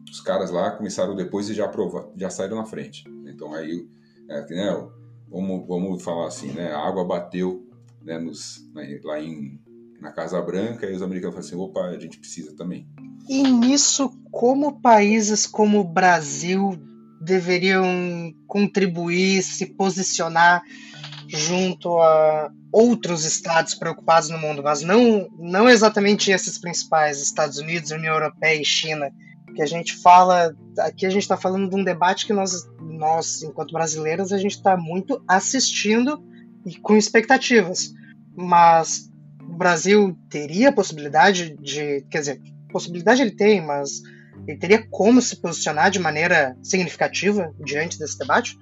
os 0.10 0.22
caras 0.22 0.52
lá 0.52 0.72
começaram 0.72 1.16
depois 1.16 1.50
e 1.50 1.54
já 1.54 1.66
aprovaram, 1.66 2.14
já 2.18 2.30
saíram 2.30 2.58
na 2.58 2.66
frente. 2.66 3.04
Então 3.28 3.54
aí, 3.54 3.88
é, 4.30 4.42
né, 4.54 4.90
vamos, 5.30 5.68
vamos 5.68 6.04
falar 6.04 6.28
assim, 6.28 6.52
né, 6.52 6.72
a 6.72 6.80
água 6.80 7.06
bateu 7.06 7.68
né, 8.02 8.18
nos, 8.18 8.70
né, 8.74 9.00
lá 9.04 9.22
em, 9.22 9.60
na 10.00 10.12
Casa 10.12 10.42
Branca 10.42 10.90
e 10.90 10.96
os 10.96 11.02
americanos 11.02 11.36
falaram 11.36 11.48
assim, 11.48 11.72
opa, 11.72 11.96
a 11.96 12.00
gente 12.00 12.20
precisa 12.20 12.56
também. 12.56 12.88
E 13.30 13.44
nisso, 13.44 14.10
como 14.32 14.80
países 14.80 15.46
como 15.46 15.82
o 15.82 15.84
Brasil 15.84 16.80
deveriam 17.20 18.34
contribuir, 18.48 19.42
se 19.42 19.66
posicionar 19.66 20.62
junto 21.28 22.00
a 22.00 22.50
outros 22.72 23.26
estados 23.26 23.74
preocupados 23.76 24.30
no 24.30 24.38
mundo, 24.38 24.64
mas 24.64 24.82
não, 24.82 25.28
não 25.38 25.68
exatamente 25.68 26.32
esses 26.32 26.58
principais, 26.58 27.22
Estados 27.22 27.58
Unidos, 27.58 27.92
União 27.92 28.14
Europeia 28.14 28.62
e 28.62 28.66
China, 28.66 29.12
que 29.56 29.62
a 29.62 29.66
gente 29.66 29.96
fala, 29.96 30.56
aqui 30.80 31.06
a 31.06 31.10
gente 31.10 31.24
está 31.24 31.36
falando 31.36 31.70
de 31.70 31.76
um 31.76 31.84
debate 31.84 32.26
que 32.26 32.34
nós, 32.34 32.68
nós 32.80 33.42
enquanto 33.42 33.74
brasileiros, 33.74 34.32
a 34.32 34.38
gente 34.38 34.56
está 34.56 34.78
muito 34.78 35.22
assistindo 35.28 36.24
e 36.66 36.78
com 36.78 36.96
expectativas, 36.96 37.94
mas 38.36 39.10
o 39.42 39.58
Brasil 39.58 40.18
teria 40.30 40.70
a 40.70 40.74
possibilidade 40.74 41.58
de, 41.58 42.06
quer 42.10 42.20
dizer, 42.20 42.42
possibilidade 42.70 43.22
ele 43.22 43.32
tem, 43.32 43.66
mas 43.66 44.02
ele 44.48 44.58
teria 44.58 44.88
como 44.90 45.22
se 45.22 45.36
posicionar 45.36 45.92
de 45.92 46.00
maneira 46.00 46.58
significativa 46.64 47.54
diante 47.60 48.00
desse 48.00 48.18
debate? 48.18 48.58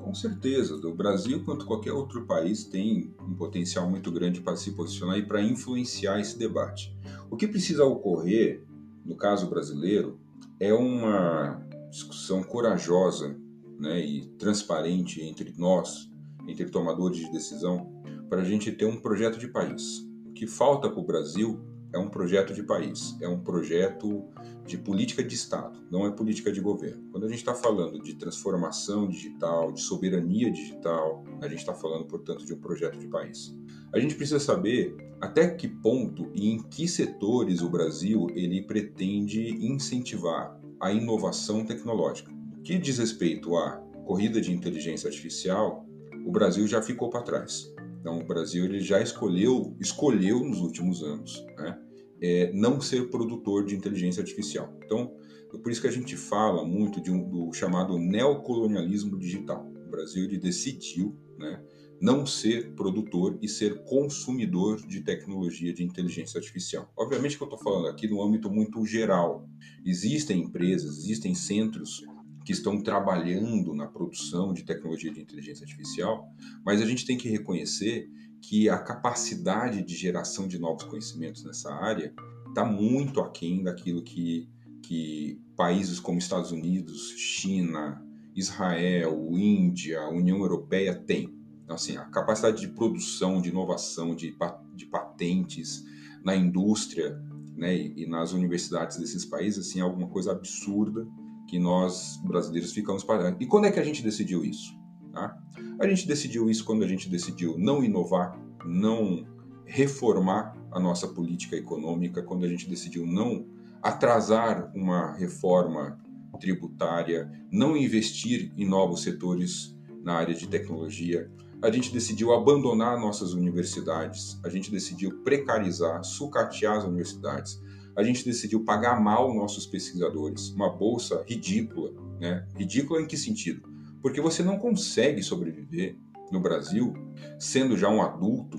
Com 0.00 0.14
certeza. 0.14 0.74
O 0.74 0.94
Brasil, 0.94 1.44
quanto 1.44 1.66
qualquer 1.66 1.92
outro 1.92 2.26
país, 2.26 2.64
tem 2.64 3.14
um 3.20 3.34
potencial 3.34 3.88
muito 3.88 4.10
grande 4.10 4.40
para 4.40 4.56
se 4.56 4.72
posicionar 4.72 5.18
e 5.18 5.26
para 5.26 5.42
influenciar 5.42 6.20
esse 6.20 6.38
debate. 6.38 6.96
O 7.30 7.36
que 7.36 7.46
precisa 7.46 7.84
ocorrer, 7.84 8.64
no 9.04 9.16
caso 9.16 9.48
brasileiro, 9.48 10.20
é 10.58 10.72
uma 10.72 11.60
discussão 11.90 12.42
corajosa 12.42 13.36
né, 13.78 14.00
e 14.00 14.26
transparente 14.38 15.22
entre 15.22 15.52
nós, 15.56 16.10
entre 16.46 16.66
tomadores 16.66 17.18
de 17.18 17.30
decisão, 17.30 17.92
para 18.28 18.42
a 18.42 18.44
gente 18.44 18.72
ter 18.72 18.86
um 18.86 19.00
projeto 19.00 19.38
de 19.38 19.48
país. 19.48 20.00
O 20.26 20.32
que 20.32 20.46
falta 20.46 20.90
para 20.90 21.00
o 21.00 21.06
Brasil 21.06 21.60
é 21.96 21.98
um 21.98 22.08
projeto 22.08 22.52
de 22.52 22.62
país, 22.62 23.16
é 23.22 23.28
um 23.28 23.40
projeto 23.40 24.24
de 24.66 24.76
política 24.76 25.24
de 25.24 25.34
Estado, 25.34 25.78
não 25.90 26.06
é 26.06 26.10
política 26.10 26.52
de 26.52 26.60
governo. 26.60 27.02
Quando 27.10 27.24
a 27.24 27.28
gente 27.28 27.38
está 27.38 27.54
falando 27.54 27.98
de 28.02 28.14
transformação 28.14 29.08
digital, 29.08 29.72
de 29.72 29.80
soberania 29.80 30.50
digital, 30.50 31.24
a 31.40 31.48
gente 31.48 31.60
está 31.60 31.72
falando, 31.72 32.04
portanto, 32.04 32.44
de 32.44 32.52
um 32.52 32.58
projeto 32.58 32.98
de 32.98 33.08
país. 33.08 33.56
A 33.94 33.98
gente 33.98 34.14
precisa 34.14 34.38
saber 34.38 34.94
até 35.22 35.48
que 35.48 35.66
ponto 35.66 36.30
e 36.34 36.50
em 36.50 36.62
que 36.62 36.86
setores 36.86 37.62
o 37.62 37.70
Brasil 37.70 38.26
ele 38.34 38.60
pretende 38.62 39.48
incentivar 39.64 40.60
a 40.78 40.92
inovação 40.92 41.64
tecnológica. 41.64 42.30
O 42.58 42.62
que 42.62 42.78
diz 42.78 42.98
respeito 42.98 43.56
à 43.56 43.78
corrida 44.04 44.38
de 44.38 44.52
inteligência 44.52 45.08
artificial, 45.08 45.86
o 46.26 46.30
Brasil 46.30 46.66
já 46.66 46.82
ficou 46.82 47.08
para 47.08 47.22
trás. 47.22 47.72
Então, 48.00 48.20
o 48.20 48.24
Brasil 48.24 48.64
ele 48.64 48.80
já 48.80 49.00
escolheu, 49.00 49.74
escolheu 49.80 50.40
nos 50.40 50.60
últimos 50.60 51.02
anos, 51.02 51.44
né, 51.56 51.76
é, 52.20 52.52
não 52.52 52.80
ser 52.80 53.08
produtor 53.10 53.64
de 53.64 53.74
inteligência 53.74 54.20
artificial. 54.20 54.76
Então, 54.84 55.14
é 55.54 55.58
por 55.58 55.70
isso 55.70 55.80
que 55.80 55.88
a 55.88 55.92
gente 55.92 56.16
fala 56.16 56.64
muito 56.64 57.00
de 57.00 57.10
um, 57.10 57.28
do 57.28 57.52
chamado 57.52 57.98
neocolonialismo 57.98 59.18
digital. 59.18 59.66
O 59.86 59.90
Brasil 59.90 60.28
decidiu 60.38 61.16
né, 61.38 61.62
não 62.00 62.26
ser 62.26 62.74
produtor 62.74 63.38
e 63.40 63.48
ser 63.48 63.82
consumidor 63.84 64.84
de 64.86 65.00
tecnologia 65.00 65.72
de 65.72 65.82
inteligência 65.82 66.38
artificial. 66.38 66.92
Obviamente 66.96 67.36
que 67.36 67.42
eu 67.42 67.46
estou 67.46 67.58
falando 67.58 67.88
aqui 67.88 68.06
no 68.06 68.22
âmbito 68.22 68.50
muito 68.50 68.84
geral. 68.84 69.48
Existem 69.84 70.42
empresas, 70.42 70.98
existem 70.98 71.34
centros 71.34 72.02
que 72.44 72.52
estão 72.52 72.80
trabalhando 72.80 73.74
na 73.74 73.86
produção 73.86 74.52
de 74.52 74.62
tecnologia 74.62 75.12
de 75.12 75.20
inteligência 75.20 75.64
artificial, 75.64 76.28
mas 76.64 76.80
a 76.80 76.86
gente 76.86 77.04
tem 77.04 77.18
que 77.18 77.28
reconhecer 77.28 78.08
que 78.40 78.68
a 78.68 78.78
capacidade 78.78 79.82
de 79.82 79.94
geração 79.94 80.46
de 80.46 80.58
novos 80.58 80.84
conhecimentos 80.84 81.44
nessa 81.44 81.72
área 81.72 82.14
está 82.48 82.64
muito 82.64 83.20
aquém 83.20 83.62
daquilo 83.62 84.02
que, 84.02 84.48
que 84.82 85.40
países 85.56 85.98
como 85.98 86.18
Estados 86.18 86.52
Unidos, 86.52 87.10
China, 87.16 88.02
Israel, 88.34 89.28
Índia, 89.32 90.08
União 90.08 90.38
Europeia 90.38 90.94
têm. 90.94 91.34
Então, 91.64 91.74
assim, 91.74 91.96
a 91.96 92.04
capacidade 92.04 92.60
de 92.60 92.68
produção, 92.68 93.40
de 93.40 93.48
inovação, 93.48 94.14
de, 94.14 94.36
de 94.74 94.86
patentes 94.86 95.84
na 96.24 96.36
indústria 96.36 97.20
né, 97.56 97.74
e, 97.76 98.06
nas 98.06 98.32
universidades 98.32 98.98
desses 98.98 99.24
países 99.24 99.66
assim, 99.66 99.80
é 99.80 99.82
alguma 99.82 100.08
coisa 100.08 100.32
absurda 100.32 101.06
que 101.48 101.58
nós 101.58 102.20
brasileiros 102.24 102.72
ficamos 102.72 103.02
parando. 103.02 103.36
E 103.40 103.46
quando 103.46 103.66
é 103.66 103.72
que 103.72 103.80
a 103.80 103.84
gente 103.84 104.02
decidiu 104.02 104.44
isso? 104.44 104.76
Tá? 105.16 105.34
A 105.80 105.88
gente 105.88 106.06
decidiu 106.06 106.50
isso 106.50 106.62
quando 106.62 106.84
a 106.84 106.86
gente 106.86 107.08
decidiu 107.08 107.56
não 107.56 107.82
inovar, 107.82 108.38
não 108.66 109.26
reformar 109.64 110.54
a 110.70 110.78
nossa 110.78 111.08
política 111.08 111.56
econômica, 111.56 112.22
quando 112.22 112.44
a 112.44 112.48
gente 112.48 112.68
decidiu 112.68 113.06
não 113.06 113.46
atrasar 113.82 114.70
uma 114.74 115.16
reforma 115.16 115.98
tributária, 116.38 117.32
não 117.50 117.74
investir 117.74 118.52
em 118.58 118.68
novos 118.68 119.02
setores 119.04 119.74
na 120.04 120.16
área 120.16 120.34
de 120.34 120.46
tecnologia. 120.46 121.30
A 121.62 121.70
gente 121.70 121.90
decidiu 121.90 122.34
abandonar 122.34 123.00
nossas 123.00 123.32
universidades, 123.32 124.38
a 124.44 124.50
gente 124.50 124.70
decidiu 124.70 125.22
precarizar, 125.22 126.04
sucatear 126.04 126.76
as 126.76 126.84
universidades, 126.84 127.58
a 127.96 128.02
gente 128.02 128.22
decidiu 128.22 128.62
pagar 128.64 129.00
mal 129.00 129.34
nossos 129.34 129.66
pesquisadores, 129.66 130.50
uma 130.50 130.68
bolsa 130.68 131.24
ridícula, 131.26 131.90
né? 132.20 132.46
Ridícula 132.54 133.00
em 133.00 133.06
que 133.06 133.16
sentido? 133.16 133.75
Porque 134.02 134.20
você 134.20 134.42
não 134.42 134.58
consegue 134.58 135.22
sobreviver 135.22 135.96
no 136.30 136.40
Brasil 136.40 136.92
sendo 137.38 137.76
já 137.76 137.88
um 137.88 138.02
adulto 138.02 138.58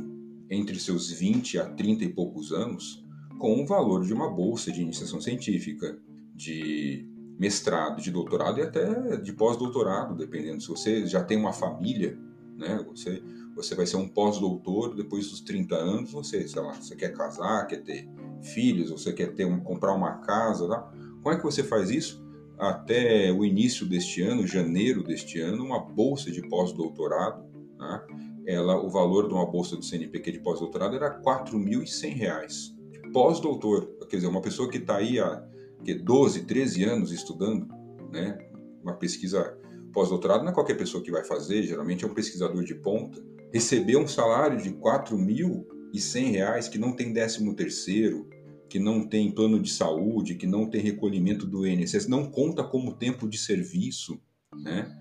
entre 0.50 0.80
seus 0.80 1.12
20 1.12 1.60
a 1.60 1.66
30 1.66 2.06
e 2.06 2.10
poucos 2.10 2.52
anos 2.52 3.06
com 3.38 3.62
o 3.62 3.66
valor 3.66 4.06
de 4.06 4.14
uma 4.14 4.30
bolsa 4.30 4.72
de 4.72 4.82
iniciação 4.82 5.22
científica, 5.22 6.00
de 6.34 7.06
mestrado, 7.38 8.02
de 8.02 8.10
doutorado 8.10 8.60
e 8.60 8.64
até 8.64 9.18
de 9.18 9.32
pós-doutorado, 9.34 10.16
dependendo 10.16 10.62
se 10.62 10.68
você 10.68 11.06
já 11.06 11.24
tem 11.24 11.38
uma 11.38 11.54
família, 11.54 12.18
né? 12.58 12.84
Você 12.90 13.22
você 13.58 13.74
vai 13.74 13.88
ser 13.88 13.98
um 13.98 14.08
pós-doutor 14.08 14.96
depois 14.96 15.32
dos 15.32 15.42
30 15.42 15.76
anos, 15.76 16.12
você, 16.12 16.48
sei 16.48 16.62
lá, 16.62 16.74
você 16.74 16.96
quer 16.96 17.12
casar, 17.12 17.66
quer 17.66 17.82
ter 17.82 18.08
filhos, 18.40 18.92
você 18.92 19.12
quer 19.12 19.34
ter 19.34 19.46
um, 19.46 19.60
comprar 19.60 19.94
uma 19.94 20.20
casa, 20.20 20.68
tá? 20.68 20.92
como 21.24 21.34
é 21.34 21.38
que 21.38 21.44
você 21.44 21.64
faz 21.64 21.90
isso? 21.90 22.24
Até 22.58 23.32
o 23.32 23.46
início 23.46 23.86
deste 23.86 24.22
ano, 24.22 24.48
janeiro 24.48 25.04
deste 25.04 25.40
ano, 25.40 25.64
uma 25.64 25.80
bolsa 25.80 26.32
de 26.32 26.42
pós-doutorado, 26.48 27.46
tá? 27.78 28.06
ela, 28.48 28.82
o 28.82 28.90
valor 28.90 29.28
de 29.28 29.34
uma 29.34 29.46
bolsa 29.46 29.76
do 29.76 29.84
CNPq 29.84 30.32
de 30.32 30.40
pós-doutorado 30.40 30.96
era 30.96 31.10
R$ 31.10 31.22
4.100. 31.24 32.74
Pós-doutor, 33.14 33.86
quer 34.10 34.16
dizer, 34.18 34.28
uma 34.28 34.42
pessoa 34.42 34.70
que 34.70 34.78
está 34.78 34.98
aí 34.98 35.20
há 35.20 35.44
que, 35.84 35.94
12, 35.94 36.46
13 36.46 36.84
anos 36.86 37.12
estudando, 37.12 37.68
né? 38.12 38.38
uma 38.82 38.94
pesquisa 38.94 39.58
pós-doutorado 39.94 40.44
não 40.44 40.52
é 40.52 40.54
qualquer 40.54 40.78
pessoa 40.78 41.04
que 41.04 41.12
vai 41.12 41.24
fazer, 41.24 41.64
geralmente 41.64 42.06
é 42.06 42.08
um 42.08 42.14
pesquisador 42.14 42.64
de 42.64 42.76
ponta, 42.76 43.22
receber 43.52 43.98
um 43.98 44.08
salário 44.08 44.58
de 44.62 44.70
R$ 44.70 44.76
4.100 44.76 46.70
que 46.70 46.78
não 46.78 46.94
tem 46.94 47.12
décimo 47.12 47.54
terceiro, 47.54 48.30
que 48.70 48.80
não 48.80 49.08
tem 49.08 49.32
plano 49.32 49.60
de 49.60 49.72
saúde, 49.72 50.36
que 50.36 50.46
não 50.46 50.70
tem 50.70 50.82
recolhimento 50.82 51.46
do 51.46 51.66
INSS, 51.66 52.08
não 52.08 52.30
conta 52.30 52.64
como 52.64 52.94
tempo 52.94 53.28
de 53.28 53.38
serviço, 53.38 54.20
né? 54.56 54.94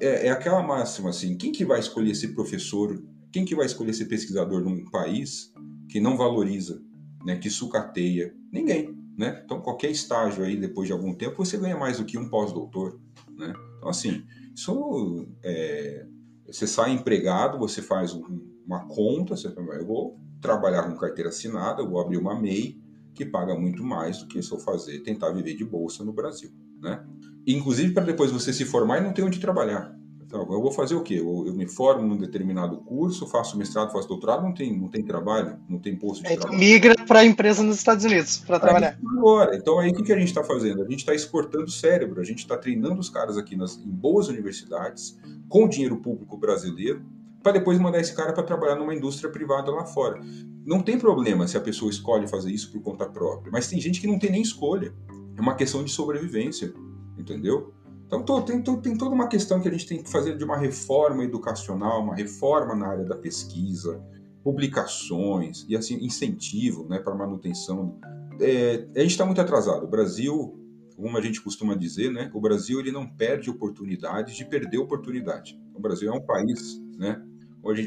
É, 0.00 0.28
é, 0.28 0.30
aquela 0.30 0.62
máxima 0.62 1.10
assim, 1.10 1.36
quem 1.36 1.50
que 1.50 1.64
vai 1.64 1.80
escolher 1.80 2.14
ser 2.14 2.28
professor, 2.28 3.02
quem 3.32 3.44
que 3.44 3.54
vai 3.54 3.66
escolher 3.66 3.92
ser 3.92 4.06
pesquisador 4.06 4.62
num 4.62 4.84
país 4.90 5.52
que 5.88 5.98
não 5.98 6.16
valoriza, 6.16 6.80
né, 7.24 7.36
que 7.36 7.50
sucateia? 7.50 8.34
Ninguém, 8.52 8.94
né? 9.16 9.42
Então 9.44 9.60
qualquer 9.60 9.90
estágio 9.90 10.44
aí 10.44 10.56
depois 10.56 10.86
de 10.86 10.92
algum 10.92 11.14
tempo 11.14 11.44
você 11.44 11.56
ganha 11.56 11.76
mais 11.76 11.98
do 11.98 12.04
que 12.04 12.16
um 12.16 12.28
pós-doutor, 12.28 13.00
né? 13.36 13.52
Então 13.78 13.88
assim, 13.88 14.22
isso 14.54 15.26
é, 15.42 16.06
você 16.46 16.66
sai 16.66 16.92
empregado, 16.92 17.58
você 17.58 17.82
faz 17.82 18.14
um, 18.14 18.22
uma 18.64 18.86
conta, 18.86 19.36
você 19.36 19.48
eu 19.48 19.86
vou 19.86 20.20
trabalhar 20.40 20.84
com 20.84 20.96
carteira 20.96 21.30
assinada, 21.30 21.82
eu 21.82 21.88
vou 21.88 22.00
abrir 22.00 22.18
uma 22.18 22.38
MEI 22.40 22.81
que 23.14 23.24
paga 23.24 23.54
muito 23.54 23.84
mais 23.84 24.18
do 24.18 24.26
que 24.26 24.42
se 24.42 24.52
eu 24.52 24.58
fazer, 24.58 25.00
tentar 25.00 25.30
viver 25.30 25.54
de 25.54 25.64
bolsa 25.64 26.04
no 26.04 26.12
Brasil, 26.12 26.50
né? 26.80 27.04
Inclusive 27.46 27.92
para 27.92 28.04
depois 28.04 28.30
você 28.30 28.52
se 28.52 28.64
formar 28.64 28.98
e 28.98 29.00
não 29.02 29.12
ter 29.12 29.22
onde 29.22 29.40
trabalhar. 29.40 29.94
Então, 30.32 30.40
eu 30.50 30.62
vou 30.62 30.72
fazer 30.72 30.94
o 30.94 31.02
quê? 31.02 31.16
Eu, 31.16 31.44
eu, 31.46 31.52
me 31.52 31.68
formo 31.68 32.08
num 32.08 32.16
determinado 32.16 32.78
curso, 32.78 33.26
faço 33.26 33.54
mestrado, 33.58 33.92
faço 33.92 34.08
doutorado, 34.08 34.42
não 34.42 34.54
tem, 34.54 34.74
não 34.74 34.88
tem 34.88 35.04
trabalho, 35.04 35.58
não 35.68 35.78
tem 35.78 35.94
posto 35.94 36.22
de 36.22 36.28
aí 36.28 36.38
trabalho. 36.38 36.58
Migra 36.58 36.94
para 37.06 37.18
a 37.18 37.24
empresa 37.26 37.62
nos 37.62 37.76
Estados 37.76 38.02
Unidos 38.06 38.38
para 38.38 38.58
trabalhar. 38.58 38.98
Agora, 39.18 39.54
então 39.54 39.78
aí 39.78 39.90
o 39.90 39.94
que, 39.94 40.04
que 40.04 40.12
a 40.12 40.18
gente 40.18 40.28
está 40.28 40.42
fazendo? 40.42 40.80
A 40.80 40.88
gente 40.88 41.00
está 41.00 41.14
exportando 41.14 41.70
cérebro, 41.70 42.18
a 42.18 42.24
gente 42.24 42.38
está 42.38 42.56
treinando 42.56 42.98
os 42.98 43.10
caras 43.10 43.36
aqui 43.36 43.54
nas, 43.56 43.76
em 43.76 43.90
boas 43.90 44.28
universidades, 44.28 45.18
com 45.50 45.68
dinheiro 45.68 45.98
público 45.98 46.34
brasileiro, 46.38 47.04
para 47.42 47.52
depois 47.52 47.78
mandar 47.78 48.00
esse 48.00 48.14
cara 48.14 48.32
para 48.32 48.42
trabalhar 48.42 48.76
numa 48.76 48.94
indústria 48.94 49.30
privada 49.30 49.70
lá 49.70 49.84
fora. 49.84 50.20
Não 50.64 50.80
tem 50.80 50.98
problema 50.98 51.48
se 51.48 51.56
a 51.56 51.60
pessoa 51.60 51.90
escolhe 51.90 52.28
fazer 52.28 52.50
isso 52.50 52.70
por 52.70 52.80
conta 52.82 53.06
própria, 53.06 53.50
mas 53.50 53.68
tem 53.68 53.80
gente 53.80 54.00
que 54.00 54.06
não 54.06 54.18
tem 54.18 54.30
nem 54.30 54.42
escolha. 54.42 54.94
É 55.36 55.40
uma 55.40 55.54
questão 55.54 55.82
de 55.82 55.90
sobrevivência, 55.90 56.72
entendeu? 57.18 57.74
Então 58.06 58.42
tem, 58.42 58.62
tem 58.62 58.96
toda 58.96 59.14
uma 59.14 59.26
questão 59.26 59.60
que 59.60 59.68
a 59.68 59.70
gente 59.70 59.86
tem 59.86 60.02
que 60.02 60.10
fazer 60.10 60.36
de 60.36 60.44
uma 60.44 60.56
reforma 60.56 61.24
educacional, 61.24 62.02
uma 62.02 62.14
reforma 62.14 62.74
na 62.74 62.88
área 62.88 63.04
da 63.04 63.16
pesquisa, 63.16 64.04
publicações 64.44 65.64
e 65.68 65.74
assim 65.74 66.04
incentivo 66.04 66.86
né, 66.88 66.98
para 66.98 67.14
manutenção. 67.14 67.98
É, 68.38 68.86
a 68.94 69.00
gente 69.00 69.12
está 69.12 69.24
muito 69.24 69.40
atrasado. 69.40 69.84
O 69.84 69.88
Brasil, 69.88 70.54
como 70.94 71.16
a 71.16 71.20
gente 71.22 71.40
costuma 71.40 71.74
dizer, 71.74 72.12
né, 72.12 72.30
o 72.34 72.40
Brasil 72.40 72.78
ele 72.80 72.92
não 72.92 73.06
perde 73.06 73.48
oportunidade 73.48 74.36
de 74.36 74.44
perder 74.44 74.78
oportunidade. 74.78 75.58
O 75.74 75.80
Brasil 75.80 76.12
é 76.12 76.14
um 76.14 76.20
país, 76.20 76.78
né? 76.98 77.22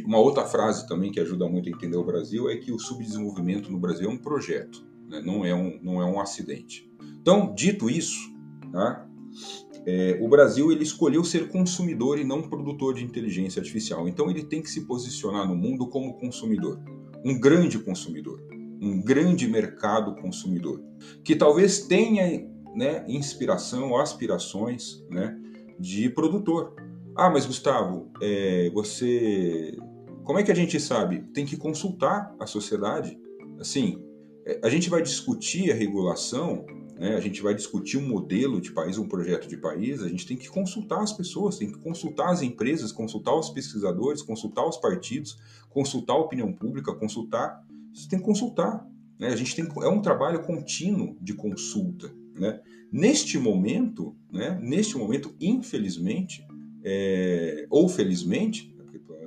Uma 0.05 0.19
outra 0.19 0.45
frase 0.45 0.87
também 0.87 1.11
que 1.11 1.19
ajuda 1.19 1.47
muito 1.49 1.67
a 1.67 1.71
entender 1.71 1.97
o 1.97 2.03
Brasil 2.03 2.49
é 2.49 2.55
que 2.55 2.71
o 2.71 2.79
subdesenvolvimento 2.79 3.71
no 3.71 3.77
Brasil 3.77 4.09
é 4.09 4.13
um 4.13 4.17
projeto, 4.17 4.85
né? 5.09 5.21
não, 5.21 5.45
é 5.45 5.53
um, 5.53 5.79
não 5.83 6.01
é 6.01 6.05
um 6.05 6.19
acidente. 6.19 6.89
Então, 7.21 7.53
dito 7.53 7.89
isso, 7.89 8.17
tá? 8.71 9.05
É, 9.85 10.17
o 10.19 10.27
Brasil 10.27 10.71
ele 10.71 10.83
escolheu 10.83 11.23
ser 11.23 11.47
consumidor 11.49 12.17
e 12.17 12.23
não 12.23 12.41
produtor 12.41 12.95
de 12.95 13.03
inteligência 13.03 13.59
artificial. 13.59 14.07
Então 14.07 14.29
ele 14.31 14.43
tem 14.43 14.61
que 14.61 14.69
se 14.69 14.85
posicionar 14.85 15.47
no 15.47 15.55
mundo 15.55 15.87
como 15.87 16.15
consumidor, 16.15 16.79
um 17.23 17.39
grande 17.39 17.77
consumidor, 17.77 18.41
um 18.81 18.99
grande 19.01 19.47
mercado 19.47 20.15
consumidor, 20.15 20.81
que 21.23 21.35
talvez 21.35 21.81
tenha 21.81 22.47
né, 22.75 23.05
inspiração, 23.07 23.95
aspirações 23.95 25.03
né, 25.09 25.37
de 25.79 26.09
produtor. 26.09 26.75
Ah, 27.15 27.29
mas 27.29 27.45
Gustavo, 27.45 28.11
é, 28.21 28.69
você, 28.71 29.77
como 30.23 30.37
é 30.37 30.43
que 30.43 30.51
a 30.51 30.55
gente 30.55 30.79
sabe? 30.79 31.21
Tem 31.33 31.45
que 31.45 31.55
consultar 31.55 32.35
a 32.39 32.45
sociedade. 32.45 33.17
Assim, 33.59 34.03
é, 34.45 34.59
a 34.63 34.69
gente 34.69 34.89
vai 34.89 35.01
discutir 35.01 35.71
a 35.71 35.75
regulação 35.75 36.65
né, 36.97 37.15
a 37.15 37.19
gente 37.19 37.41
vai 37.41 37.53
discutir 37.53 37.97
um 37.97 38.07
modelo 38.07 38.61
de 38.61 38.71
país, 38.71 38.97
um 38.97 39.07
projeto 39.07 39.49
de 39.49 39.57
país, 39.57 40.01
a 40.01 40.07
gente 40.07 40.25
tem 40.25 40.37
que 40.37 40.47
consultar 40.47 41.01
as 41.01 41.11
pessoas, 41.11 41.57
tem 41.57 41.69
que 41.69 41.77
consultar 41.79 42.29
as 42.29 42.41
empresas, 42.41 42.91
consultar 42.91 43.35
os 43.35 43.49
pesquisadores, 43.49 44.21
consultar 44.21 44.65
os 44.65 44.77
partidos, 44.77 45.37
consultar 45.69 46.13
a 46.13 46.19
opinião 46.19 46.53
pública, 46.53 46.93
consultar. 46.95 47.61
Você 47.93 48.07
tem 48.07 48.19
que 48.19 48.25
consultar. 48.25 48.87
Né? 49.19 49.27
A 49.27 49.35
gente 49.35 49.55
tem, 49.55 49.67
é 49.83 49.89
um 49.89 50.01
trabalho 50.01 50.41
contínuo 50.43 51.17
de 51.21 51.33
consulta. 51.33 52.13
Né? 52.33 52.61
Neste 52.91 53.37
momento, 53.37 54.15
né, 54.31 54.57
neste 54.61 54.97
momento, 54.97 55.35
infelizmente, 55.39 56.44
é, 56.87 57.65
ou 57.71 57.89
felizmente, 57.89 58.73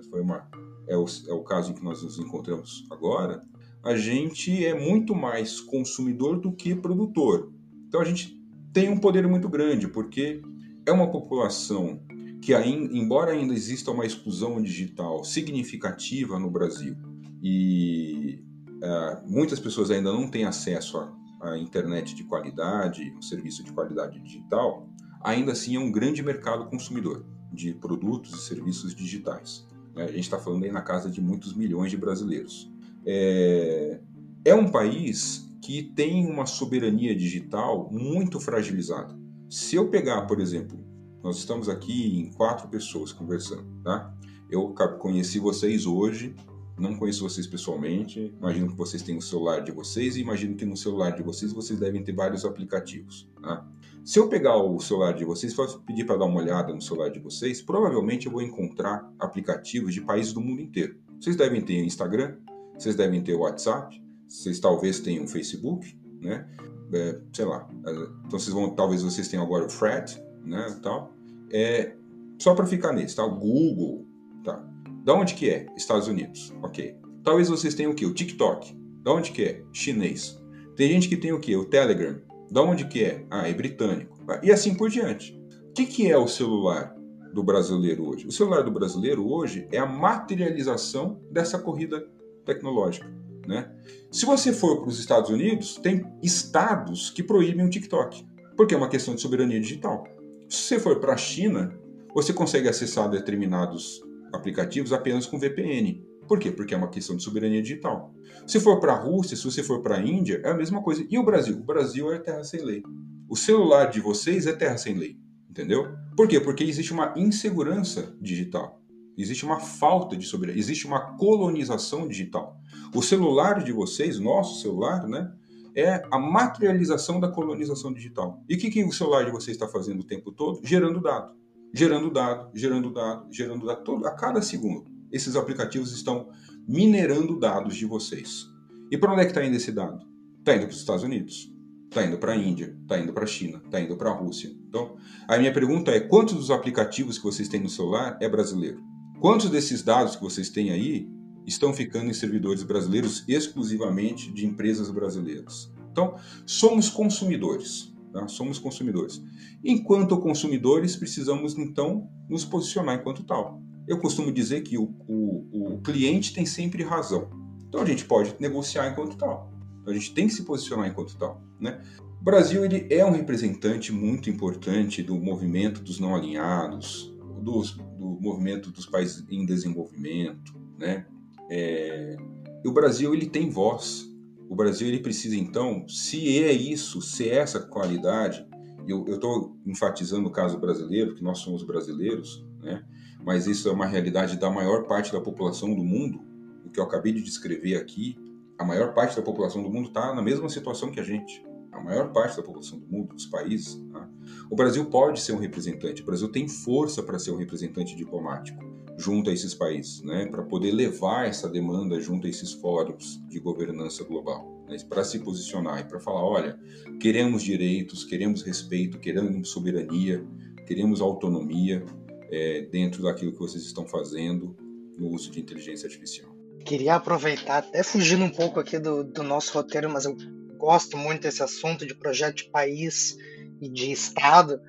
foi 0.08 0.20
uma, 0.20 0.48
é 0.86 0.96
o, 0.96 1.04
é 1.26 1.32
o 1.32 1.42
caso 1.42 1.72
em 1.72 1.74
que 1.74 1.82
nós 1.82 2.02
nos 2.02 2.18
encontramos 2.18 2.86
agora, 2.88 3.44
a 3.84 3.96
gente 3.96 4.64
é 4.64 4.78
muito 4.78 5.14
mais 5.14 5.60
consumidor 5.60 6.40
do 6.40 6.52
que 6.52 6.74
produtor. 6.74 7.52
Então 7.88 8.00
a 8.00 8.04
gente 8.04 8.40
tem 8.72 8.88
um 8.88 8.98
poder 8.98 9.26
muito 9.26 9.48
grande, 9.48 9.88
porque 9.88 10.40
é 10.86 10.92
uma 10.92 11.10
população 11.10 12.00
que, 12.40 12.54
embora 12.54 13.32
ainda 13.32 13.52
exista 13.52 13.90
uma 13.90 14.06
exclusão 14.06 14.62
digital 14.62 15.24
significativa 15.24 16.38
no 16.38 16.50
Brasil 16.50 16.94
e 17.42 18.40
uh, 18.76 19.28
muitas 19.30 19.58
pessoas 19.58 19.90
ainda 19.90 20.12
não 20.12 20.30
têm 20.30 20.44
acesso 20.44 20.98
à 21.42 21.58
internet 21.58 22.14
de 22.14 22.22
qualidade, 22.24 23.12
um 23.16 23.22
serviço 23.22 23.64
de 23.64 23.72
qualidade 23.72 24.20
digital, 24.20 24.88
ainda 25.22 25.52
assim 25.52 25.74
é 25.74 25.80
um 25.80 25.90
grande 25.90 26.22
mercado 26.22 26.66
consumidor 26.66 27.24
de 27.52 27.72
produtos 27.74 28.32
e 28.32 28.46
serviços 28.46 28.94
digitais. 28.94 29.66
Né? 29.94 30.04
A 30.04 30.08
gente 30.08 30.20
está 30.20 30.38
falando 30.38 30.64
aí 30.64 30.72
na 30.72 30.82
casa 30.82 31.10
de 31.10 31.20
muitos 31.20 31.54
milhões 31.54 31.90
de 31.90 31.96
brasileiros. 31.96 32.70
É, 33.04 34.00
é 34.44 34.54
um 34.54 34.70
país 34.70 35.48
que 35.62 35.82
tem 35.82 36.26
uma 36.26 36.46
soberania 36.46 37.14
digital 37.14 37.90
muito 37.90 38.40
fragilizada. 38.40 39.18
Se 39.50 39.76
eu 39.76 39.88
pegar, 39.88 40.22
por 40.22 40.40
exemplo, 40.40 40.78
nós 41.22 41.38
estamos 41.38 41.68
aqui 41.68 42.18
em 42.18 42.30
quatro 42.32 42.68
pessoas 42.68 43.12
conversando, 43.12 43.66
tá? 43.82 44.14
Eu 44.50 44.74
conheci 44.98 45.38
vocês 45.38 45.84
hoje, 45.84 46.34
não 46.78 46.94
conheço 46.96 47.22
vocês 47.22 47.46
pessoalmente, 47.46 48.34
imagino 48.38 48.68
que 48.68 48.76
vocês 48.76 49.02
têm 49.02 49.16
o 49.16 49.22
celular 49.22 49.60
de 49.60 49.72
vocês 49.72 50.16
e 50.16 50.20
imagino 50.20 50.54
que 50.54 50.64
no 50.64 50.76
celular 50.76 51.10
de 51.10 51.22
vocês 51.22 51.52
vocês 51.52 51.78
devem 51.78 52.02
ter 52.02 52.12
vários 52.12 52.44
aplicativos, 52.44 53.28
tá? 53.42 53.66
Se 54.04 54.18
eu 54.18 54.28
pegar 54.28 54.56
o 54.56 54.80
celular 54.80 55.12
de 55.12 55.22
vocês 55.22 55.52
e 55.52 55.78
pedir 55.86 56.06
para 56.06 56.16
dar 56.16 56.24
uma 56.24 56.40
olhada 56.40 56.72
no 56.72 56.80
celular 56.80 57.10
de 57.10 57.18
vocês, 57.18 57.60
provavelmente 57.60 58.24
eu 58.24 58.32
vou 58.32 58.40
encontrar 58.40 59.06
aplicativos 59.18 59.92
de 59.92 60.00
países 60.00 60.32
do 60.32 60.40
mundo 60.40 60.62
inteiro. 60.62 60.96
Vocês 61.20 61.36
devem 61.36 61.60
ter 61.60 61.84
Instagram, 61.84 62.36
vocês 62.72 62.96
devem 62.96 63.22
ter 63.22 63.34
WhatsApp, 63.34 64.02
vocês 64.26 64.60
talvez 64.60 65.00
tenham 65.00 65.24
o 65.24 65.28
Facebook, 65.28 65.94
né? 66.22 66.48
É, 66.90 67.20
sei 67.34 67.44
lá. 67.44 67.68
É, 67.86 67.90
então 68.26 68.38
vocês 68.38 68.54
vão, 68.54 68.74
talvez 68.74 69.02
vocês 69.02 69.28
tenham 69.28 69.44
agora 69.44 69.66
o 69.66 69.68
Fred, 69.68 70.18
né? 70.42 70.78
Tal. 70.82 71.12
É 71.52 71.94
só 72.38 72.54
para 72.54 72.64
ficar 72.64 72.92
nesse, 72.92 73.16
tá? 73.16 73.24
O 73.24 73.38
Google, 73.38 74.06
tá? 74.42 74.64
Da 75.08 75.14
onde 75.14 75.32
que 75.32 75.48
é? 75.48 75.64
Estados 75.74 76.06
Unidos, 76.06 76.52
ok. 76.62 76.94
Talvez 77.24 77.48
vocês 77.48 77.74
tenham 77.74 77.92
o 77.92 77.94
que? 77.94 78.04
O 78.04 78.12
TikTok. 78.12 78.76
Da 79.02 79.10
onde 79.10 79.30
que 79.30 79.42
é? 79.42 79.62
Chinês. 79.72 80.38
Tem 80.76 80.86
gente 80.86 81.08
que 81.08 81.16
tem 81.16 81.32
o 81.32 81.40
que? 81.40 81.56
O 81.56 81.64
Telegram. 81.64 82.20
Da 82.50 82.60
onde 82.60 82.86
que 82.86 83.02
é? 83.02 83.24
Ah, 83.30 83.48
é 83.48 83.54
britânico. 83.54 84.18
E 84.42 84.52
assim 84.52 84.74
por 84.74 84.90
diante. 84.90 85.32
O 85.70 85.72
que, 85.72 85.86
que 85.86 86.12
é 86.12 86.18
o 86.18 86.28
celular 86.28 86.94
do 87.32 87.42
brasileiro 87.42 88.06
hoje? 88.06 88.26
O 88.26 88.30
celular 88.30 88.60
do 88.60 88.70
brasileiro 88.70 89.26
hoje 89.26 89.66
é 89.72 89.78
a 89.78 89.86
materialização 89.86 91.18
dessa 91.30 91.58
corrida 91.58 92.06
tecnológica. 92.44 93.10
Né? 93.46 93.72
Se 94.12 94.26
você 94.26 94.52
for 94.52 94.80
para 94.80 94.90
os 94.90 95.00
Estados 95.00 95.30
Unidos, 95.30 95.76
tem 95.76 96.04
estados 96.22 97.08
que 97.08 97.22
proíbem 97.22 97.64
o 97.64 97.70
TikTok, 97.70 98.26
porque 98.58 98.74
é 98.74 98.76
uma 98.76 98.90
questão 98.90 99.14
de 99.14 99.22
soberania 99.22 99.58
digital. 99.58 100.04
Se 100.50 100.64
você 100.64 100.78
for 100.78 101.00
para 101.00 101.14
a 101.14 101.16
China, 101.16 101.74
você 102.14 102.30
consegue 102.34 102.68
acessar 102.68 103.08
determinados 103.08 104.06
aplicativos 104.32 104.92
apenas 104.92 105.26
com 105.26 105.38
VPN. 105.38 106.04
Por 106.26 106.38
quê? 106.38 106.50
Porque 106.50 106.74
é 106.74 106.76
uma 106.76 106.90
questão 106.90 107.16
de 107.16 107.22
soberania 107.22 107.62
digital. 107.62 108.12
Se 108.46 108.60
for 108.60 108.78
para 108.80 108.92
a 108.92 108.98
Rússia, 108.98 109.36
se 109.36 109.44
você 109.44 109.62
for 109.62 109.80
para 109.80 109.96
a 109.96 110.02
Índia, 110.02 110.40
é 110.44 110.50
a 110.50 110.54
mesma 110.54 110.82
coisa. 110.82 111.06
E 111.08 111.18
o 111.18 111.24
Brasil? 111.24 111.56
O 111.56 111.64
Brasil 111.64 112.12
é 112.12 112.18
terra 112.18 112.44
sem 112.44 112.62
lei. 112.62 112.82
O 113.28 113.36
celular 113.36 113.86
de 113.86 114.00
vocês 114.00 114.46
é 114.46 114.52
terra 114.52 114.76
sem 114.76 114.94
lei. 114.94 115.16
Entendeu? 115.48 115.88
Por 116.16 116.28
quê? 116.28 116.38
Porque 116.38 116.62
existe 116.62 116.92
uma 116.92 117.14
insegurança 117.16 118.14
digital. 118.20 118.78
Existe 119.16 119.44
uma 119.44 119.58
falta 119.58 120.16
de 120.16 120.24
soberania, 120.24 120.60
existe 120.60 120.86
uma 120.86 121.16
colonização 121.16 122.06
digital. 122.06 122.56
O 122.94 123.02
celular 123.02 123.64
de 123.64 123.72
vocês, 123.72 124.20
nosso 124.20 124.62
celular, 124.62 125.08
né, 125.08 125.28
é 125.74 126.00
a 126.08 126.18
materialização 126.20 127.18
da 127.18 127.28
colonização 127.28 127.92
digital. 127.92 128.40
E 128.48 128.54
o 128.54 128.58
que, 128.58 128.70
que 128.70 128.84
o 128.84 128.92
celular 128.92 129.24
de 129.24 129.32
vocês 129.32 129.56
está 129.56 129.66
fazendo 129.66 130.00
o 130.00 130.06
tempo 130.06 130.30
todo? 130.30 130.60
Gerando 130.62 131.00
dado. 131.00 131.34
Gerando 131.72 132.10
dado, 132.10 132.50
gerando 132.54 132.92
dado, 132.92 133.26
gerando 133.30 133.66
dado. 133.66 133.84
Todo, 133.84 134.06
a 134.06 134.14
cada 134.14 134.40
segundo, 134.42 134.86
esses 135.12 135.36
aplicativos 135.36 135.92
estão 135.92 136.28
minerando 136.66 137.38
dados 137.38 137.76
de 137.76 137.86
vocês. 137.86 138.46
E 138.90 138.96
para 138.96 139.12
onde 139.12 139.22
é 139.22 139.24
que 139.24 139.30
está 139.30 139.44
indo 139.44 139.56
esse 139.56 139.72
dado? 139.72 140.06
Está 140.38 140.54
indo 140.54 140.66
para 140.66 140.72
os 140.72 140.78
Estados 140.78 141.02
Unidos, 141.02 141.52
está 141.88 142.04
indo 142.04 142.18
para 142.18 142.32
a 142.32 142.36
Índia, 142.36 142.76
está 142.82 142.98
indo 142.98 143.12
para 143.12 143.24
a 143.24 143.26
China, 143.26 143.60
está 143.64 143.80
indo 143.80 143.96
para 143.96 144.10
a 144.10 144.14
Rússia. 144.14 144.50
Então, 144.68 144.96
a 145.26 145.36
minha 145.38 145.52
pergunta 145.52 145.90
é: 145.90 146.00
quantos 146.00 146.34
dos 146.34 146.50
aplicativos 146.50 147.18
que 147.18 147.24
vocês 147.24 147.48
têm 147.48 147.60
no 147.60 147.68
celular 147.68 148.16
é 148.20 148.28
brasileiro? 148.28 148.82
Quantos 149.20 149.50
desses 149.50 149.82
dados 149.82 150.16
que 150.16 150.22
vocês 150.22 150.48
têm 150.48 150.70
aí 150.70 151.08
estão 151.46 151.72
ficando 151.72 152.10
em 152.10 152.14
servidores 152.14 152.62
brasileiros 152.62 153.24
exclusivamente 153.26 154.32
de 154.32 154.46
empresas 154.46 154.90
brasileiras? 154.90 155.72
Então, 155.90 156.16
somos 156.46 156.88
consumidores. 156.88 157.92
Tá? 158.12 158.26
Somos 158.28 158.58
consumidores. 158.58 159.22
Enquanto 159.64 160.18
consumidores, 160.18 160.96
precisamos 160.96 161.56
então 161.56 162.08
nos 162.28 162.44
posicionar 162.44 162.96
enquanto 162.96 163.24
tal. 163.24 163.62
Eu 163.86 163.98
costumo 163.98 164.30
dizer 164.30 164.62
que 164.62 164.76
o, 164.76 164.94
o, 165.06 165.74
o 165.74 165.80
cliente 165.80 166.32
tem 166.32 166.44
sempre 166.44 166.82
razão. 166.82 167.30
Então 167.68 167.82
a 167.82 167.86
gente 167.86 168.04
pode 168.04 168.34
negociar 168.40 168.90
enquanto 168.90 169.16
tal. 169.16 169.52
Então, 169.80 169.92
a 169.92 169.96
gente 169.96 170.12
tem 170.12 170.26
que 170.26 170.34
se 170.34 170.42
posicionar 170.42 170.88
enquanto 170.88 171.16
tal. 171.16 171.42
Né? 171.60 171.80
O 172.20 172.24
Brasil 172.24 172.64
ele 172.64 172.86
é 172.90 173.04
um 173.04 173.12
representante 173.12 173.92
muito 173.92 174.28
importante 174.28 175.02
do 175.02 175.16
movimento 175.16 175.80
dos 175.82 176.00
não 176.00 176.14
alinhados, 176.14 177.14
dos, 177.42 177.72
do 177.72 178.18
movimento 178.20 178.70
dos 178.70 178.86
países 178.86 179.24
em 179.30 179.46
desenvolvimento, 179.46 180.52
né? 180.76 181.06
É, 181.50 182.16
e 182.64 182.68
o 182.68 182.72
Brasil 182.72 183.14
ele 183.14 183.26
tem 183.26 183.48
voz. 183.48 184.06
O 184.48 184.56
Brasil 184.56 184.88
ele 184.88 185.00
precisa 185.00 185.36
então, 185.36 185.86
se 185.88 186.42
é 186.42 186.52
isso, 186.52 187.02
se 187.02 187.28
é 187.28 187.36
essa 187.36 187.60
qualidade, 187.60 188.46
eu 188.86 189.04
estou 189.06 189.56
enfatizando 189.66 190.28
o 190.28 190.32
caso 190.32 190.58
brasileiro, 190.58 191.14
que 191.14 191.22
nós 191.22 191.38
somos 191.38 191.62
brasileiros, 191.62 192.46
né? 192.62 192.82
Mas 193.24 193.46
isso 193.46 193.68
é 193.68 193.72
uma 193.72 193.86
realidade 193.86 194.38
da 194.38 194.50
maior 194.50 194.86
parte 194.86 195.12
da 195.12 195.20
população 195.20 195.74
do 195.74 195.84
mundo. 195.84 196.20
O 196.64 196.70
que 196.70 196.80
eu 196.80 196.84
acabei 196.84 197.12
de 197.12 197.22
descrever 197.22 197.76
aqui, 197.76 198.16
a 198.56 198.64
maior 198.64 198.94
parte 198.94 199.16
da 199.16 199.22
população 199.22 199.62
do 199.62 199.70
mundo 199.70 199.88
está 199.88 200.14
na 200.14 200.22
mesma 200.22 200.48
situação 200.48 200.90
que 200.90 201.00
a 201.00 201.04
gente 201.04 201.46
a 201.78 201.84
maior 201.84 202.12
parte 202.12 202.36
da 202.36 202.42
população 202.42 202.78
do 202.78 202.86
mundo, 202.86 203.14
dos 203.14 203.26
países, 203.26 203.80
tá? 203.92 204.08
o 204.50 204.56
Brasil 204.56 204.84
pode 204.86 205.20
ser 205.20 205.32
um 205.32 205.38
representante, 205.38 206.02
o 206.02 206.04
Brasil 206.04 206.28
tem 206.30 206.48
força 206.48 207.02
para 207.02 207.18
ser 207.18 207.30
um 207.30 207.36
representante 207.36 207.94
diplomático. 207.96 208.58
Junto 208.98 209.30
a 209.30 209.32
esses 209.32 209.54
países, 209.54 210.02
né, 210.02 210.26
para 210.26 210.42
poder 210.42 210.72
levar 210.72 211.28
essa 211.28 211.48
demanda 211.48 212.00
junto 212.00 212.26
a 212.26 212.30
esses 212.30 212.52
fóruns 212.52 213.20
de 213.28 213.38
governança 213.38 214.02
global, 214.02 214.64
né, 214.68 214.76
para 214.88 215.04
se 215.04 215.20
posicionar 215.20 215.80
e 215.80 215.84
para 215.84 216.00
falar, 216.00 216.24
olha, 216.24 216.58
queremos 217.00 217.42
direitos, 217.42 218.04
queremos 218.04 218.42
respeito, 218.42 218.98
queremos 218.98 219.50
soberania, 219.50 220.26
queremos 220.66 221.00
autonomia 221.00 221.86
é, 222.30 222.62
dentro 222.62 223.04
daquilo 223.04 223.32
que 223.32 223.38
vocês 223.38 223.64
estão 223.64 223.86
fazendo 223.86 224.56
no 224.98 225.08
uso 225.10 225.30
de 225.30 225.40
inteligência 225.40 225.86
artificial. 225.86 226.28
Queria 226.64 226.96
aproveitar, 226.96 227.58
até 227.58 227.84
fugindo 227.84 228.24
um 228.24 228.30
pouco 228.30 228.58
aqui 228.58 228.80
do, 228.80 229.04
do 229.04 229.22
nosso 229.22 229.54
roteiro, 229.54 229.88
mas 229.88 230.04
eu 230.04 230.16
gosto 230.58 230.98
muito 230.98 231.22
desse 231.22 231.42
assunto 231.42 231.86
de 231.86 231.94
projeto 231.94 232.38
de 232.38 232.50
país 232.50 233.16
e 233.60 233.68
de 233.68 233.92
Estado. 233.92 234.60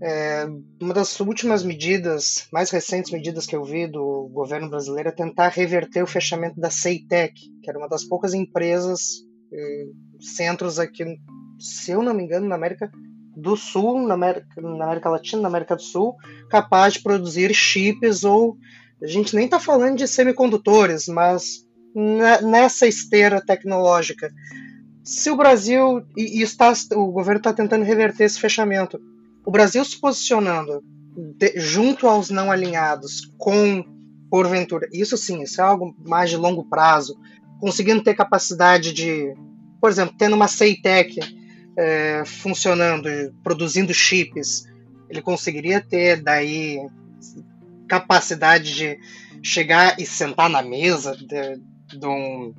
É, 0.00 0.46
uma 0.80 0.94
das 0.94 1.18
últimas 1.18 1.64
medidas, 1.64 2.46
mais 2.52 2.70
recentes 2.70 3.10
medidas 3.10 3.46
que 3.46 3.56
eu 3.56 3.64
vi 3.64 3.86
do 3.86 4.28
governo 4.32 4.70
brasileiro 4.70 5.08
é 5.08 5.12
tentar 5.12 5.48
reverter 5.48 6.02
o 6.02 6.06
fechamento 6.06 6.60
da 6.60 6.70
Ceitec, 6.70 7.34
que 7.62 7.68
era 7.68 7.78
uma 7.78 7.88
das 7.88 8.04
poucas 8.04 8.32
empresas, 8.32 9.24
eh, 9.52 9.86
centros 10.20 10.78
aqui, 10.78 11.04
se 11.58 11.90
eu 11.90 12.02
não 12.02 12.14
me 12.14 12.22
engano, 12.22 12.46
na 12.46 12.54
América 12.54 12.90
do 13.36 13.56
Sul, 13.56 14.06
na 14.06 14.14
América, 14.14 14.60
na 14.60 14.84
América 14.84 15.08
Latina, 15.08 15.42
na 15.42 15.48
América 15.48 15.74
do 15.74 15.82
Sul, 15.82 16.14
capaz 16.48 16.94
de 16.94 17.02
produzir 17.02 17.52
chips 17.54 18.24
ou 18.24 18.56
a 19.02 19.06
gente 19.06 19.34
nem 19.34 19.44
está 19.44 19.60
falando 19.60 19.98
de 19.98 20.08
semicondutores, 20.08 21.06
mas 21.06 21.64
nessa 22.42 22.86
esteira 22.86 23.40
tecnológica. 23.44 24.30
Se 25.04 25.30
o 25.30 25.36
Brasil 25.36 26.02
e, 26.16 26.40
e 26.40 26.42
está, 26.42 26.72
o 26.94 27.10
governo 27.10 27.38
está 27.38 27.52
tentando 27.52 27.84
reverter 27.84 28.24
esse 28.24 28.40
fechamento, 28.40 29.00
o 29.48 29.50
Brasil 29.50 29.82
se 29.82 29.98
posicionando 29.98 30.84
de, 31.38 31.58
junto 31.58 32.06
aos 32.06 32.28
não 32.28 32.52
alinhados, 32.52 33.32
com 33.38 33.82
porventura, 34.30 34.86
isso 34.92 35.16
sim, 35.16 35.42
isso 35.42 35.58
é 35.62 35.64
algo 35.64 35.96
mais 36.06 36.28
de 36.28 36.36
longo 36.36 36.68
prazo, 36.68 37.18
conseguindo 37.58 38.02
ter 38.02 38.14
capacidade 38.14 38.92
de, 38.92 39.34
por 39.80 39.88
exemplo, 39.88 40.14
tendo 40.18 40.36
uma 40.36 40.48
Ceitec 40.48 41.18
é, 41.78 42.24
funcionando, 42.26 43.08
produzindo 43.42 43.94
chips, 43.94 44.66
ele 45.08 45.22
conseguiria 45.22 45.80
ter 45.80 46.22
daí 46.22 46.86
capacidade 47.88 48.74
de 48.74 48.98
chegar 49.42 49.98
e 49.98 50.04
sentar 50.04 50.50
na 50.50 50.60
mesa 50.60 51.16
de, 51.16 51.98
de, 51.98 52.06
um, 52.06 52.54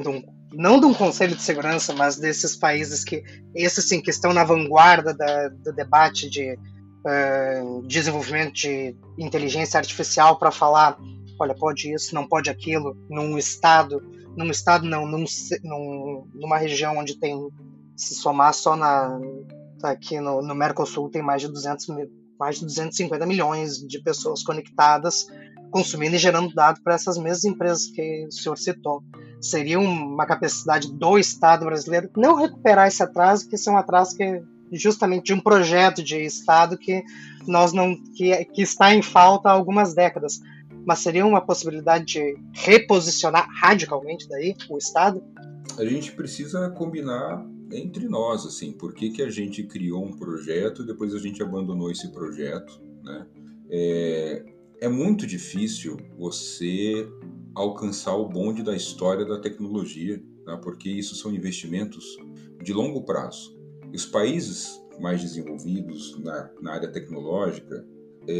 de 0.00 0.08
um, 0.08 0.24
não 0.52 0.80
de 0.80 0.86
um 0.86 0.94
conselho 0.94 1.34
de 1.34 1.42
segurança, 1.42 1.92
mas 1.94 2.16
desses 2.16 2.56
países 2.56 3.04
que, 3.04 3.22
esses 3.54 3.88
sim, 3.88 4.00
que 4.00 4.10
estão 4.10 4.32
na 4.32 4.44
vanguarda 4.44 5.14
da, 5.14 5.48
do 5.48 5.72
debate 5.72 6.28
de 6.28 6.52
uh, 6.52 7.86
desenvolvimento 7.86 8.54
de 8.54 8.96
inteligência 9.18 9.78
artificial 9.78 10.38
para 10.38 10.50
falar, 10.50 10.98
olha, 11.38 11.54
pode 11.54 11.92
isso, 11.92 12.14
não 12.14 12.26
pode 12.26 12.50
aquilo, 12.50 12.96
num 13.08 13.36
estado, 13.36 14.02
num 14.36 14.50
estado 14.50 14.86
não, 14.86 15.06
num, 15.06 15.24
num, 15.62 16.28
numa 16.34 16.58
região 16.58 16.98
onde 16.98 17.18
tem, 17.18 17.36
se 17.96 18.14
somar 18.14 18.54
só 18.54 18.76
na, 18.76 19.18
aqui 19.82 20.20
no, 20.20 20.42
no 20.42 20.54
Mercosul 20.54 21.10
tem 21.10 21.22
mais 21.22 21.42
de 21.42 21.48
200 21.48 21.88
mil, 21.88 22.10
mais 22.38 22.58
de 22.58 22.64
250 22.64 23.26
milhões 23.26 23.78
de 23.78 24.02
pessoas 24.02 24.42
conectadas, 24.42 25.26
consumindo 25.72 26.14
e 26.14 26.18
gerando 26.18 26.54
dados 26.54 26.80
para 26.82 26.94
essas 26.94 27.16
mesmas 27.16 27.44
empresas 27.44 27.86
que 27.86 28.26
o 28.26 28.32
senhor 28.32 28.56
citou. 28.56 29.02
Seria 29.40 29.80
uma 29.80 30.26
capacidade 30.26 30.92
do 30.92 31.18
Estado 31.18 31.64
brasileiro 31.64 32.08
não 32.16 32.36
recuperar 32.36 32.86
esse 32.86 33.02
atraso, 33.02 33.48
que 33.48 33.56
esse 33.56 33.68
é 33.68 33.72
um 33.72 33.76
atraso 33.76 34.16
que 34.16 34.22
é 34.22 34.42
justamente 34.70 35.26
de 35.26 35.34
um 35.34 35.40
projeto 35.40 36.02
de 36.02 36.18
Estado 36.24 36.78
que 36.78 37.02
nós 37.46 37.72
não 37.72 37.96
que, 38.14 38.44
que 38.46 38.62
está 38.62 38.94
em 38.94 39.02
falta 39.02 39.48
há 39.48 39.52
algumas 39.52 39.94
décadas. 39.94 40.40
Mas 40.86 41.00
seria 41.00 41.26
uma 41.26 41.40
possibilidade 41.40 42.04
de 42.04 42.36
reposicionar 42.52 43.48
radicalmente 43.60 44.28
daí 44.28 44.54
o 44.68 44.78
Estado? 44.78 45.22
A 45.78 45.84
gente 45.84 46.12
precisa 46.12 46.68
combinar 46.70 47.44
entre 47.72 48.06
nós, 48.06 48.44
assim, 48.44 48.72
por 48.72 48.92
que, 48.92 49.10
que 49.10 49.22
a 49.22 49.30
gente 49.30 49.62
criou 49.62 50.04
um 50.04 50.12
projeto 50.12 50.82
e 50.82 50.86
depois 50.86 51.14
a 51.14 51.18
gente 51.18 51.42
abandonou 51.42 51.90
esse 51.90 52.08
projeto, 52.08 52.80
né? 53.02 53.26
É, 53.70 54.44
é 54.82 54.88
muito 54.88 55.28
difícil 55.28 55.96
você 56.18 57.08
alcançar 57.54 58.16
o 58.16 58.28
bonde 58.28 58.64
da 58.64 58.74
história 58.74 59.24
da 59.24 59.40
tecnologia, 59.40 60.20
né? 60.44 60.58
porque 60.60 60.90
isso 60.90 61.14
são 61.14 61.32
investimentos 61.32 62.04
de 62.60 62.72
longo 62.72 63.04
prazo. 63.04 63.56
Os 63.94 64.04
países 64.04 64.82
mais 65.00 65.20
desenvolvidos 65.20 66.18
na, 66.18 66.50
na 66.60 66.72
área 66.72 66.90
tecnológica, 66.90 67.86
é, 68.26 68.32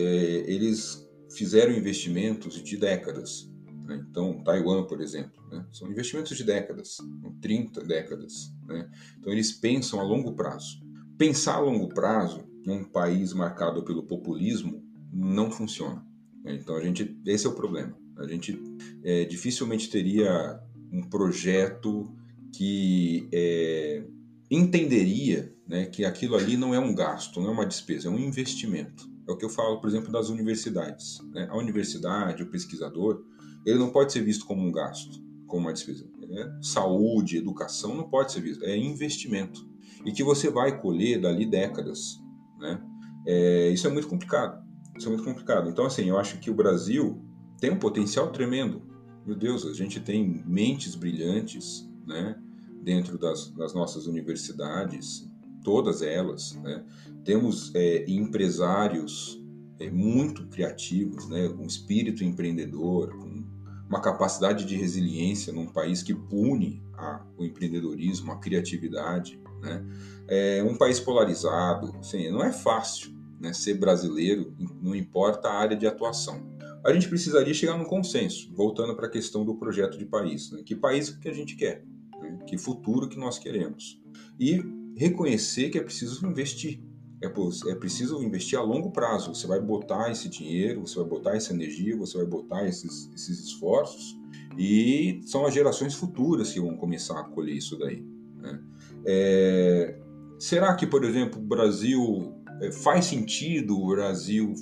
eles 0.52 1.08
fizeram 1.30 1.72
investimentos 1.72 2.60
de 2.60 2.76
décadas. 2.76 3.48
Né? 3.86 4.04
Então, 4.10 4.42
Taiwan, 4.42 4.82
por 4.88 5.00
exemplo, 5.00 5.40
né? 5.48 5.64
são 5.70 5.88
investimentos 5.92 6.36
de 6.36 6.42
décadas, 6.42 6.96
30 7.40 7.84
décadas. 7.84 8.52
Né? 8.66 8.90
Então, 9.16 9.32
eles 9.32 9.52
pensam 9.52 10.00
a 10.00 10.02
longo 10.02 10.34
prazo. 10.34 10.82
Pensar 11.16 11.54
a 11.54 11.60
longo 11.60 11.88
prazo 11.88 12.44
num 12.66 12.82
país 12.82 13.32
marcado 13.32 13.84
pelo 13.84 14.02
populismo 14.08 14.82
não 15.12 15.48
funciona. 15.48 16.04
Né? 16.42 16.58
Então, 16.60 16.76
a 16.76 16.82
gente, 16.82 17.16
esse 17.26 17.46
é 17.46 17.48
o 17.50 17.54
problema. 17.54 17.96
A 18.18 18.26
gente 18.26 18.58
é, 19.02 19.24
dificilmente 19.24 19.90
teria 19.90 20.60
um 20.92 21.02
projeto 21.02 22.14
que 22.52 23.28
é, 23.32 24.04
entenderia 24.50 25.54
né, 25.66 25.86
que 25.86 26.04
aquilo 26.04 26.36
ali 26.36 26.56
não 26.56 26.74
é 26.74 26.78
um 26.78 26.94
gasto, 26.94 27.40
não 27.40 27.48
é 27.48 27.52
uma 27.52 27.66
despesa, 27.66 28.08
é 28.08 28.10
um 28.10 28.18
investimento. 28.18 29.10
É 29.26 29.32
o 29.32 29.36
que 29.36 29.44
eu 29.44 29.48
falo, 29.48 29.80
por 29.80 29.88
exemplo, 29.88 30.12
das 30.12 30.28
universidades. 30.28 31.20
Né? 31.32 31.48
A 31.50 31.56
universidade, 31.56 32.42
o 32.42 32.50
pesquisador, 32.50 33.24
ele 33.64 33.78
não 33.78 33.90
pode 33.90 34.12
ser 34.12 34.22
visto 34.22 34.44
como 34.44 34.66
um 34.66 34.72
gasto, 34.72 35.22
como 35.46 35.66
uma 35.66 35.72
despesa. 35.72 36.06
É, 36.30 36.50
saúde, 36.60 37.36
educação 37.36 37.94
não 37.94 38.08
pode 38.08 38.32
ser 38.32 38.40
visto, 38.40 38.64
é 38.64 38.76
investimento. 38.76 39.66
E 40.04 40.12
que 40.12 40.24
você 40.24 40.50
vai 40.50 40.80
colher 40.80 41.20
dali 41.20 41.46
décadas. 41.46 42.20
Né? 42.58 42.82
É, 43.26 43.70
isso 43.70 43.86
é 43.86 43.90
muito 43.90 44.08
complicado. 44.08 44.62
Isso 45.02 45.08
é 45.08 45.14
muito 45.14 45.24
complicado. 45.24 45.68
Então, 45.68 45.84
assim, 45.84 46.04
eu 46.04 46.16
acho 46.16 46.38
que 46.38 46.48
o 46.48 46.54
Brasil 46.54 47.20
tem 47.58 47.72
um 47.72 47.78
potencial 47.78 48.30
tremendo. 48.30 48.82
Meu 49.26 49.34
Deus, 49.34 49.66
a 49.66 49.72
gente 49.72 49.98
tem 49.98 50.44
mentes 50.46 50.94
brilhantes 50.94 51.90
né, 52.06 52.40
dentro 52.84 53.18
das, 53.18 53.50
das 53.50 53.74
nossas 53.74 54.06
universidades, 54.06 55.28
todas 55.64 56.02
elas. 56.02 56.54
Né? 56.62 56.84
Temos 57.24 57.74
é, 57.74 58.04
empresários 58.08 59.42
é, 59.80 59.90
muito 59.90 60.46
criativos, 60.46 61.28
né, 61.28 61.48
com 61.48 61.66
espírito 61.66 62.22
empreendedor, 62.22 63.08
com 63.16 63.42
uma 63.88 64.00
capacidade 64.00 64.64
de 64.64 64.76
resiliência 64.76 65.52
num 65.52 65.66
país 65.66 66.00
que 66.00 66.14
pune 66.14 66.80
a, 66.94 67.26
o 67.36 67.44
empreendedorismo, 67.44 68.30
a 68.30 68.36
criatividade, 68.36 69.36
né? 69.60 69.84
É 70.28 70.62
um 70.62 70.76
país 70.76 70.98
polarizado, 70.98 71.94
assim, 71.98 72.30
não 72.30 72.42
é 72.42 72.52
fácil 72.52 73.11
né, 73.42 73.52
ser 73.52 73.74
brasileiro, 73.74 74.54
não 74.80 74.94
importa 74.94 75.48
a 75.48 75.54
área 75.54 75.76
de 75.76 75.84
atuação. 75.84 76.40
A 76.84 76.92
gente 76.92 77.08
precisaria 77.08 77.52
chegar 77.52 77.76
num 77.76 77.84
consenso, 77.84 78.52
voltando 78.54 78.94
para 78.94 79.06
a 79.06 79.10
questão 79.10 79.44
do 79.44 79.56
projeto 79.56 79.98
de 79.98 80.06
país. 80.06 80.52
Né? 80.52 80.62
Que 80.64 80.76
país 80.76 81.10
que 81.10 81.28
a 81.28 81.32
gente 81.32 81.56
quer? 81.56 81.84
Né? 82.20 82.38
Que 82.46 82.56
futuro 82.56 83.08
que 83.08 83.18
nós 83.18 83.38
queremos? 83.38 84.00
E 84.38 84.62
reconhecer 84.96 85.70
que 85.70 85.78
é 85.78 85.82
preciso 85.82 86.24
investir 86.26 86.80
é, 87.22 87.70
é 87.70 87.74
preciso 87.76 88.22
investir 88.22 88.58
a 88.58 88.62
longo 88.62 88.90
prazo. 88.90 89.32
Você 89.32 89.46
vai 89.46 89.60
botar 89.60 90.10
esse 90.10 90.28
dinheiro, 90.28 90.80
você 90.80 90.96
vai 90.96 91.08
botar 91.08 91.36
essa 91.36 91.52
energia, 91.52 91.96
você 91.96 92.18
vai 92.18 92.26
botar 92.26 92.66
esses, 92.66 93.08
esses 93.14 93.38
esforços 93.38 94.18
e 94.58 95.20
são 95.24 95.46
as 95.46 95.54
gerações 95.54 95.94
futuras 95.94 96.52
que 96.52 96.60
vão 96.60 96.76
começar 96.76 97.20
a 97.20 97.24
colher 97.24 97.56
isso 97.56 97.78
daí. 97.78 98.04
Né? 98.36 98.60
É, 99.06 100.00
será 100.36 100.74
que, 100.74 100.84
por 100.84 101.04
exemplo, 101.04 101.40
o 101.40 101.44
Brasil 101.44 102.41
faz 102.70 103.06
sentido 103.06 103.76
o 103.80 103.88
Brasil 103.88 104.54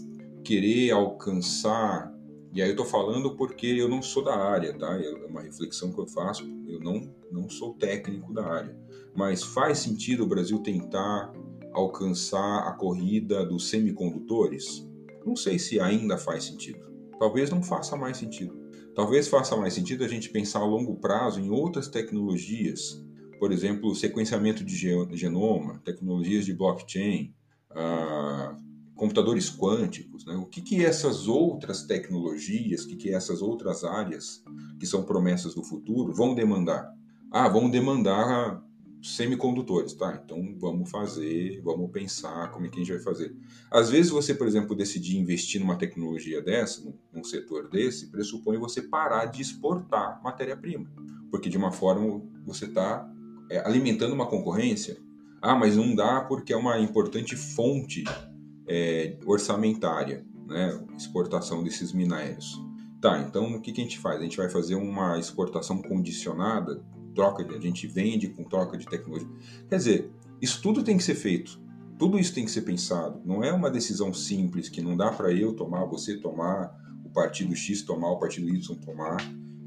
querer 0.44 0.92
alcançar? 0.92 2.14
E 2.52 2.62
aí 2.62 2.68
eu 2.68 2.72
estou 2.72 2.86
falando 2.86 3.36
porque 3.36 3.66
eu 3.66 3.88
não 3.88 4.00
sou 4.00 4.24
da 4.24 4.36
área, 4.36 4.72
tá? 4.76 4.98
É 4.98 5.26
uma 5.26 5.42
reflexão 5.42 5.92
que 5.92 6.00
eu 6.00 6.06
faço. 6.06 6.44
Eu 6.66 6.80
não 6.80 7.12
não 7.30 7.48
sou 7.48 7.74
técnico 7.74 8.32
da 8.32 8.44
área, 8.44 8.76
mas 9.14 9.42
faz 9.42 9.78
sentido 9.78 10.24
o 10.24 10.26
Brasil 10.26 10.58
tentar 10.58 11.32
alcançar 11.72 12.66
a 12.66 12.72
corrida 12.72 13.44
dos 13.46 13.68
semicondutores? 13.68 14.88
Não 15.24 15.36
sei 15.36 15.58
se 15.58 15.78
ainda 15.78 16.18
faz 16.18 16.44
sentido. 16.44 16.80
Talvez 17.18 17.50
não 17.50 17.62
faça 17.62 17.96
mais 17.96 18.16
sentido. 18.16 18.58
Talvez 18.94 19.28
faça 19.28 19.56
mais 19.56 19.74
sentido 19.74 20.04
a 20.04 20.08
gente 20.08 20.30
pensar 20.30 20.60
a 20.60 20.64
longo 20.64 20.96
prazo 20.96 21.40
em 21.40 21.50
outras 21.50 21.88
tecnologias, 21.88 23.04
por 23.38 23.52
exemplo, 23.52 23.94
sequenciamento 23.94 24.64
de 24.64 24.76
genoma, 24.76 25.80
tecnologias 25.84 26.44
de 26.44 26.52
blockchain, 26.52 27.32
computadores 28.94 29.50
quânticos. 29.50 30.26
Né? 30.26 30.34
O 30.34 30.46
que, 30.46 30.60
que 30.60 30.84
essas 30.84 31.26
outras 31.26 31.84
tecnologias, 31.84 32.84
o 32.84 32.88
que, 32.88 32.96
que 32.96 33.14
essas 33.14 33.40
outras 33.40 33.82
áreas 33.84 34.42
que 34.78 34.86
são 34.86 35.04
promessas 35.04 35.54
do 35.54 35.64
futuro 35.64 36.12
vão 36.12 36.34
demandar? 36.34 36.92
Ah, 37.30 37.48
vão 37.48 37.70
demandar 37.70 38.62
semicondutores, 39.02 39.94
tá? 39.94 40.20
Então 40.22 40.54
vamos 40.58 40.90
fazer, 40.90 41.60
vamos 41.62 41.90
pensar 41.90 42.50
como 42.50 42.66
é 42.66 42.68
que 42.68 42.76
a 42.76 42.84
gente 42.84 42.92
vai 42.92 43.02
fazer. 43.02 43.34
Às 43.70 43.88
vezes 43.88 44.10
você, 44.10 44.34
por 44.34 44.46
exemplo, 44.46 44.76
decidir 44.76 45.16
investir 45.16 45.60
numa 45.60 45.76
tecnologia 45.76 46.42
dessa, 46.42 46.82
num, 46.84 46.94
num 47.12 47.24
setor 47.24 47.68
desse, 47.70 48.08
pressupõe 48.08 48.58
você 48.58 48.82
parar 48.82 49.26
de 49.26 49.40
exportar 49.40 50.20
matéria-prima, 50.22 50.86
porque 51.30 51.48
de 51.48 51.56
uma 51.56 51.72
forma 51.72 52.22
você 52.44 52.66
está 52.66 53.10
é, 53.50 53.66
alimentando 53.66 54.14
uma 54.14 54.26
concorrência. 54.26 54.98
Ah, 55.42 55.54
mas 55.54 55.76
não 55.76 55.94
dá 55.94 56.20
porque 56.22 56.52
é 56.52 56.56
uma 56.56 56.78
importante 56.78 57.34
fonte 57.36 58.04
é, 58.66 59.16
orçamentária, 59.24 60.24
né? 60.46 60.84
Exportação 60.96 61.62
desses 61.62 61.92
minérios. 61.92 62.60
Tá, 63.00 63.18
então 63.20 63.54
o 63.54 63.60
que, 63.60 63.72
que 63.72 63.80
a 63.80 63.84
gente 63.84 63.98
faz? 63.98 64.20
A 64.20 64.22
gente 64.22 64.36
vai 64.36 64.50
fazer 64.50 64.74
uma 64.74 65.18
exportação 65.18 65.80
condicionada 65.80 66.84
troca 67.14 67.44
de, 67.44 67.54
a 67.54 67.60
gente 67.60 67.86
vende 67.86 68.28
com 68.28 68.44
troca 68.44 68.76
de 68.76 68.86
tecnologia. 68.86 69.28
Quer 69.68 69.76
dizer, 69.76 70.10
isso 70.40 70.60
tudo 70.62 70.82
tem 70.82 70.96
que 70.96 71.02
ser 71.02 71.14
feito. 71.14 71.60
Tudo 71.98 72.18
isso 72.18 72.34
tem 72.34 72.44
que 72.44 72.50
ser 72.50 72.62
pensado. 72.62 73.20
Não 73.24 73.44
é 73.44 73.52
uma 73.52 73.70
decisão 73.70 74.12
simples 74.12 74.68
que 74.68 74.80
não 74.80 74.96
dá 74.96 75.10
para 75.10 75.32
eu 75.32 75.54
tomar, 75.54 75.84
você 75.84 76.16
tomar, 76.16 76.74
o 77.04 77.10
partido 77.10 77.54
X 77.54 77.82
tomar, 77.82 78.10
o 78.10 78.18
partido 78.18 78.48
Y 78.48 78.76
tomar. 78.76 79.18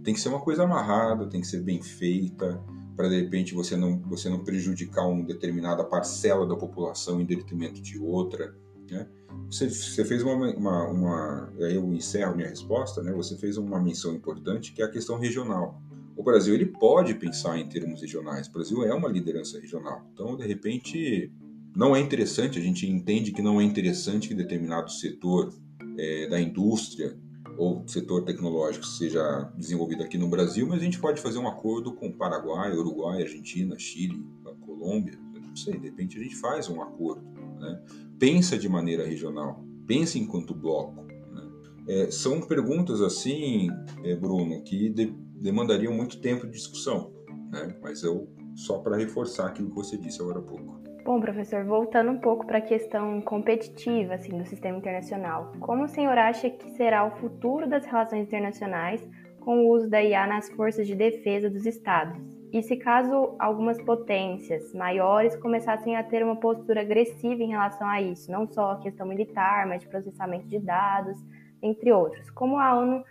Tem 0.03 0.13
que 0.13 0.19
ser 0.19 0.29
uma 0.29 0.39
coisa 0.39 0.63
amarrada, 0.63 1.27
tem 1.27 1.41
que 1.41 1.47
ser 1.47 1.61
bem 1.61 1.81
feita, 1.81 2.63
para 2.95 3.09
de 3.09 3.21
repente 3.21 3.53
você 3.53 3.75
não, 3.75 3.99
você 4.01 4.29
não 4.29 4.43
prejudicar 4.43 5.07
uma 5.07 5.23
determinada 5.25 5.83
parcela 5.83 6.45
da 6.45 6.55
população 6.55 7.19
em 7.21 7.25
detrimento 7.25 7.81
de 7.81 7.99
outra. 7.99 8.55
Né? 8.89 9.07
Você, 9.49 9.69
você 9.69 10.05
fez 10.05 10.21
uma, 10.23 10.35
uma, 10.35 10.87
uma, 10.87 11.53
eu 11.57 11.91
encerro 11.93 12.35
minha 12.35 12.49
resposta, 12.49 13.01
né? 13.01 13.11
Você 13.13 13.37
fez 13.37 13.57
uma 13.57 13.81
menção 13.81 14.13
importante 14.13 14.73
que 14.73 14.81
é 14.81 14.85
a 14.85 14.91
questão 14.91 15.17
regional 15.17 15.81
o 16.15 16.23
Brasil 16.23 16.53
ele 16.53 16.65
pode 16.65 17.15
pensar 17.15 17.57
em 17.57 17.67
termos 17.67 18.01
regionais. 18.01 18.47
O 18.47 18.51
Brasil 18.51 18.83
é 18.83 18.93
uma 18.93 19.09
liderança 19.09 19.59
regional. 19.59 20.07
Então, 20.13 20.37
de 20.37 20.45
repente, 20.45 21.31
não 21.75 21.95
é 21.95 21.99
interessante, 21.99 22.59
a 22.59 22.61
gente 22.61 22.87
entende 22.87 23.31
que 23.31 23.41
não 23.41 23.59
é 23.59 23.63
interessante 23.63 24.27
que 24.27 24.35
determinado 24.35 24.91
setor 24.91 25.53
é, 25.97 26.27
da 26.27 26.39
indústria 26.39 27.17
ou 27.57 27.87
setor 27.87 28.23
tecnológico 28.23 28.85
seja 28.85 29.51
desenvolvido 29.57 30.03
aqui 30.03 30.17
no 30.17 30.27
Brasil, 30.27 30.67
mas 30.67 30.81
a 30.81 30.83
gente 30.83 30.99
pode 30.99 31.21
fazer 31.21 31.39
um 31.39 31.47
acordo 31.47 31.93
com 31.93 32.11
Paraguai, 32.11 32.75
Uruguai, 32.75 33.21
Argentina, 33.21 33.77
Chile, 33.77 34.25
Colômbia, 34.61 35.17
não 35.53 35.55
sei, 35.55 35.77
de 35.77 35.85
repente 35.85 36.17
a 36.17 36.23
gente 36.23 36.35
faz 36.35 36.67
um 36.67 36.81
acordo. 36.81 37.21
Né? 37.59 37.81
Pensa 38.17 38.57
de 38.57 38.67
maneira 38.67 39.05
regional, 39.05 39.63
pensa 39.85 40.17
enquanto 40.17 40.55
bloco. 40.55 41.03
Né? 41.03 41.51
É, 41.87 42.11
são 42.11 42.41
perguntas 42.41 43.01
assim, 43.01 43.69
é, 44.03 44.15
Bruno, 44.15 44.63
que 44.63 44.89
de, 44.89 45.05
demandariam 45.35 45.93
muito 45.93 46.19
tempo 46.19 46.47
de 46.47 46.53
discussão, 46.53 47.13
né? 47.51 47.75
Mas 47.81 48.01
eu 48.01 48.27
só 48.55 48.79
para 48.79 48.97
reforçar 48.97 49.47
aquilo 49.47 49.69
que 49.69 49.75
você 49.75 49.97
disse 49.97 50.21
agora 50.21 50.39
há 50.39 50.41
pouco. 50.41 50.82
Bom, 51.03 51.19
professor, 51.19 51.65
voltando 51.65 52.11
um 52.11 52.17
pouco 52.17 52.47
para 52.47 52.59
a 52.59 52.61
questão 52.61 53.19
competitiva 53.19 54.13
assim 54.13 54.37
do 54.37 54.45
sistema 54.45 54.77
internacional, 54.77 55.51
como 55.59 55.83
o 55.83 55.87
senhor 55.89 56.17
acha 56.17 56.49
que 56.49 56.69
será 56.77 57.03
o 57.03 57.11
futuro 57.17 57.67
das 57.67 57.85
relações 57.85 58.25
internacionais 58.25 59.05
com 59.41 59.65
o 59.65 59.69
uso 59.69 59.89
da 59.89 60.01
IA 60.01 60.25
nas 60.25 60.49
forças 60.51 60.87
de 60.87 60.95
defesa 60.95 61.49
dos 61.49 61.65
estados? 61.65 62.17
E 62.53 62.63
se 62.63 62.77
caso 62.77 63.35
algumas 63.37 63.81
potências 63.81 64.73
maiores 64.73 65.35
começassem 65.35 65.97
a 65.97 66.03
ter 66.03 66.23
uma 66.23 66.37
postura 66.37 66.79
agressiva 66.79 67.43
em 67.43 67.49
relação 67.49 67.85
a 67.85 68.01
isso, 68.01 68.31
não 68.31 68.47
só 68.47 68.71
a 68.71 68.79
questão 68.79 69.05
militar, 69.05 69.67
mas 69.67 69.81
de 69.81 69.89
processamento 69.89 70.47
de 70.47 70.57
dados, 70.57 71.17
entre 71.61 71.91
outros, 71.91 72.31
como 72.31 72.57
a 72.57 72.79
ONU 72.79 73.03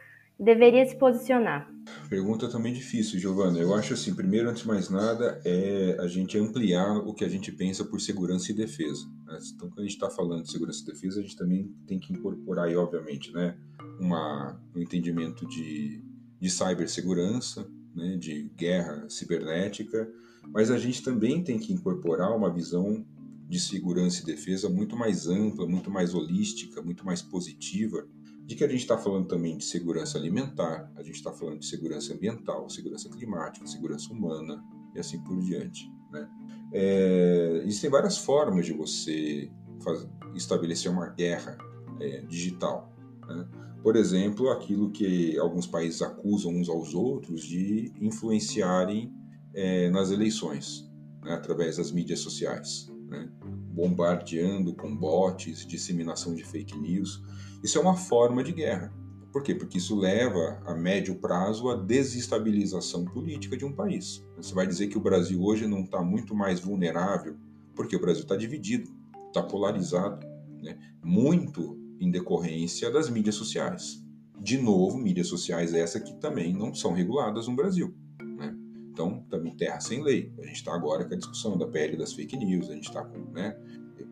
deveria 0.42 0.84
se 0.84 0.96
posicionar? 0.96 1.70
Pergunta 2.08 2.48
também 2.48 2.72
difícil, 2.72 3.18
Giovana. 3.18 3.58
Eu 3.58 3.74
acho 3.74 3.94
assim, 3.94 4.14
primeiro, 4.14 4.50
antes 4.50 4.62
de 4.62 4.68
mais 4.68 4.90
nada, 4.90 5.40
é 5.44 5.96
a 6.00 6.06
gente 6.06 6.36
ampliar 6.36 6.98
o 6.98 7.14
que 7.14 7.24
a 7.24 7.28
gente 7.28 7.52
pensa 7.52 7.84
por 7.84 8.00
segurança 8.00 8.50
e 8.50 8.54
defesa. 8.54 9.06
Né? 9.26 9.38
Então, 9.54 9.68
quando 9.68 9.80
a 9.80 9.82
gente 9.82 9.94
está 9.94 10.10
falando 10.10 10.42
de 10.42 10.50
segurança 10.50 10.82
e 10.82 10.92
defesa, 10.92 11.20
a 11.20 11.22
gente 11.22 11.36
também 11.36 11.72
tem 11.86 11.98
que 11.98 12.12
incorporar 12.12 12.66
aí, 12.66 12.76
obviamente, 12.76 13.32
né, 13.32 13.56
uma, 14.00 14.60
um 14.74 14.80
entendimento 14.80 15.46
de, 15.46 16.02
de 16.40 16.50
cibersegurança, 16.50 17.66
né, 17.94 18.16
de 18.16 18.50
guerra 18.56 19.08
cibernética, 19.08 20.10
mas 20.52 20.70
a 20.70 20.78
gente 20.78 21.02
também 21.02 21.42
tem 21.42 21.58
que 21.58 21.72
incorporar 21.72 22.36
uma 22.36 22.52
visão 22.52 23.04
de 23.48 23.60
segurança 23.60 24.22
e 24.22 24.26
defesa 24.26 24.68
muito 24.68 24.96
mais 24.96 25.28
ampla, 25.28 25.66
muito 25.66 25.90
mais 25.90 26.14
holística, 26.14 26.80
muito 26.80 27.04
mais 27.04 27.20
positiva, 27.20 28.06
de 28.46 28.56
que 28.56 28.64
a 28.64 28.68
gente 28.68 28.80
está 28.80 28.98
falando 28.98 29.26
também 29.26 29.56
de 29.56 29.64
segurança 29.64 30.18
alimentar, 30.18 30.90
a 30.96 31.02
gente 31.02 31.16
está 31.16 31.32
falando 31.32 31.60
de 31.60 31.66
segurança 31.66 32.12
ambiental, 32.12 32.68
segurança 32.68 33.08
climática, 33.08 33.66
segurança 33.66 34.12
humana 34.12 34.62
e 34.94 34.98
assim 34.98 35.22
por 35.22 35.40
diante. 35.40 35.90
Né? 36.10 36.28
É, 36.72 37.62
existem 37.64 37.88
várias 37.88 38.18
formas 38.18 38.66
de 38.66 38.72
você 38.72 39.50
fazer, 39.82 40.08
estabelecer 40.34 40.90
uma 40.90 41.08
guerra 41.08 41.56
é, 42.00 42.20
digital. 42.22 42.92
Né? 43.26 43.48
Por 43.82 43.96
exemplo, 43.96 44.50
aquilo 44.50 44.90
que 44.90 45.38
alguns 45.38 45.66
países 45.66 46.02
acusam 46.02 46.52
uns 46.52 46.68
aos 46.68 46.94
outros 46.94 47.42
de 47.42 47.92
influenciarem 48.00 49.12
é, 49.54 49.90
nas 49.90 50.10
eleições, 50.10 50.90
né? 51.22 51.32
através 51.32 51.76
das 51.76 51.90
mídias 51.90 52.20
sociais, 52.20 52.90
né? 53.08 53.30
Bombardeando 53.72 54.74
com 54.74 54.94
bots, 54.94 55.66
disseminação 55.66 56.34
de 56.34 56.44
fake 56.44 56.78
news. 56.78 57.22
Isso 57.62 57.78
é 57.78 57.80
uma 57.80 57.96
forma 57.96 58.44
de 58.44 58.52
guerra. 58.52 58.92
Por 59.32 59.42
quê? 59.42 59.54
Porque 59.54 59.78
isso 59.78 59.98
leva 59.98 60.62
a 60.66 60.74
médio 60.74 61.14
prazo 61.14 61.70
à 61.70 61.76
desestabilização 61.76 63.04
política 63.06 63.56
de 63.56 63.64
um 63.64 63.72
país. 63.72 64.22
Você 64.36 64.54
vai 64.54 64.66
dizer 64.66 64.88
que 64.88 64.98
o 64.98 65.00
Brasil 65.00 65.42
hoje 65.42 65.66
não 65.66 65.80
está 65.80 66.02
muito 66.02 66.34
mais 66.34 66.60
vulnerável, 66.60 67.36
porque 67.74 67.96
o 67.96 68.00
Brasil 68.00 68.24
está 68.24 68.36
dividido, 68.36 68.90
está 69.28 69.42
polarizado, 69.42 70.26
né? 70.62 70.78
muito 71.02 71.78
em 71.98 72.10
decorrência 72.10 72.90
das 72.90 73.08
mídias 73.08 73.34
sociais. 73.34 74.04
De 74.38 74.58
novo, 74.58 74.98
mídias 74.98 75.28
sociais 75.28 75.72
essas 75.72 76.02
que 76.02 76.14
também 76.20 76.52
não 76.52 76.74
são 76.74 76.92
reguladas 76.92 77.48
no 77.48 77.56
Brasil. 77.56 77.94
Então, 78.92 79.24
também 79.30 79.56
terra 79.56 79.80
sem 79.80 80.02
lei. 80.02 80.30
A 80.38 80.46
gente 80.46 80.56
está 80.56 80.74
agora 80.74 81.04
com 81.06 81.14
a 81.14 81.16
discussão 81.16 81.56
da 81.56 81.66
pele 81.66 81.96
das 81.96 82.12
fake 82.12 82.36
news, 82.36 82.68
a 82.68 82.74
gente 82.74 82.88
está 82.88 83.02
com. 83.02 83.18
Né? 83.32 83.56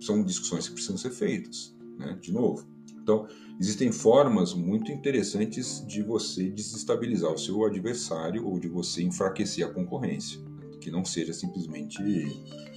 São 0.00 0.24
discussões 0.24 0.66
que 0.66 0.74
precisam 0.74 0.96
ser 0.96 1.10
feitas, 1.10 1.76
né? 1.98 2.18
de 2.20 2.32
novo. 2.32 2.66
Então, 3.02 3.26
existem 3.60 3.92
formas 3.92 4.54
muito 4.54 4.90
interessantes 4.90 5.84
de 5.86 6.02
você 6.02 6.50
desestabilizar 6.50 7.30
o 7.30 7.38
seu 7.38 7.64
adversário 7.64 8.46
ou 8.46 8.58
de 8.58 8.68
você 8.68 9.02
enfraquecer 9.02 9.66
a 9.66 9.70
concorrência, 9.70 10.40
que 10.80 10.90
não 10.90 11.04
seja 11.04 11.34
simplesmente 11.34 11.98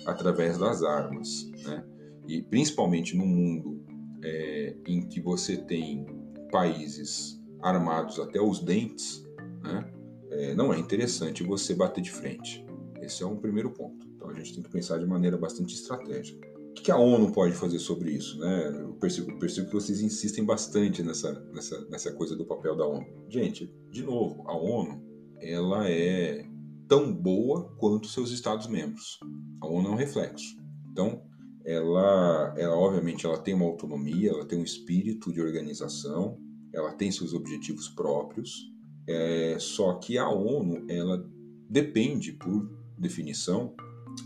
através 0.05 0.57
das 0.57 0.83
armas. 0.83 1.49
Né? 1.63 1.85
E 2.27 2.41
principalmente 2.41 3.15
no 3.15 3.25
mundo 3.25 3.81
é, 4.21 4.75
em 4.87 5.07
que 5.07 5.21
você 5.21 5.57
tem 5.57 6.05
países 6.51 7.41
armados 7.61 8.19
até 8.19 8.41
os 8.41 8.59
dentes, 8.59 9.25
né? 9.61 9.92
É, 10.33 10.55
não 10.55 10.73
é 10.73 10.79
interessante 10.79 11.43
você 11.43 11.73
bater 11.73 12.01
de 12.01 12.11
frente. 12.11 12.65
Esse 13.01 13.23
é 13.23 13.25
um 13.25 13.37
primeiro 13.37 13.71
ponto. 13.71 14.07
Então 14.15 14.29
a 14.29 14.33
gente 14.33 14.53
tem 14.53 14.63
que 14.63 14.69
pensar 14.69 14.97
de 14.97 15.05
maneira 15.05 15.37
bastante 15.37 15.75
estratégica. 15.75 16.47
O 16.69 16.73
que 16.73 16.91
a 16.91 16.97
ONU 16.97 17.31
pode 17.31 17.53
fazer 17.53 17.79
sobre 17.79 18.11
isso? 18.11 18.39
Né? 18.39 18.81
Eu 18.81 18.93
percebo, 18.95 19.37
percebo 19.37 19.67
que 19.67 19.73
vocês 19.73 20.01
insistem 20.01 20.43
bastante 20.43 21.03
nessa, 21.03 21.31
nessa, 21.53 21.85
nessa 21.89 22.11
coisa 22.13 22.35
do 22.35 22.45
papel 22.45 22.75
da 22.75 22.85
ONU. 22.85 23.05
Gente, 23.29 23.71
de 23.91 24.03
novo, 24.03 24.43
a 24.47 24.57
ONU 24.57 25.01
ela 25.39 25.89
é 25.89 26.45
tão 26.87 27.13
boa 27.13 27.73
quanto 27.77 28.07
seus 28.07 28.31
Estados-membros. 28.31 29.19
A 29.61 29.67
ONU 29.67 29.89
é 29.89 29.91
um 29.91 29.95
reflexo. 29.95 30.55
Então, 30.91 31.21
ela, 31.65 32.53
ela 32.57 32.75
obviamente 32.75 33.25
ela 33.25 33.37
tem 33.37 33.53
uma 33.53 33.65
autonomia, 33.65 34.31
ela 34.31 34.45
tem 34.45 34.59
um 34.59 34.63
espírito 34.63 35.31
de 35.31 35.41
organização, 35.41 36.37
ela 36.73 36.91
tem 36.93 37.11
seus 37.11 37.33
objetivos 37.33 37.89
próprios. 37.89 38.72
É, 39.07 39.57
só 39.59 39.93
que 39.95 40.17
a 40.17 40.29
ONU 40.29 40.85
ela 40.89 41.29
depende, 41.69 42.31
por 42.33 42.69
definição, 42.97 43.75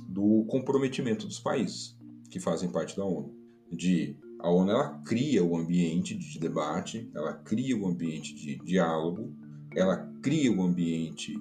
do 0.08 0.46
comprometimento 0.50 1.26
dos 1.26 1.40
países 1.40 1.98
que 2.30 2.40
fazem 2.40 2.70
parte 2.70 2.96
da 2.96 3.06
ONU. 3.06 3.34
De 3.72 4.18
a 4.40 4.50
ONU 4.50 4.72
ela 4.72 5.02
cria 5.06 5.44
o 5.44 5.58
ambiente 5.58 6.16
de 6.16 6.40
debate, 6.40 7.10
ela 7.16 7.34
cria 7.34 7.76
o 7.76 7.88
ambiente 7.88 8.36
de 8.36 8.58
diálogo, 8.58 9.34
ela 9.76 9.98
cria 10.22 10.52
o 10.52 10.62
ambiente 10.62 11.34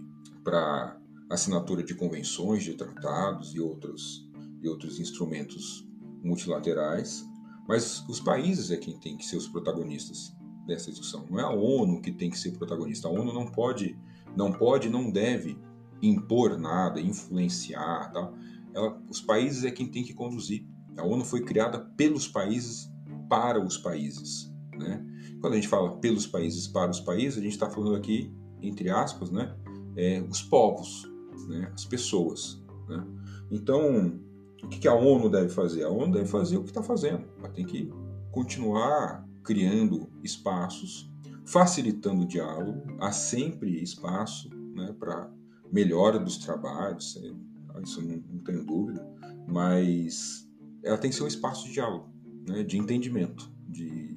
para 0.43 0.99
assinatura 1.29 1.83
de 1.83 1.95
convenções, 1.95 2.63
de 2.63 2.75
tratados 2.75 3.55
e 3.55 3.61
outros 3.61 4.27
e 4.63 4.69
outros 4.69 4.99
instrumentos 4.99 5.87
multilaterais, 6.23 7.25
mas 7.69 8.07
os 8.09 8.21
países 8.21 8.71
é 8.71 8.77
quem 8.77 8.99
tem 8.99 9.17
que 9.17 9.27
ser 9.27 9.37
os 9.37 9.49
protagonistas 9.49 10.35
dessa 10.67 10.91
discussão. 10.91 11.25
Não 11.31 11.39
é 11.39 11.43
a 11.43 11.51
ONU 11.51 12.01
que 12.01 12.13
tem 12.13 12.31
que 12.31 12.39
ser 12.39 12.53
protagonista. 12.53 13.09
A 13.09 13.11
ONU 13.11 13.33
não 13.33 13.47
pode, 13.47 13.97
não 14.37 14.53
pode, 14.53 14.89
não 14.89 15.11
deve 15.11 15.59
impor 16.03 16.59
nada, 16.59 17.01
influenciar, 17.01 18.11
tal. 18.13 18.35
Ela, 18.75 19.01
os 19.09 19.21
países 19.21 19.65
é 19.65 19.71
quem 19.71 19.87
tem 19.87 20.03
que 20.03 20.13
conduzir. 20.13 20.67
A 20.97 21.05
ONU 21.05 21.25
foi 21.25 21.43
criada 21.43 21.79
pelos 21.79 22.29
países 22.29 22.91
para 23.29 23.63
os 23.63 23.79
países. 23.79 24.53
Né? 24.77 25.05
Quando 25.41 25.55
a 25.55 25.57
gente 25.57 25.69
fala 25.69 25.97
pelos 25.97 26.27
países 26.27 26.67
para 26.67 26.91
os 26.91 27.01
países, 27.01 27.39
a 27.39 27.43
gente 27.43 27.53
está 27.53 27.71
falando 27.71 27.97
aqui, 27.97 28.33
entre 28.61 28.91
aspas, 28.91 29.31
né, 29.31 29.55
é, 29.97 30.23
os 30.29 30.43
povos, 30.43 31.09
né, 31.49 31.71
as 31.75 31.85
pessoas. 31.85 32.63
Né? 32.89 33.07
Então, 33.51 34.21
o 34.63 34.69
que 34.69 34.89
a 34.89 34.95
ONU 34.95 35.31
deve 35.31 35.49
fazer? 35.49 35.85
A 35.85 35.91
ONU 35.91 36.13
deve 36.13 36.27
fazer 36.27 36.57
o 36.57 36.63
que 36.63 36.71
está 36.71 36.83
fazendo. 36.83 37.25
Ela 37.39 37.49
tem 37.49 37.65
que 37.65 37.91
continuar 38.31 39.27
criando 39.43 40.11
espaços, 40.27 41.11
facilitando 41.45 42.23
o 42.23 42.27
diálogo. 42.27 42.83
Há 43.01 43.13
sempre 43.13 43.83
espaço 43.83 44.51
né, 44.75 44.95
para 44.99 45.31
melhora 45.73 46.19
dos 46.19 46.39
trabalhos, 46.39 47.17
é, 47.17 47.83
isso 47.83 48.03
não, 48.03 48.23
não 48.31 48.39
tenho 48.41 48.65
dúvida, 48.65 49.07
mas 49.49 50.47
ela 50.83 50.99
tem 50.99 51.11
que 51.11 51.17
ser 51.17 51.23
um 51.23 51.29
espaço 51.29 51.67
de 51.67 51.73
diálogo, 51.73 52.09
né, 52.47 52.63
de 52.63 52.79
entendimento, 52.79 53.51
de, 53.69 54.15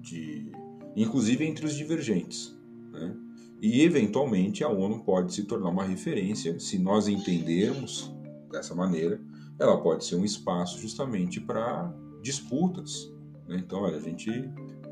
de, 0.00 0.50
inclusive 0.96 1.44
entre 1.44 1.64
os 1.64 1.74
divergentes. 1.74 2.54
Né? 2.92 3.16
E, 3.60 3.82
eventualmente, 3.82 4.64
a 4.64 4.68
ONU 4.68 5.04
pode 5.04 5.32
se 5.32 5.44
tornar 5.44 5.70
uma 5.70 5.84
referência, 5.84 6.58
se 6.58 6.78
nós 6.78 7.08
entendermos 7.08 8.12
dessa 8.50 8.74
maneira, 8.74 9.20
ela 9.58 9.80
pode 9.80 10.04
ser 10.04 10.16
um 10.16 10.24
espaço 10.24 10.80
justamente 10.80 11.40
para 11.40 11.94
disputas. 12.20 13.10
Né? 13.48 13.62
Então, 13.64 13.82
olha, 13.82 13.96
a 13.96 14.00
gente. 14.00 14.30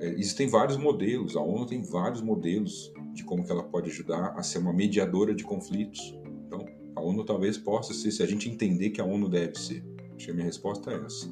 É, 0.01 0.09
existem 0.09 0.49
vários 0.49 0.79
modelos, 0.79 1.37
a 1.37 1.43
ONU 1.43 1.67
tem 1.67 1.83
vários 1.83 2.23
modelos 2.23 2.91
de 3.13 3.23
como 3.23 3.45
que 3.45 3.53
ela 3.53 3.63
pode 3.63 3.91
ajudar 3.91 4.33
a 4.35 4.43
ser 4.43 4.57
uma 4.59 4.73
mediadora 4.73 5.35
de 5.35 5.45
conflitos. 5.45 6.19
Então, 6.47 6.65
a 6.97 7.03
ONU 7.03 7.23
talvez 7.23 7.59
possa 7.59 7.93
ser, 7.93 8.11
se 8.11 8.23
a 8.23 8.27
gente 8.27 8.49
entender 8.49 8.91
que 8.91 9.01
a 9.03 9.05
ONU 9.05 9.29
deve 9.29 9.59
ser. 9.59 9.85
Acho 10.17 10.25
que 10.25 10.31
a 10.31 10.35
minha 10.35 10.47
resposta 10.47 10.91
é 10.91 11.05
essa. 11.05 11.29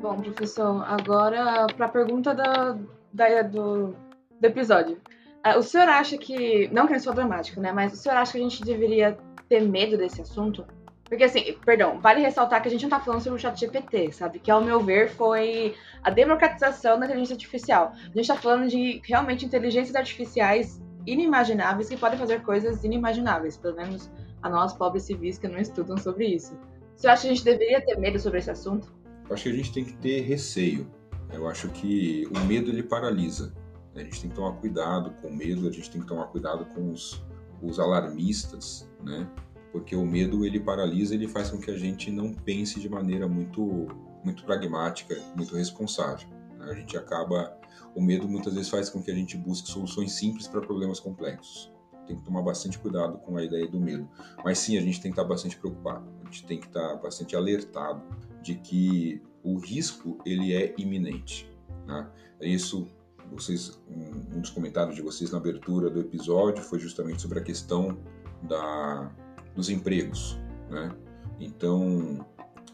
Bom, 0.00 0.16
professor, 0.22 0.82
agora 0.86 1.66
para 1.76 1.86
a 1.86 1.90
pergunta 1.90 2.34
da, 2.34 2.78
da, 3.12 3.42
do, 3.42 3.94
do 4.40 4.46
episódio. 4.46 4.96
Uh, 5.44 5.58
o 5.58 5.62
senhor 5.62 5.88
acha 5.88 6.16
que, 6.16 6.68
não 6.72 6.86
que 6.86 6.94
eu 6.94 7.00
sou 7.00 7.12
dramático, 7.12 7.60
né, 7.60 7.72
mas 7.72 7.92
o 7.92 7.96
senhor 7.96 8.16
acha 8.16 8.32
que 8.32 8.38
a 8.38 8.42
gente 8.42 8.62
deveria 8.62 9.18
ter 9.48 9.60
medo 9.60 9.98
desse 9.98 10.20
assunto? 10.20 10.64
Porque, 11.12 11.24
assim, 11.24 11.54
perdão, 11.62 12.00
vale 12.00 12.22
ressaltar 12.22 12.62
que 12.62 12.68
a 12.68 12.70
gente 12.70 12.84
não 12.84 12.88
tá 12.88 12.98
falando 12.98 13.20
sobre 13.20 13.38
o 13.38 13.42
chat 13.42 13.60
GPT, 13.60 14.12
sabe? 14.12 14.38
Que, 14.38 14.50
ao 14.50 14.64
meu 14.64 14.80
ver, 14.80 15.10
foi 15.10 15.74
a 16.02 16.08
democratização 16.08 16.98
da 16.98 17.04
inteligência 17.04 17.34
artificial. 17.34 17.92
A 17.94 18.16
gente 18.16 18.26
tá 18.26 18.34
falando 18.34 18.66
de, 18.66 19.02
realmente, 19.04 19.44
inteligências 19.44 19.94
artificiais 19.94 20.80
inimagináveis 21.06 21.90
que 21.90 21.98
podem 21.98 22.18
fazer 22.18 22.40
coisas 22.40 22.82
inimagináveis. 22.82 23.58
Pelo 23.58 23.76
menos 23.76 24.10
a 24.42 24.48
nós, 24.48 24.72
pobres 24.72 25.02
civis, 25.02 25.36
que 25.36 25.46
não 25.46 25.58
estudam 25.58 25.98
sobre 25.98 26.28
isso. 26.28 26.58
Você 26.96 27.06
acha 27.08 27.22
que 27.22 27.28
a 27.28 27.34
gente 27.34 27.44
deveria 27.44 27.84
ter 27.84 27.98
medo 27.98 28.18
sobre 28.18 28.38
esse 28.38 28.50
assunto? 28.50 28.90
Eu 29.28 29.34
acho 29.34 29.42
que 29.42 29.50
a 29.50 29.54
gente 29.54 29.70
tem 29.70 29.84
que 29.84 29.92
ter 29.94 30.20
receio. 30.20 30.90
Eu 31.30 31.46
acho 31.46 31.68
que 31.68 32.26
o 32.34 32.40
medo, 32.46 32.70
ele 32.70 32.82
paralisa. 32.82 33.52
A 33.94 34.00
gente 34.00 34.20
tem 34.20 34.30
que 34.30 34.36
tomar 34.36 34.52
cuidado 34.52 35.10
com 35.20 35.28
o 35.28 35.34
medo, 35.34 35.68
a 35.68 35.72
gente 35.72 35.90
tem 35.90 36.00
que 36.00 36.06
tomar 36.06 36.26
cuidado 36.26 36.64
com 36.66 36.90
os, 36.90 37.22
os 37.62 37.78
alarmistas, 37.78 38.88
né? 39.02 39.28
porque 39.70 39.96
o 39.96 40.04
medo 40.04 40.44
ele 40.44 40.60
paralisa, 40.60 41.14
ele 41.14 41.26
faz 41.26 41.50
com 41.50 41.58
que 41.58 41.70
a 41.70 41.78
gente 41.78 42.10
não 42.10 42.32
pense 42.32 42.78
de 42.78 42.88
maneira 42.88 43.26
muito 43.26 43.88
muito 44.24 44.44
pragmática, 44.44 45.20
muito 45.34 45.56
responsável. 45.56 46.28
Né? 46.56 46.66
A 46.70 46.74
gente 46.74 46.96
acaba 46.96 47.58
o 47.94 48.00
medo 48.00 48.28
muitas 48.28 48.54
vezes 48.54 48.70
faz 48.70 48.88
com 48.88 49.02
que 49.02 49.10
a 49.10 49.14
gente 49.14 49.36
busque 49.36 49.68
soluções 49.68 50.12
simples 50.12 50.46
para 50.46 50.60
problemas 50.60 51.00
complexos. 51.00 51.72
Tem 52.06 52.16
que 52.16 52.22
tomar 52.22 52.42
bastante 52.42 52.78
cuidado 52.78 53.18
com 53.18 53.36
a 53.36 53.44
ideia 53.44 53.66
do 53.66 53.80
medo. 53.80 54.08
Mas 54.44 54.58
sim, 54.58 54.76
a 54.76 54.80
gente 54.80 55.00
tem 55.00 55.10
que 55.10 55.18
estar 55.18 55.28
bastante 55.28 55.56
preocupado. 55.56 56.08
A 56.20 56.24
gente 56.26 56.46
tem 56.46 56.60
que 56.60 56.66
estar 56.66 56.96
bastante 56.96 57.34
alertado 57.34 58.02
de 58.40 58.54
que 58.56 59.22
o 59.42 59.58
risco 59.58 60.18
ele 60.24 60.54
é 60.54 60.74
iminente. 60.78 61.50
Né? 61.86 62.08
Isso 62.40 62.88
vocês 63.32 63.80
um, 63.88 64.36
um 64.36 64.40
dos 64.40 64.50
comentários 64.50 64.94
de 64.94 65.02
vocês 65.02 65.30
na 65.30 65.38
abertura 65.38 65.90
do 65.90 66.00
episódio 66.00 66.62
foi 66.62 66.78
justamente 66.78 67.22
sobre 67.22 67.38
a 67.38 67.42
questão 67.42 67.98
da 68.42 69.10
dos 69.54 69.68
empregos, 69.68 70.38
né? 70.70 70.90
Então, 71.38 72.24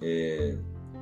é, 0.00 0.56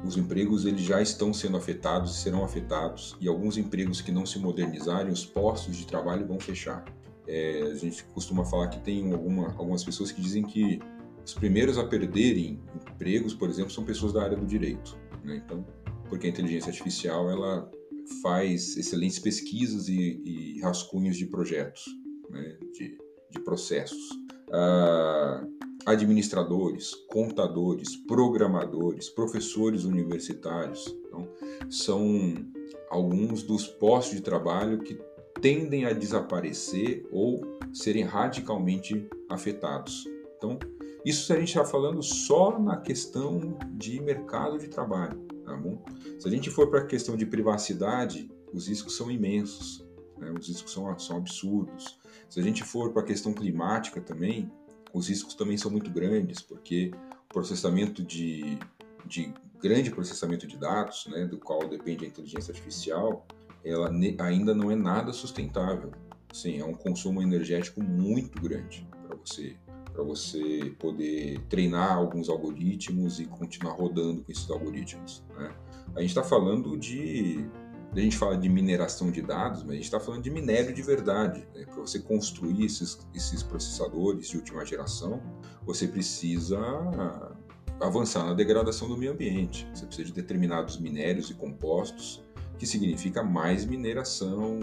os 0.04 0.16
empregos 0.16 0.64
eles 0.64 0.82
já 0.82 1.02
estão 1.02 1.32
sendo 1.34 1.56
afetados 1.56 2.16
e 2.16 2.20
serão 2.20 2.44
afetados 2.44 3.16
e 3.20 3.28
alguns 3.28 3.56
empregos 3.56 4.00
que 4.00 4.12
não 4.12 4.24
se 4.24 4.38
modernizarem, 4.38 5.12
os 5.12 5.24
postos 5.24 5.76
de 5.76 5.86
trabalho 5.86 6.26
vão 6.26 6.38
fechar. 6.38 6.84
É, 7.26 7.62
a 7.62 7.74
gente 7.74 8.04
costuma 8.14 8.44
falar 8.44 8.68
que 8.68 8.80
tem 8.80 9.12
alguma, 9.12 9.48
algumas 9.58 9.82
pessoas 9.82 10.12
que 10.12 10.20
dizem 10.20 10.44
que 10.44 10.80
os 11.24 11.34
primeiros 11.34 11.76
a 11.76 11.84
perderem 11.84 12.60
empregos, 12.92 13.34
por 13.34 13.50
exemplo, 13.50 13.70
são 13.70 13.84
pessoas 13.84 14.12
da 14.12 14.22
área 14.22 14.36
do 14.36 14.46
direito. 14.46 14.96
Né? 15.24 15.42
Então, 15.44 15.66
porque 16.08 16.26
a 16.28 16.30
inteligência 16.30 16.70
artificial 16.70 17.28
ela 17.28 17.68
faz 18.22 18.76
excelentes 18.76 19.18
pesquisas 19.18 19.88
e, 19.88 20.22
e 20.24 20.60
rascunhos 20.60 21.16
de 21.16 21.26
projetos, 21.26 21.84
né? 22.30 22.58
de, 22.72 22.98
de 23.30 23.40
processos. 23.40 24.08
Ah, 24.52 25.44
administradores, 25.86 26.92
contadores, 27.08 27.94
programadores, 27.94 29.08
professores 29.08 29.84
universitários. 29.84 30.84
Então, 31.06 31.28
são 31.70 32.34
alguns 32.90 33.44
dos 33.44 33.68
postos 33.68 34.16
de 34.16 34.22
trabalho 34.22 34.80
que 34.80 34.98
tendem 35.40 35.84
a 35.84 35.92
desaparecer 35.92 37.06
ou 37.12 37.40
serem 37.72 38.02
radicalmente 38.02 39.08
afetados. 39.28 40.04
Então, 40.36 40.58
isso 41.04 41.32
a 41.32 41.38
gente 41.38 41.48
está 41.48 41.64
falando 41.64 42.02
só 42.02 42.58
na 42.58 42.78
questão 42.78 43.56
de 43.74 44.00
mercado 44.00 44.58
de 44.58 44.66
trabalho, 44.66 45.24
tá? 45.46 45.58
Se 46.18 46.26
a 46.26 46.30
gente 46.30 46.50
for 46.50 46.68
para 46.68 46.80
a 46.80 46.86
questão 46.86 47.16
de 47.16 47.24
privacidade, 47.24 48.30
os 48.52 48.68
riscos 48.68 48.96
são 48.96 49.10
imensos, 49.10 49.86
né? 50.18 50.32
os 50.36 50.48
riscos 50.48 50.72
são, 50.72 50.98
são 50.98 51.18
absurdos. 51.18 51.98
Se 52.28 52.40
a 52.40 52.42
gente 52.42 52.64
for 52.64 52.92
para 52.92 53.02
a 53.02 53.04
questão 53.04 53.32
climática 53.32 54.00
também, 54.00 54.50
os 54.92 55.08
riscos 55.08 55.34
também 55.34 55.56
são 55.56 55.70
muito 55.70 55.90
grandes, 55.90 56.40
porque 56.40 56.90
o 57.30 57.32
processamento 57.32 58.02
de, 58.02 58.58
de 59.04 59.32
grande 59.60 59.90
processamento 59.90 60.46
de 60.46 60.56
dados, 60.56 61.06
né, 61.06 61.26
do 61.26 61.38
qual 61.38 61.68
depende 61.68 62.04
a 62.04 62.08
inteligência 62.08 62.52
artificial, 62.52 63.26
ela 63.64 63.90
ainda 64.20 64.54
não 64.54 64.70
é 64.70 64.76
nada 64.76 65.12
sustentável. 65.12 65.92
Sim, 66.32 66.60
é 66.60 66.64
um 66.64 66.74
consumo 66.74 67.22
energético 67.22 67.82
muito 67.82 68.40
grande 68.40 68.86
para 69.06 69.16
você 69.16 69.56
para 69.96 70.04
você 70.04 70.74
poder 70.78 71.40
treinar 71.48 71.96
alguns 71.96 72.28
algoritmos 72.28 73.18
e 73.18 73.24
continuar 73.24 73.72
rodando 73.72 74.22
com 74.22 74.30
esses 74.30 74.48
algoritmos. 74.50 75.24
Né? 75.34 75.50
A 75.96 76.00
gente 76.00 76.10
está 76.10 76.22
falando 76.22 76.76
de 76.76 77.48
a 77.92 78.00
gente 78.00 78.18
fala 78.18 78.36
de 78.36 78.46
mineração 78.46 79.10
de 79.10 79.22
dados, 79.22 79.62
mas 79.62 79.70
a 79.70 79.74
gente 79.76 79.84
está 79.84 79.98
falando 79.98 80.22
de 80.22 80.30
minério 80.30 80.74
de 80.74 80.82
verdade. 80.82 81.48
Né? 81.54 81.64
Para 81.64 81.80
você 81.80 81.98
construir 81.98 82.66
esses, 82.66 82.98
esses 83.14 83.42
processadores 83.42 84.28
de 84.28 84.36
última 84.36 84.66
geração, 84.66 85.22
você 85.64 85.88
precisa 85.88 86.60
avançar 87.80 88.26
na 88.26 88.34
degradação 88.34 88.86
do 88.86 88.98
meio 88.98 89.12
ambiente. 89.12 89.66
Você 89.72 89.86
precisa 89.86 90.08
de 90.08 90.12
determinados 90.12 90.78
minérios 90.78 91.30
e 91.30 91.34
compostos, 91.34 92.22
que 92.58 92.66
significa 92.66 93.22
mais 93.22 93.64
mineração, 93.64 94.60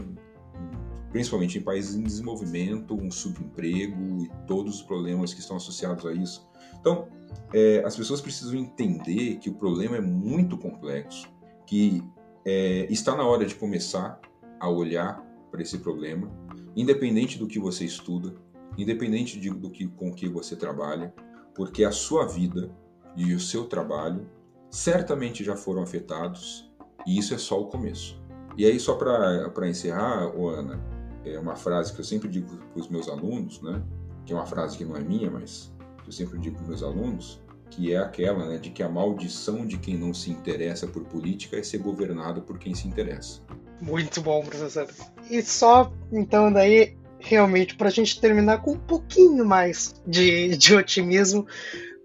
principalmente 1.13 1.59
em 1.59 1.61
países 1.61 1.93
em 1.93 2.01
desenvolvimento, 2.01 2.95
um 2.95 3.11
subemprego 3.11 4.23
e 4.23 4.31
todos 4.47 4.77
os 4.77 4.81
problemas 4.81 5.31
que 5.31 5.39
estão 5.39 5.55
associados 5.55 6.03
a 6.07 6.11
isso. 6.11 6.49
Então, 6.79 7.07
é, 7.53 7.83
as 7.85 7.95
pessoas 7.95 8.19
precisam 8.19 8.55
entender 8.55 9.37
que 9.37 9.47
o 9.47 9.53
problema 9.53 9.95
é 9.95 10.01
muito 10.01 10.57
complexo, 10.57 11.31
que 11.67 12.03
é, 12.43 12.87
está 12.89 13.15
na 13.15 13.23
hora 13.23 13.45
de 13.45 13.53
começar 13.53 14.19
a 14.59 14.67
olhar 14.67 15.23
para 15.51 15.61
esse 15.61 15.77
problema, 15.77 16.31
independente 16.75 17.37
do 17.37 17.45
que 17.45 17.59
você 17.59 17.85
estuda, 17.85 18.33
independente 18.75 19.39
de, 19.39 19.51
do 19.51 19.69
que 19.69 19.87
com 19.87 20.11
que 20.11 20.27
você 20.27 20.55
trabalha, 20.55 21.13
porque 21.53 21.83
a 21.83 21.91
sua 21.91 22.25
vida 22.25 22.75
e 23.15 23.35
o 23.35 23.39
seu 23.39 23.65
trabalho 23.65 24.27
certamente 24.71 25.43
já 25.43 25.55
foram 25.55 25.83
afetados 25.83 26.73
e 27.05 27.19
isso 27.19 27.35
é 27.35 27.37
só 27.37 27.61
o 27.61 27.67
começo. 27.67 28.19
E 28.57 28.65
aí, 28.65 28.79
só 28.79 28.95
para 28.95 29.69
encerrar, 29.69 30.31
Ana, 30.35 30.92
é 31.25 31.39
uma 31.39 31.55
frase 31.55 31.93
que 31.93 31.99
eu 31.99 32.05
sempre 32.05 32.27
digo 32.29 32.57
para 32.57 32.81
os 32.81 32.89
meus 32.89 33.07
alunos, 33.07 33.61
né? 33.61 33.81
que 34.25 34.33
é 34.33 34.35
uma 34.35 34.45
frase 34.45 34.77
que 34.77 34.85
não 34.85 34.95
é 34.95 35.01
minha, 35.01 35.29
mas 35.29 35.71
que 36.03 36.09
eu 36.09 36.13
sempre 36.13 36.39
digo 36.39 36.55
para 36.55 36.63
os 36.63 36.69
meus 36.69 36.83
alunos, 36.83 37.41
que 37.69 37.93
é 37.93 37.97
aquela 37.97 38.47
né, 38.47 38.57
de 38.57 38.69
que 38.69 38.83
a 38.83 38.89
maldição 38.89 39.65
de 39.65 39.77
quem 39.77 39.97
não 39.97 40.13
se 40.13 40.29
interessa 40.29 40.87
por 40.87 41.03
política 41.05 41.57
é 41.57 41.63
ser 41.63 41.79
governado 41.79 42.41
por 42.41 42.59
quem 42.59 42.75
se 42.75 42.87
interessa. 42.87 43.41
Muito 43.81 44.21
bom, 44.21 44.43
professor. 44.43 44.87
E 45.29 45.41
só, 45.41 45.91
então, 46.11 46.51
daí, 46.51 46.95
realmente, 47.19 47.75
para 47.75 47.87
a 47.87 47.91
gente 47.91 48.19
terminar 48.19 48.61
com 48.61 48.73
um 48.73 48.79
pouquinho 48.79 49.45
mais 49.45 49.95
de, 50.05 50.55
de 50.55 50.75
otimismo, 50.75 51.45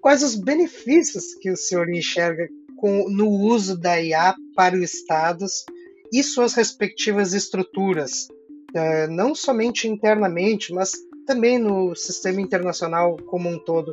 quais 0.01 0.23
os 0.23 0.35
benefícios 0.35 1.35
que 1.35 1.51
o 1.51 1.57
senhor 1.57 1.89
enxerga 1.91 2.49
com, 2.77 3.09
no 3.11 3.29
uso 3.29 3.77
da 3.77 4.01
IA 4.01 4.35
para 4.57 4.77
os 4.77 4.95
estados 4.95 5.65
e 6.13 6.23
suas 6.23 6.55
respectivas 6.55 7.35
estruturas, 7.35 8.29
é, 8.75 9.07
não 9.07 9.35
somente 9.35 9.89
internamente, 9.89 10.73
mas 10.73 10.93
também 11.27 11.59
no 11.59 11.95
sistema 11.95 12.41
internacional 12.41 13.17
como 13.27 13.49
um 13.49 13.59
todo 13.59 13.93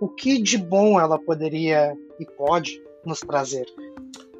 o 0.00 0.08
que 0.08 0.42
de 0.42 0.58
bom 0.58 0.98
ela 0.98 1.18
poderia 1.18 1.96
e 2.18 2.26
pode 2.26 2.82
nos 3.04 3.20
trazer? 3.20 3.66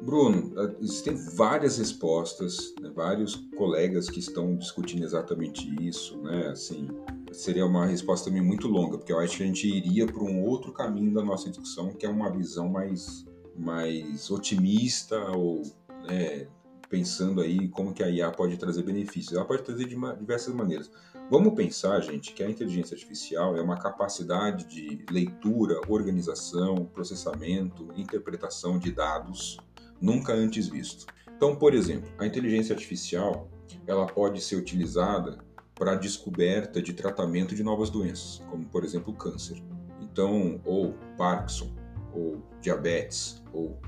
Bruno, 0.01 0.53
existem 0.81 1.15
várias 1.15 1.77
respostas, 1.77 2.75
né? 2.81 2.91
vários 2.93 3.35
colegas 3.55 4.09
que 4.09 4.19
estão 4.19 4.57
discutindo 4.57 5.05
exatamente 5.05 5.73
isso, 5.81 6.17
né? 6.17 6.47
Assim, 6.47 6.89
seria 7.31 7.65
uma 7.65 7.85
resposta 7.85 8.29
também 8.29 8.43
muito 8.43 8.67
longa, 8.67 8.97
porque 8.97 9.13
eu 9.13 9.19
acho 9.19 9.37
que 9.37 9.43
a 9.43 9.45
gente 9.45 9.65
iria 9.65 10.05
para 10.05 10.21
um 10.21 10.43
outro 10.43 10.73
caminho 10.73 11.13
da 11.13 11.23
nossa 11.23 11.49
discussão, 11.49 11.93
que 11.93 12.05
é 12.05 12.09
uma 12.09 12.29
visão 12.29 12.67
mais, 12.67 13.25
mais 13.57 14.29
otimista 14.29 15.17
ou 15.31 15.61
né, 16.05 16.47
pensando 16.89 17.41
aí 17.41 17.67
como 17.69 17.93
que 17.93 18.03
a 18.03 18.09
IA 18.09 18.31
pode 18.31 18.57
trazer 18.57 18.83
benefícios. 18.83 19.35
Ela 19.35 19.45
pode 19.45 19.63
trazer 19.63 19.85
de 19.85 19.95
diversas 20.19 20.53
maneiras. 20.53 20.91
Vamos 21.29 21.53
pensar, 21.53 21.99
gente, 22.01 22.33
que 22.33 22.43
a 22.43 22.49
inteligência 22.49 22.95
artificial 22.95 23.55
é 23.55 23.61
uma 23.61 23.77
capacidade 23.77 24.65
de 24.65 25.05
leitura, 25.09 25.79
organização, 25.87 26.85
processamento, 26.85 27.89
interpretação 27.95 28.77
de 28.77 28.91
dados 28.91 29.57
nunca 30.01 30.33
antes 30.33 30.67
visto. 30.67 31.05
Então, 31.35 31.55
por 31.55 31.73
exemplo, 31.73 32.11
a 32.17 32.25
inteligência 32.25 32.73
artificial 32.73 33.49
ela 33.87 34.05
pode 34.05 34.41
ser 34.41 34.55
utilizada 34.55 35.39
para 35.75 35.95
descoberta 35.95 36.81
de 36.81 36.93
tratamento 36.93 37.55
de 37.55 37.63
novas 37.63 37.89
doenças, 37.89 38.41
como 38.49 38.65
por 38.65 38.83
exemplo 38.83 39.13
o 39.13 39.15
câncer. 39.15 39.61
Então, 40.01 40.61
ou 40.63 40.93
Parkinson, 41.17 41.73
ou 42.13 42.43
diabetes, 42.61 43.41
ou 43.51 43.79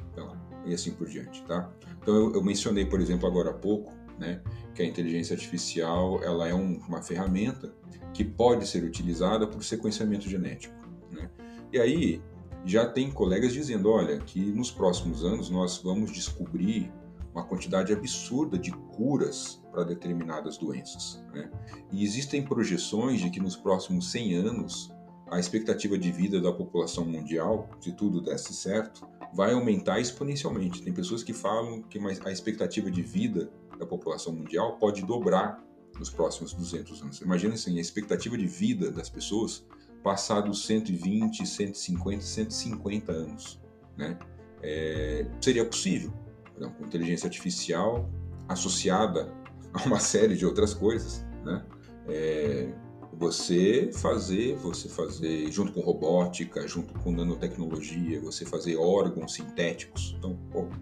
e 0.66 0.74
assim 0.74 0.92
por 0.92 1.08
diante, 1.08 1.44
tá? 1.44 1.72
Então 2.02 2.16
eu, 2.16 2.34
eu, 2.36 2.44
mencionei, 2.44 2.86
por 2.86 3.00
exemplo, 3.00 3.28
agora 3.28 3.52
há 3.52 3.54
pouco, 3.54 3.94
né, 4.20 4.42
que 4.74 4.82
a 4.82 4.86
inteligência 4.86 5.34
artificial 5.34 6.24
ela 6.24 6.48
é 6.48 6.54
um, 6.54 6.78
uma 6.88 7.02
ferramenta 7.02 7.74
que 8.14 8.24
pode 8.24 8.68
ser 8.68 8.84
utilizada 8.84 9.46
o 9.46 9.62
sequenciamento 9.62 10.30
genético. 10.30 10.76
Né? 11.12 11.30
E 11.72 11.80
aí 11.80 12.22
já 12.66 12.88
tem 12.88 13.12
colegas 13.12 13.54
dizendo, 13.54 13.90
olha, 13.90 14.18
que 14.20 14.40
nos 14.40 14.72
próximos 14.72 15.24
anos 15.24 15.50
nós 15.50 15.78
vamos 15.78 16.12
descobrir 16.12 16.92
uma 17.34 17.44
quantidade 17.44 17.92
absurda 17.92 18.58
de 18.58 18.72
curas 18.72 19.62
para 19.70 19.84
determinadas 19.84 20.58
doenças. 20.58 21.22
Né? 21.34 21.52
E 21.92 22.04
existem 22.04 22.44
projeções 22.44 23.20
de 23.20 23.30
que 23.30 23.42
nos 23.42 23.58
próximos 23.58 24.10
100 24.12 24.36
anos 24.36 24.95
a 25.30 25.40
expectativa 25.40 25.98
de 25.98 26.12
vida 26.12 26.40
da 26.40 26.52
população 26.52 27.06
mundial, 27.06 27.70
se 27.82 27.92
tudo 27.92 28.22
desse 28.22 28.54
certo, 28.54 29.08
vai 29.34 29.54
aumentar 29.54 30.00
exponencialmente. 30.00 30.82
Tem 30.82 30.94
pessoas 30.94 31.24
que 31.24 31.34
falam 31.34 31.82
que 31.84 32.00
a 32.24 32.32
expectativa 32.32 32.92
de 32.92 33.02
vida 33.02 33.50
da 33.78 33.86
população 33.86 34.34
mundial 34.34 34.78
pode 34.78 35.04
dobrar 35.04 35.64
nos 35.98 36.10
próximos 36.10 36.54
200 36.54 37.02
anos. 37.02 37.22
Imagina 37.22 37.56
assim, 37.56 37.78
a 37.78 37.82
expectativa 37.82 38.38
de 38.38 38.46
vida 38.46 38.92
das 38.92 39.10
pessoas 39.10 39.66
passar 40.04 40.42
dos 40.42 40.66
120, 40.66 41.46
150, 41.46 42.22
150 42.22 43.12
anos. 43.12 43.60
Né? 43.98 44.18
É, 44.62 45.26
seria 45.42 45.66
possível, 45.66 46.14
então, 46.56 46.72
com 46.72 46.86
inteligência 46.86 47.28
artificial 47.28 48.10
associada 48.48 49.34
a 49.74 49.84
uma 49.84 50.00
série 50.00 50.36
de 50.36 50.46
outras 50.46 50.74
coisas, 50.74 51.26
né? 51.44 51.66
É, 52.08 52.72
você 53.18 53.90
fazer, 53.94 54.56
você 54.58 54.90
fazer 54.90 55.50
junto 55.52 55.72
com 55.72 55.82
robótica, 55.82 56.68
junto 56.68 56.94
com 57.00 57.12
nanotecnologia, 57.12 58.20
você 58.20 58.46
fazer 58.46 58.76
órgãos 58.76 59.34
sintéticos. 59.34 60.16
Então, 60.18 60.38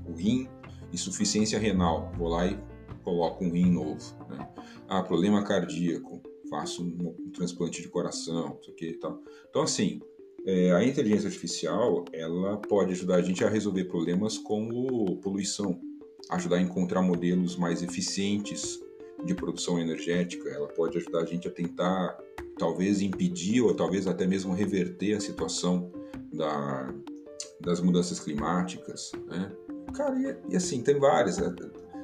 o 0.05 0.13
rim, 0.13 0.49
insuficiência 0.91 1.59
renal, 1.59 2.11
vou 2.17 2.29
lá 2.29 2.47
e 2.47 2.57
coloco 3.03 3.43
um 3.43 3.51
rim 3.51 3.71
novo. 3.71 4.01
Né? 4.29 4.47
Ah, 4.87 5.03
problema 5.03 5.43
cardíaco, 5.43 6.21
faço 6.49 6.83
um, 6.83 7.15
um 7.19 7.29
transplante 7.31 7.81
de 7.81 7.87
coração, 7.87 8.57
isso 8.61 8.71
aqui 8.71 8.89
e 8.89 8.97
tal. 8.97 9.21
Então, 9.49 9.61
assim, 9.61 10.01
é, 10.45 10.71
a 10.73 10.83
inteligência 10.83 11.27
artificial, 11.27 12.03
ela 12.11 12.57
pode 12.57 12.91
ajudar 12.91 13.15
a 13.15 13.21
gente 13.21 13.43
a 13.43 13.49
resolver 13.49 13.85
problemas 13.85 14.37
como 14.37 15.17
poluição, 15.17 15.79
ajudar 16.29 16.57
a 16.57 16.61
encontrar 16.61 17.01
modelos 17.01 17.55
mais 17.55 17.83
eficientes 17.83 18.82
de 19.25 19.33
produção 19.33 19.79
energética, 19.79 20.49
ela 20.49 20.67
pode 20.67 20.97
ajudar 20.97 21.21
a 21.21 21.25
gente 21.25 21.47
a 21.47 21.51
tentar, 21.51 22.17
talvez, 22.57 23.01
impedir 23.01 23.61
ou 23.61 23.73
talvez 23.73 24.07
até 24.07 24.27
mesmo 24.27 24.53
reverter 24.53 25.13
a 25.15 25.19
situação 25.19 25.91
da, 26.31 26.93
das 27.61 27.79
mudanças 27.79 28.19
climáticas, 28.19 29.11
né? 29.27 29.51
Cara, 29.93 30.15
e, 30.19 30.53
e 30.53 30.55
assim, 30.55 30.81
tem 30.81 30.99
várias. 30.99 31.37
Né? 31.37 31.53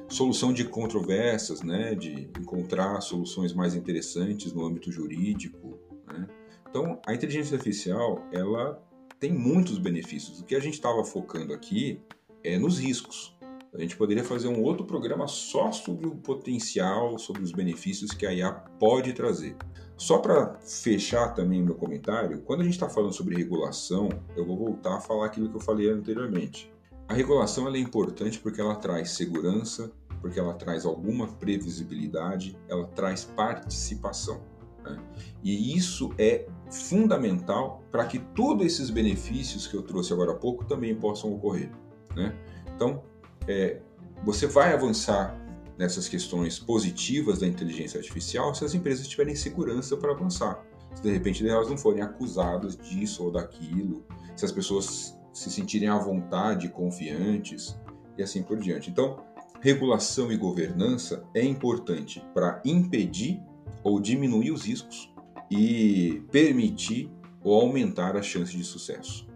Solução 0.08 0.52
de 0.52 0.64
controvérsias, 0.64 1.62
né? 1.62 1.94
De 1.94 2.28
encontrar 2.38 3.00
soluções 3.00 3.52
mais 3.52 3.74
interessantes 3.74 4.52
no 4.52 4.64
âmbito 4.64 4.90
jurídico, 4.90 5.78
né? 6.06 6.26
Então, 6.68 7.00
a 7.04 7.12
inteligência 7.12 7.56
artificial, 7.56 8.24
ela 8.32 8.80
tem 9.18 9.32
muitos 9.32 9.76
benefícios. 9.76 10.40
O 10.40 10.44
que 10.44 10.54
a 10.54 10.60
gente 10.60 10.74
estava 10.74 11.04
focando 11.04 11.52
aqui 11.52 12.00
é 12.42 12.58
nos 12.58 12.78
riscos. 12.78 13.36
A 13.72 13.78
gente 13.80 13.96
poderia 13.96 14.24
fazer 14.24 14.48
um 14.48 14.62
outro 14.62 14.84
programa 14.84 15.28
só 15.28 15.70
sobre 15.70 16.06
o 16.06 16.16
potencial, 16.16 17.18
sobre 17.18 17.42
os 17.42 17.52
benefícios 17.52 18.10
que 18.10 18.26
a 18.26 18.32
IA 18.32 18.50
pode 18.52 19.12
trazer. 19.12 19.56
Só 19.96 20.18
para 20.18 20.58
fechar 20.60 21.34
também 21.34 21.62
meu 21.62 21.76
comentário, 21.76 22.40
quando 22.40 22.62
a 22.62 22.64
gente 22.64 22.72
está 22.72 22.88
falando 22.88 23.12
sobre 23.12 23.36
regulação, 23.36 24.08
eu 24.34 24.44
vou 24.44 24.56
voltar 24.56 24.96
a 24.96 25.00
falar 25.00 25.26
aquilo 25.26 25.48
que 25.48 25.56
eu 25.56 25.60
falei 25.60 25.88
anteriormente. 25.88 26.72
A 27.06 27.14
regulação 27.14 27.68
é 27.68 27.78
importante 27.78 28.40
porque 28.40 28.60
ela 28.60 28.74
traz 28.74 29.10
segurança, 29.10 29.92
porque 30.20 30.40
ela 30.40 30.54
traz 30.54 30.84
alguma 30.84 31.28
previsibilidade, 31.28 32.58
ela 32.68 32.86
traz 32.86 33.24
participação. 33.24 34.40
Né? 34.82 34.98
E 35.44 35.76
isso 35.76 36.12
é 36.18 36.46
fundamental 36.70 37.82
para 37.90 38.04
que 38.06 38.18
todos 38.18 38.66
esses 38.66 38.90
benefícios 38.90 39.66
que 39.66 39.74
eu 39.74 39.82
trouxe 39.82 40.12
agora 40.12 40.32
há 40.32 40.36
pouco 40.36 40.64
também 40.64 40.94
possam 40.94 41.32
ocorrer. 41.32 41.70
Né? 42.16 42.34
Então, 42.74 43.02
é, 43.48 43.80
você 44.24 44.46
vai 44.46 44.72
avançar 44.72 45.36
nessas 45.78 46.08
questões 46.08 46.58
positivas 46.58 47.38
da 47.38 47.46
inteligência 47.46 47.98
artificial 47.98 48.54
se 48.54 48.64
as 48.64 48.74
empresas 48.74 49.08
tiverem 49.08 49.34
segurança 49.34 49.96
para 49.96 50.12
avançar. 50.12 50.62
Se 50.94 51.02
de 51.02 51.10
repente 51.10 51.48
elas 51.48 51.70
não 51.70 51.78
forem 51.78 52.02
acusadas 52.02 52.76
disso 52.76 53.24
ou 53.24 53.30
daquilo, 53.30 54.04
se 54.36 54.44
as 54.44 54.52
pessoas 54.52 55.18
se 55.32 55.50
sentirem 55.50 55.88
à 55.88 55.96
vontade, 55.96 56.68
confiantes 56.68 57.78
e 58.18 58.22
assim 58.22 58.42
por 58.42 58.58
diante. 58.58 58.90
Então, 58.90 59.24
regulação 59.60 60.30
e 60.30 60.36
governança 60.36 61.24
é 61.34 61.42
importante 61.42 62.22
para 62.34 62.60
impedir 62.64 63.40
ou 63.82 64.00
diminuir 64.00 64.50
os 64.50 64.64
riscos 64.64 65.10
e 65.50 66.22
permitir 66.30 67.10
ou 67.42 67.58
aumentar 67.58 68.16
as 68.16 68.26
chances 68.26 68.54
de 68.54 68.64
sucesso. 68.64 69.29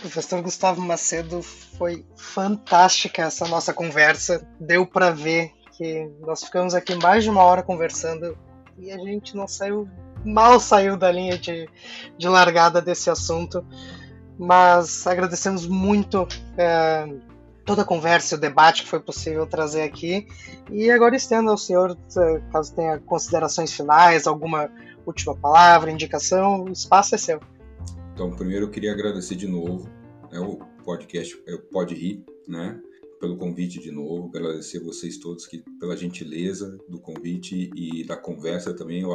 Professor 0.00 0.42
Gustavo 0.42 0.80
Macedo, 0.80 1.42
foi 1.42 2.04
fantástica 2.16 3.22
essa 3.22 3.46
nossa 3.48 3.72
conversa. 3.72 4.46
Deu 4.60 4.86
para 4.86 5.10
ver 5.10 5.52
que 5.76 6.10
nós 6.20 6.44
ficamos 6.44 6.74
aqui 6.74 6.94
mais 6.94 7.24
de 7.24 7.30
uma 7.30 7.42
hora 7.42 7.62
conversando 7.62 8.36
e 8.78 8.90
a 8.90 8.98
gente 8.98 9.34
não 9.36 9.48
saiu, 9.48 9.88
mal 10.24 10.60
saiu 10.60 10.96
da 10.96 11.10
linha 11.10 11.38
de, 11.38 11.68
de 12.16 12.28
largada 12.28 12.80
desse 12.80 13.10
assunto. 13.10 13.64
Mas 14.38 15.06
agradecemos 15.06 15.66
muito 15.66 16.28
é, 16.58 17.08
toda 17.64 17.82
a 17.82 17.86
conversa 17.86 18.34
e 18.34 18.38
o 18.38 18.40
debate 18.40 18.82
que 18.82 18.88
foi 18.88 19.00
possível 19.00 19.46
trazer 19.46 19.82
aqui. 19.82 20.28
E 20.70 20.90
agora 20.90 21.16
estendo 21.16 21.50
ao 21.50 21.56
senhor, 21.56 21.96
é, 22.16 22.40
caso 22.52 22.74
tenha 22.74 22.98
considerações 22.98 23.72
finais, 23.72 24.26
alguma 24.26 24.70
última 25.06 25.34
palavra, 25.34 25.90
indicação, 25.90 26.64
o 26.64 26.72
espaço 26.72 27.14
é 27.14 27.18
seu. 27.18 27.40
Então, 28.16 28.30
primeiro 28.30 28.64
eu 28.64 28.70
queria 28.70 28.92
agradecer 28.92 29.34
de 29.34 29.46
novo 29.46 29.90
né, 30.32 30.40
o 30.40 30.56
podcast 30.82 31.38
é, 31.46 31.54
Pode 31.58 31.94
Rir, 31.94 32.24
né? 32.48 32.80
Pelo 33.20 33.36
convite 33.36 33.78
de 33.78 33.90
novo, 33.90 34.34
agradecer 34.34 34.78
vocês 34.78 35.18
todos 35.18 35.46
que, 35.46 35.62
pela 35.78 35.94
gentileza 35.94 36.78
do 36.88 36.98
convite 36.98 37.70
e 37.76 38.04
da 38.04 38.16
conversa 38.16 38.72
também. 38.72 39.02
Eu, 39.02 39.10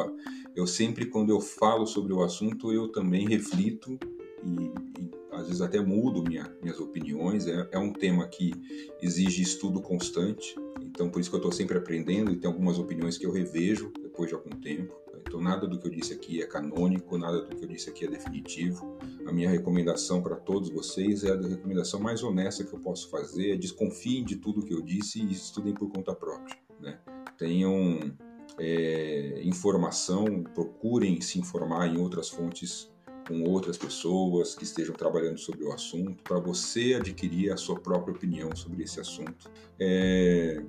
eu 0.56 0.68
sempre, 0.68 1.08
quando 1.08 1.32
eu 1.32 1.42
falo 1.42 1.88
sobre 1.88 2.14
o 2.14 2.22
assunto, 2.22 2.72
eu 2.72 2.92
também 2.92 3.28
reflito 3.28 3.98
e, 4.44 5.02
e 5.02 5.12
às 5.32 5.48
vezes 5.48 5.62
até 5.62 5.82
mudo 5.82 6.22
minha, 6.22 6.56
minhas 6.62 6.80
opiniões. 6.80 7.48
É, 7.48 7.70
é 7.72 7.80
um 7.80 7.92
tema 7.92 8.28
que 8.28 8.52
exige 9.02 9.42
estudo 9.42 9.82
constante, 9.82 10.54
então 10.80 11.10
por 11.10 11.20
isso 11.20 11.32
que 11.32 11.36
eu 11.36 11.40
estou 11.40 11.52
sempre 11.52 11.76
aprendendo 11.76 12.32
e 12.32 12.36
tem 12.36 12.48
algumas 12.48 12.78
opiniões 12.78 13.18
que 13.18 13.26
eu 13.26 13.32
revejo 13.32 13.92
depois 14.00 14.30
de 14.30 14.36
algum 14.36 14.52
tempo. 14.62 15.01
Então, 15.32 15.40
nada 15.40 15.66
do 15.66 15.80
que 15.80 15.88
eu 15.88 15.92
disse 15.92 16.12
aqui 16.12 16.42
é 16.42 16.46
canônico, 16.46 17.18
nada 17.18 17.44
do 17.44 17.56
que 17.56 17.64
eu 17.64 17.68
disse 17.70 17.90
aqui 17.90 18.04
é 18.04 18.10
definitivo. 18.10 18.98
A 19.26 19.32
minha 19.32 19.50
recomendação 19.50 20.22
para 20.22 20.36
todos 20.36 20.70
vocês 20.70 21.24
é 21.24 21.32
a 21.32 21.40
recomendação 21.40 22.02
mais 22.02 22.22
honesta 22.22 22.66
que 22.66 22.74
eu 22.74 22.80
posso 22.80 23.10
fazer: 23.10 23.54
é 23.54 23.56
desconfiem 23.56 24.26
de 24.26 24.36
tudo 24.36 24.62
que 24.62 24.74
eu 24.74 24.82
disse 24.82 25.22
e 25.22 25.32
estudem 25.32 25.74
por 25.74 25.90
conta 25.90 26.14
própria. 26.14 26.58
Né? 26.82 27.00
Tenham 27.38 28.14
é, 28.60 29.42
informação, 29.46 30.44
procurem 30.54 31.22
se 31.22 31.40
informar 31.40 31.88
em 31.88 31.98
outras 31.98 32.28
fontes 32.28 32.92
com 33.26 33.42
outras 33.50 33.78
pessoas 33.78 34.54
que 34.54 34.66
estejam 34.66 34.94
trabalhando 34.94 35.38
sobre 35.38 35.64
o 35.64 35.72
assunto, 35.72 36.22
para 36.24 36.42
você 36.42 36.96
adquirir 37.00 37.54
a 37.54 37.56
sua 37.56 37.80
própria 37.80 38.14
opinião 38.14 38.54
sobre 38.54 38.84
esse 38.84 39.00
assunto. 39.00 39.50
É, 39.80 40.62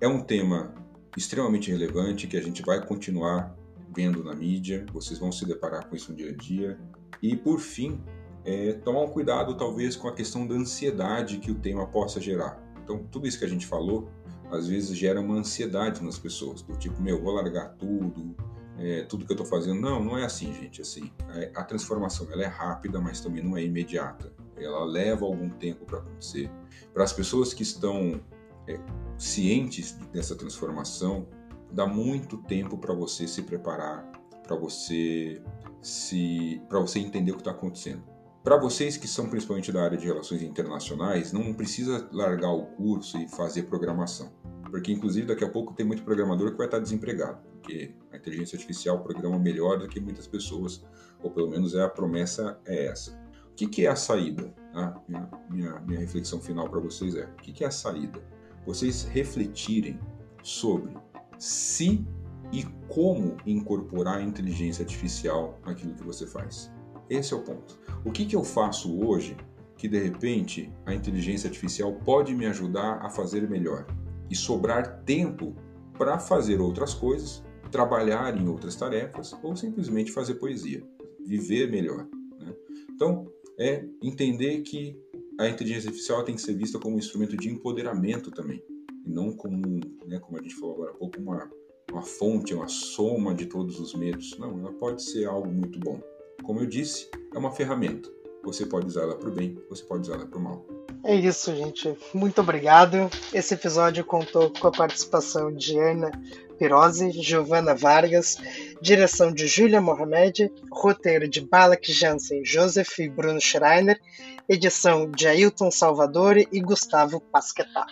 é 0.00 0.08
um 0.08 0.20
tema 0.20 0.74
extremamente 1.16 1.70
relevante 1.70 2.26
que 2.26 2.36
a 2.36 2.42
gente 2.42 2.62
vai 2.62 2.84
continuar 2.84 3.57
vendo 3.94 4.22
na 4.22 4.34
mídia, 4.34 4.84
vocês 4.92 5.18
vão 5.18 5.32
se 5.32 5.44
deparar 5.44 5.88
com 5.88 5.96
isso 5.96 6.10
no 6.10 6.16
dia 6.16 6.30
a 6.30 6.34
dia. 6.34 6.78
E 7.22 7.36
por 7.36 7.58
fim, 7.58 8.00
é 8.44 8.72
tomar 8.72 9.02
um 9.02 9.08
cuidado 9.08 9.56
talvez 9.56 9.96
com 9.96 10.08
a 10.08 10.12
questão 10.14 10.46
da 10.46 10.54
ansiedade 10.54 11.38
que 11.38 11.50
o 11.50 11.54
tema 11.54 11.86
possa 11.86 12.20
gerar. 12.20 12.62
Então, 12.82 13.04
tudo 13.10 13.26
isso 13.26 13.38
que 13.38 13.44
a 13.44 13.48
gente 13.48 13.66
falou, 13.66 14.08
às 14.50 14.68
vezes 14.68 14.96
gera 14.96 15.20
uma 15.20 15.34
ansiedade 15.34 16.02
nas 16.02 16.18
pessoas, 16.18 16.62
do 16.62 16.76
tipo, 16.76 17.00
meu, 17.02 17.20
vou 17.20 17.34
largar 17.34 17.74
tudo, 17.74 18.34
é, 18.78 19.02
tudo 19.02 19.26
que 19.26 19.32
eu 19.32 19.34
estou 19.34 19.46
fazendo. 19.46 19.80
Não, 19.80 20.02
não 20.02 20.16
é 20.16 20.24
assim, 20.24 20.54
gente. 20.54 20.80
Assim, 20.80 21.10
a, 21.54 21.60
a 21.60 21.64
transformação 21.64 22.26
ela 22.30 22.42
é 22.42 22.46
rápida, 22.46 23.00
mas 23.00 23.20
também 23.20 23.42
não 23.42 23.56
é 23.56 23.62
imediata. 23.62 24.32
Ela 24.56 24.84
leva 24.84 25.26
algum 25.26 25.50
tempo 25.50 25.84
para 25.84 25.98
acontecer. 25.98 26.50
Para 26.94 27.04
as 27.04 27.12
pessoas 27.12 27.52
que 27.52 27.62
estão 27.62 28.20
é, 28.66 28.78
cientes 29.18 29.92
dessa 30.12 30.34
transformação, 30.34 31.26
dá 31.70 31.86
muito 31.86 32.38
tempo 32.38 32.78
para 32.78 32.94
você 32.94 33.26
se 33.26 33.42
preparar, 33.42 34.10
para 34.42 34.56
você 34.56 35.42
se, 35.82 36.62
para 36.68 36.80
você 36.80 36.98
entender 36.98 37.32
o 37.32 37.34
que 37.34 37.40
está 37.40 37.50
acontecendo. 37.50 38.02
Para 38.42 38.56
vocês 38.56 38.96
que 38.96 39.06
são 39.06 39.28
principalmente 39.28 39.70
da 39.70 39.82
área 39.82 39.98
de 39.98 40.06
relações 40.06 40.42
internacionais, 40.42 41.32
não 41.32 41.52
precisa 41.52 42.08
largar 42.12 42.52
o 42.52 42.66
curso 42.66 43.18
e 43.18 43.28
fazer 43.28 43.64
programação, 43.64 44.32
porque 44.70 44.92
inclusive 44.92 45.26
daqui 45.26 45.44
a 45.44 45.50
pouco 45.50 45.74
tem 45.74 45.84
muito 45.84 46.02
programador 46.02 46.52
que 46.52 46.56
vai 46.56 46.66
estar 46.66 46.78
desempregado, 46.78 47.40
porque 47.52 47.94
a 48.10 48.16
inteligência 48.16 48.56
artificial 48.56 49.02
programa 49.02 49.38
melhor 49.38 49.78
do 49.78 49.88
que 49.88 50.00
muitas 50.00 50.26
pessoas, 50.26 50.84
ou 51.22 51.30
pelo 51.30 51.50
menos 51.50 51.74
é 51.74 51.82
a 51.82 51.88
promessa 51.88 52.58
é 52.64 52.86
essa. 52.86 53.12
O 53.50 53.54
que, 53.54 53.66
que 53.66 53.86
é 53.86 53.90
a 53.90 53.96
saída? 53.96 54.54
Ah, 54.72 54.98
minha, 55.08 55.28
minha, 55.50 55.80
minha 55.80 56.00
reflexão 56.00 56.40
final 56.40 56.68
para 56.70 56.80
vocês 56.80 57.16
é: 57.16 57.24
o 57.24 57.42
que, 57.42 57.52
que 57.52 57.64
é 57.64 57.66
a 57.66 57.72
saída? 57.72 58.22
Vocês 58.64 59.04
refletirem 59.04 59.98
sobre 60.42 60.96
se 61.38 62.04
e 62.52 62.64
como 62.88 63.36
incorporar 63.46 64.18
a 64.18 64.22
inteligência 64.22 64.82
artificial 64.82 65.58
naquilo 65.64 65.94
que 65.94 66.02
você 66.02 66.26
faz. 66.26 66.70
Esse 67.08 67.32
é 67.32 67.36
o 67.36 67.42
ponto. 67.42 67.78
O 68.04 68.10
que, 68.10 68.26
que 68.26 68.36
eu 68.36 68.44
faço 68.44 68.98
hoje 69.00 69.36
que 69.76 69.88
de 69.88 69.98
repente 69.98 70.72
a 70.84 70.92
inteligência 70.92 71.48
artificial 71.48 71.94
pode 72.04 72.34
me 72.34 72.46
ajudar 72.46 72.98
a 73.00 73.08
fazer 73.08 73.48
melhor 73.48 73.86
e 74.28 74.34
sobrar 74.34 75.02
tempo 75.04 75.54
para 75.96 76.18
fazer 76.18 76.60
outras 76.60 76.92
coisas, 76.92 77.42
trabalhar 77.70 78.36
em 78.36 78.48
outras 78.48 78.74
tarefas 78.74 79.34
ou 79.42 79.54
simplesmente 79.56 80.10
fazer 80.10 80.34
poesia, 80.34 80.82
viver 81.24 81.70
melhor. 81.70 82.08
Né? 82.40 82.54
Então, 82.90 83.30
é 83.58 83.84
entender 84.02 84.62
que 84.62 84.96
a 85.38 85.48
inteligência 85.48 85.88
artificial 85.88 86.24
tem 86.24 86.34
que 86.34 86.42
ser 86.42 86.54
vista 86.54 86.78
como 86.78 86.96
um 86.96 86.98
instrumento 86.98 87.36
de 87.36 87.48
empoderamento 87.48 88.30
também, 88.30 88.62
e 89.08 89.10
não 89.10 89.32
como, 89.32 89.80
né, 90.06 90.18
como 90.18 90.38
a 90.38 90.42
gente 90.42 90.54
falou 90.54 90.74
agora 90.74 90.90
há 90.90 90.94
pouco, 90.94 91.18
uma, 91.18 91.50
uma 91.90 92.02
fonte, 92.02 92.52
uma 92.54 92.68
soma 92.68 93.34
de 93.34 93.46
todos 93.46 93.80
os 93.80 93.94
medos. 93.94 94.36
Não, 94.38 94.58
ela 94.60 94.72
pode 94.74 95.02
ser 95.02 95.24
algo 95.24 95.48
muito 95.48 95.80
bom. 95.80 95.98
Como 96.42 96.60
eu 96.60 96.66
disse, 96.66 97.10
é 97.34 97.38
uma 97.38 97.50
ferramenta. 97.50 98.10
Você 98.44 98.66
pode 98.66 98.86
usá-la 98.86 99.16
para 99.16 99.28
o 99.28 99.32
bem, 99.32 99.58
você 99.68 99.82
pode 99.82 100.02
usá-la 100.02 100.26
para 100.26 100.38
o 100.38 100.42
mal. 100.42 100.66
É 101.04 101.14
isso, 101.14 101.54
gente. 101.54 101.96
Muito 102.12 102.40
obrigado. 102.40 103.10
Esse 103.32 103.54
episódio 103.54 104.04
contou 104.04 104.50
com 104.50 104.68
a 104.68 104.72
participação 104.72 105.52
de 105.52 105.78
Ana 105.78 106.10
Pirozzi, 106.58 107.10
Giovana 107.10 107.74
Vargas, 107.74 108.36
direção 108.80 109.32
de 109.32 109.46
Júlia 109.46 109.80
Mohamed, 109.80 110.50
roteiro 110.70 111.28
de 111.28 111.40
Balak 111.40 111.92
Jansen, 111.92 112.44
Joseph 112.44 112.98
e 112.98 113.08
Bruno 113.08 113.40
Schreiner, 113.40 114.00
edição 114.48 115.10
de 115.10 115.26
Ailton 115.26 115.70
Salvador 115.70 116.36
e 116.38 116.60
Gustavo 116.60 117.20
Pasquetá. 117.20 117.86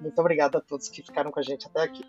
Muito 0.00 0.18
obrigado 0.18 0.56
a 0.56 0.60
todos 0.60 0.88
que 0.88 1.02
ficaram 1.02 1.30
com 1.30 1.40
a 1.40 1.42
gente 1.42 1.66
até 1.66 1.82
aqui. 1.82 2.02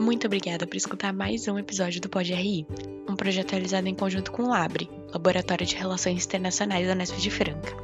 Muito 0.00 0.26
obrigada 0.26 0.66
por 0.66 0.76
escutar 0.76 1.12
mais 1.12 1.46
um 1.48 1.58
episódio 1.58 2.00
do 2.00 2.08
Pod 2.08 2.32
RI, 2.32 2.66
um 3.08 3.16
projeto 3.16 3.52
realizado 3.52 3.86
em 3.86 3.94
conjunto 3.94 4.32
com 4.32 4.44
o 4.44 4.48
LABRE, 4.48 4.88
Laboratório 5.12 5.66
de 5.66 5.76
Relações 5.76 6.24
Internacionais 6.24 6.86
da 6.86 6.92
Unesp 6.92 7.16
de 7.16 7.30
Franca. 7.30 7.83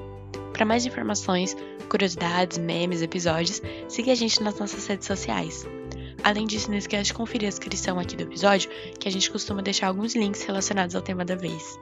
Para 0.61 0.67
mais 0.67 0.85
informações, 0.85 1.57
curiosidades, 1.89 2.59
memes, 2.59 3.01
episódios, 3.01 3.63
siga 3.89 4.13
a 4.13 4.15
gente 4.15 4.43
nas 4.43 4.61
nossas 4.61 4.87
redes 4.87 5.07
sociais. 5.07 5.67
Além 6.23 6.47
disso, 6.47 6.71
não 6.71 6.77
esqueça 6.77 7.05
de 7.05 7.15
conferir 7.15 7.47
a 7.47 7.49
descrição 7.49 7.99
aqui 7.99 8.15
do 8.15 8.25
episódio, 8.25 8.71
que 8.99 9.09
a 9.09 9.11
gente 9.11 9.31
costuma 9.31 9.63
deixar 9.63 9.87
alguns 9.87 10.15
links 10.15 10.43
relacionados 10.43 10.95
ao 10.95 11.01
tema 11.01 11.25
da 11.25 11.35
vez. 11.35 11.81